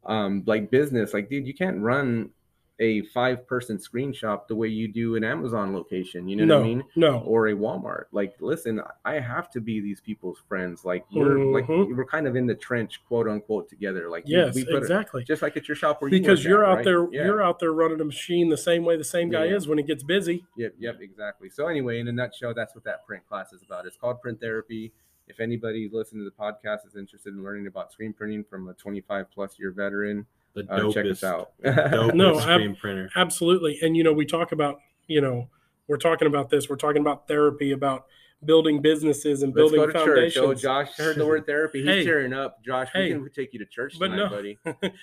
[0.04, 2.30] um, like business, like dude, you can't run
[2.80, 6.26] a five-person screen shop the way you do an Amazon location.
[6.26, 6.84] You know no what I mean?
[6.96, 8.06] no Or a Walmart.
[8.10, 10.84] Like, listen, I have to be these people's friends.
[10.84, 11.96] Like, we're like Mhm.
[11.96, 14.08] we're kind of in the trench, quote unquote, together.
[14.10, 16.70] Like, yes we put it- exactly just like at your shop where because you're at,
[16.70, 16.84] out right?
[16.84, 17.26] there Yeah.
[17.26, 19.54] you're out there running a machine the same way the same guy Yeah.
[19.56, 21.48] is when it gets busy Yep, yep, exactly.
[21.50, 23.86] So anyway, in a nutshell, that's what that print class is about.
[23.86, 24.92] It's called print therapy.
[25.28, 28.74] If anybody listening to the podcast is interested in learning about screen printing from a
[28.74, 31.50] 25 plus year veteran, The uh, check us out.
[31.64, 33.10] dopest No, ab- screen printer.
[33.16, 33.78] Absolutely.
[33.82, 35.48] And, you know, we talk about, you know,
[35.88, 36.68] we're talking about this.
[36.68, 38.06] We're talking about therapy, about
[38.44, 40.06] building businesses and Let's building to church.
[40.34, 40.44] foundations.
[40.46, 41.80] Oh, Josh heard the word therapy.
[41.80, 42.04] He's Hey.
[42.04, 42.62] tearing up.
[42.64, 43.14] Josh, Hey.
[43.14, 44.28] we can take you to church But tonight, no.
[44.28, 44.58] buddy.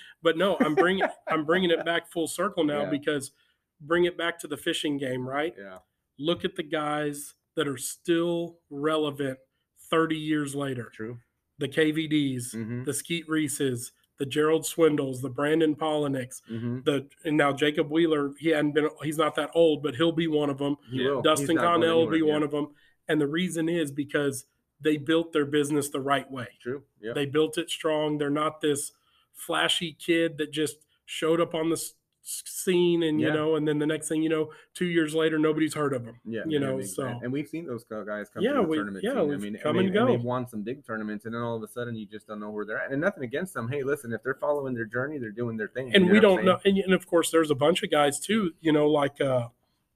[0.22, 2.90] but no, I'm bringing I'm bringing it back full circle now Yeah.
[2.90, 3.32] because
[3.80, 5.54] bring it back to the fishing game, right?
[5.58, 5.78] Yeah,
[6.18, 9.38] Look at the guys that are still relevant
[9.90, 10.90] 30 years later.
[10.94, 11.18] true.
[11.58, 13.90] The KVDs, hmm the Skeet Reeses,
[14.22, 18.88] the Gerald Swindles, the Brandon Palaniuks, hmm the and now Jacob Wheeler, he hadn't been
[19.02, 20.76] he's not that old, but he'll be one of them.
[20.92, 21.20] He Yeah.
[21.24, 22.34] Dustin He's Connell will be anywhere.
[22.34, 22.68] one of them.
[23.08, 24.44] And the reason is because
[24.80, 26.46] they built their business the right way.
[26.60, 26.84] True.
[27.00, 27.14] Yeah.
[27.14, 28.18] They built it strong.
[28.18, 28.92] They're not this
[29.32, 31.94] flashy kid that just showed up on the s- s-
[32.24, 35.74] scene and, you know, and then the next thing you know, two years later, nobody's
[35.74, 38.42] heard of them Yeah, you and know, we- so- and we've seen those guys come
[38.42, 39.04] Yeah, through the we- tournament.
[39.04, 39.20] yeah.
[39.20, 40.12] I mean, come and, and they, and go.
[40.16, 42.50] they've won some big tournaments, and then all of a sudden you just don't know
[42.50, 42.92] where they're at.
[42.92, 43.68] And nothing against them.
[43.68, 45.92] Hey, listen, if they're following their journey, they're doing their thing.
[45.94, 46.58] And you we don't know.
[46.64, 49.48] And, and of course, there's a bunch of guys too, you know, like uh,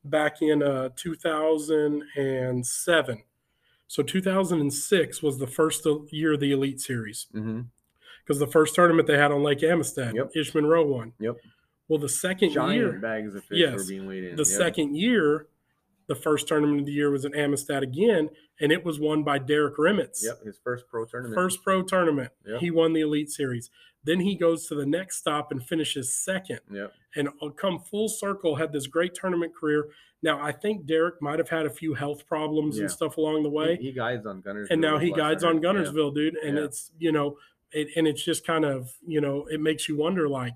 [0.04, 3.22] back in uh, 2007.
[3.88, 7.26] So 2006 was the first year of the Elite Series.
[7.32, 10.32] because the first tournament they had on Lake Amistad, Yep.
[10.34, 11.12] Ish Monroe won.
[11.20, 11.36] Yep.
[11.88, 13.78] Well, the second Giant year, bags of fish Yes.
[13.78, 14.36] were being weighed in.
[14.36, 14.56] the yeah.
[14.56, 15.46] second year,
[16.08, 18.30] the first tournament of the year was at Amistad again,
[18.60, 20.24] and it was won by Derek Remitz.
[20.24, 21.34] Yep, his first pro tournament.
[21.36, 22.60] First pro tournament, Yep.
[22.60, 23.70] he won the Elite Series.
[24.04, 26.92] Then he goes to the next stop and finishes second, Yep.
[27.16, 29.88] and uh, come full circle, had this great tournament career.
[30.22, 32.82] Now I think Derek might have had a few health problems Yeah.
[32.82, 33.76] and stuff along the way.
[33.76, 34.68] He, he guides on Gunners.
[34.70, 36.36] and now he guides on Guntersville, dude.
[36.36, 36.64] And Yeah.
[36.64, 37.38] it's you know,
[37.72, 40.54] it, and it's just kind of you know, it makes you wonder like,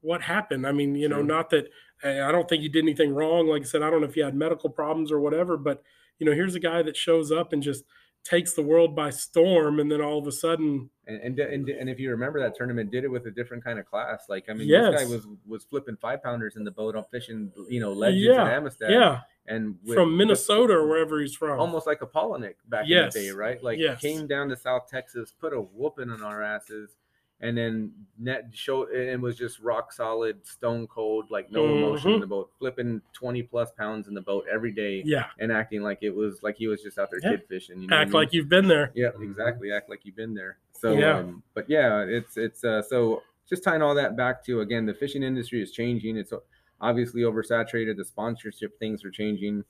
[0.00, 0.66] what happened?
[0.66, 1.68] I mean, you know, not that
[2.02, 3.48] eh, I don't think you did anything wrong.
[3.48, 5.82] Like I said, I don't know if you had medical problems or whatever, but
[6.18, 7.84] you know, here's a guy that shows up and just
[8.24, 11.88] takes the world by storm, and then all of a sudden, And, and and and
[11.88, 14.24] if you remember that tournament, did it with a different kind of class.
[14.28, 14.92] Like I mean, Yes.
[14.92, 18.24] this guy was was flipping five pounders in the boat on fishing, you know, legends
[18.24, 18.90] Yeah, at Amistad.
[18.90, 22.84] yeah, and with- from with- Minnesota or wherever he's from, almost like a Palaniuk back
[22.86, 23.14] Yes.
[23.16, 23.62] in the day, right?
[23.62, 24.00] Like Yes.
[24.00, 26.96] came down to South Texas, put a whooping on our asses,
[27.40, 32.20] and then net show and was just rock solid, stone cold, like no emotion in
[32.20, 35.98] the boat, flipping twenty plus pounds in the boat every day, yeah, and acting like
[36.02, 37.38] it was like he was just out there Yeah.
[37.38, 37.80] kid fishing.
[37.80, 38.14] You know what I act mean?
[38.22, 38.90] like you've been there.
[38.94, 39.70] Yeah, exactly.
[39.72, 40.58] Act like you've been there.
[40.72, 41.18] So Yeah.
[41.18, 44.94] um, but yeah, it's it's uh so just tying all that back to again, the
[44.94, 46.16] fishing industry is changing.
[46.16, 46.32] It's
[46.80, 47.96] obviously oversaturated.
[47.96, 49.64] The sponsorship things are changing.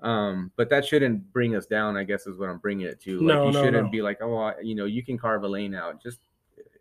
[0.00, 1.96] Um, but that shouldn't bring us down.
[1.98, 3.18] I guess is what I'm bringing it to.
[3.18, 3.90] Like No, you no, shouldn't no.
[3.90, 6.02] be like, oh, I, you know, you can carve a lane out.
[6.02, 6.20] Just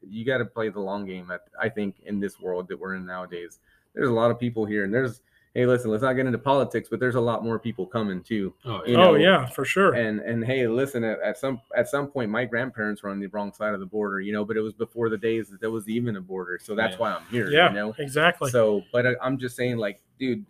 [0.10, 1.31] you got to play the long game.
[1.31, 3.60] At, I think in this world that we're in nowadays,
[3.94, 5.22] there's a lot of people here, and there's
[5.56, 8.53] hey, listen, let's not get into politics, but there's a lot more people coming too.
[8.65, 9.07] Oh, You yeah.
[9.07, 9.94] oh yeah, for sure.
[9.94, 13.27] And and hey, listen, at, at some at some point, my grandparents were on the
[13.27, 15.72] wrong side of the border, you know, but it was before the days that there
[15.72, 16.99] was even a border, so that's Yeah.
[16.99, 17.49] why I'm here.
[17.49, 17.95] yeah, you know.
[17.98, 18.52] exactly.
[18.52, 20.45] So, but I, I'm just saying, like, dude,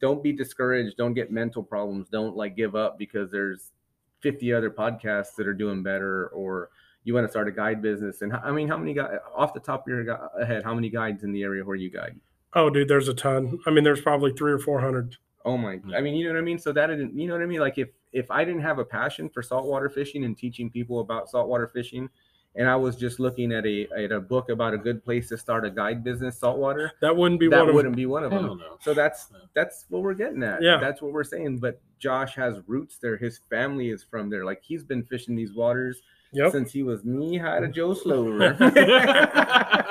[0.00, 0.96] don't be discouraged.
[0.96, 2.08] Don't get mental problems.
[2.08, 3.70] Don't like give up because there's
[4.20, 6.70] 50 other podcasts that are doing better, or
[7.04, 8.22] you want to start a guide business.
[8.22, 10.64] And I mean, how many guys off the top of your head?
[10.64, 12.18] How many guides in the area where you guide?
[12.54, 13.58] oh, dude, there's a ton.
[13.66, 15.16] I mean, there's probably three or four hundred.
[15.44, 15.80] Oh my!
[15.94, 16.58] I mean, you know what I mean.
[16.58, 17.60] So that didn't, you know what I mean.
[17.60, 21.28] Like if if I didn't have a passion for saltwater fishing and teaching people about
[21.28, 22.08] saltwater fishing,
[22.54, 25.38] and I was just looking at a at a book about a good place to
[25.38, 28.30] start a guide business saltwater, That wouldn't be that one of wouldn't be one of
[28.30, 28.60] them.
[28.80, 30.62] So that's that's what we're getting at.
[30.62, 30.78] Yeah.
[30.78, 31.58] That's what we're saying.
[31.58, 33.16] But Josh has roots there.
[33.16, 34.44] His family is from there.
[34.44, 36.02] Like he's been fishing these waters
[36.32, 38.56] Yep, since he was knee high to Joe Slover.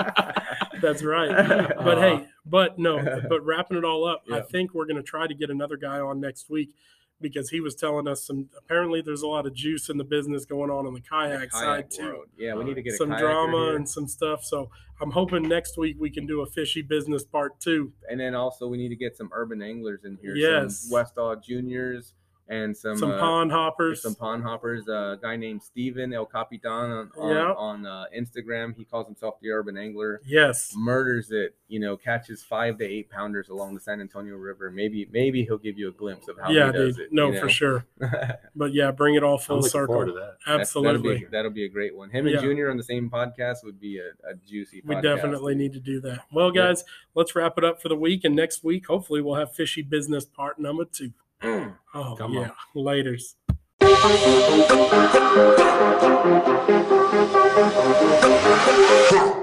[0.82, 1.30] that's right.
[1.78, 5.04] But Uh, hey, but no, but wrapping it all up, I think we're going to
[5.04, 6.74] try to get another guy on next week
[7.20, 8.50] because he was telling us some.
[8.58, 11.92] Apparently, there's a lot of juice in the business going on on the kayak, side
[11.92, 12.24] too.
[12.38, 14.44] Yeah, we need to get a Some drama and some stuff.
[14.44, 17.92] So I'm hoping next week we can do a fishy business part two.
[18.10, 20.36] and then also we need to get some urban anglers in here.
[20.36, 20.80] Yes.
[20.80, 22.14] Some Westall Juniors
[22.48, 24.02] and some Some uh, pond hoppers.
[24.02, 24.88] some pond hoppers.
[24.88, 27.52] Uh, a guy named Steven El Capitan on on, Yeah.
[27.54, 28.76] on uh, Instagram.
[28.76, 30.22] He calls himself the Urban Angler.
[30.26, 30.74] yes.
[30.76, 34.70] Murders it, you know, catches five to eight pounders along the San Antonio River.
[34.70, 37.06] Maybe maybe he'll give you a glimpse of how Yeah, he does dude.
[37.08, 37.14] it.
[37.14, 37.86] No, you for sure.
[38.56, 40.06] But yeah, bring it all I'm full circle.
[40.06, 40.36] to that.
[40.46, 40.98] Absolutely.
[41.14, 42.10] that'll be, that'll be a great one.
[42.10, 42.42] Him and Yeah.
[42.42, 44.82] Junior on the same podcast would be a, a juicy.
[44.86, 45.02] We podcast.
[45.04, 46.26] definitely need to do that.
[46.34, 46.64] Well, Yeah.
[46.68, 46.84] guys,
[47.16, 48.26] let's wrap it up for the week.
[48.26, 51.12] And next week, hopefully, we'll have fishy business part number two.
[51.42, 51.74] Mm.
[51.94, 52.52] Oh, Come yeah.
[52.76, 53.36] Laters.
[59.14, 59.38] Huh.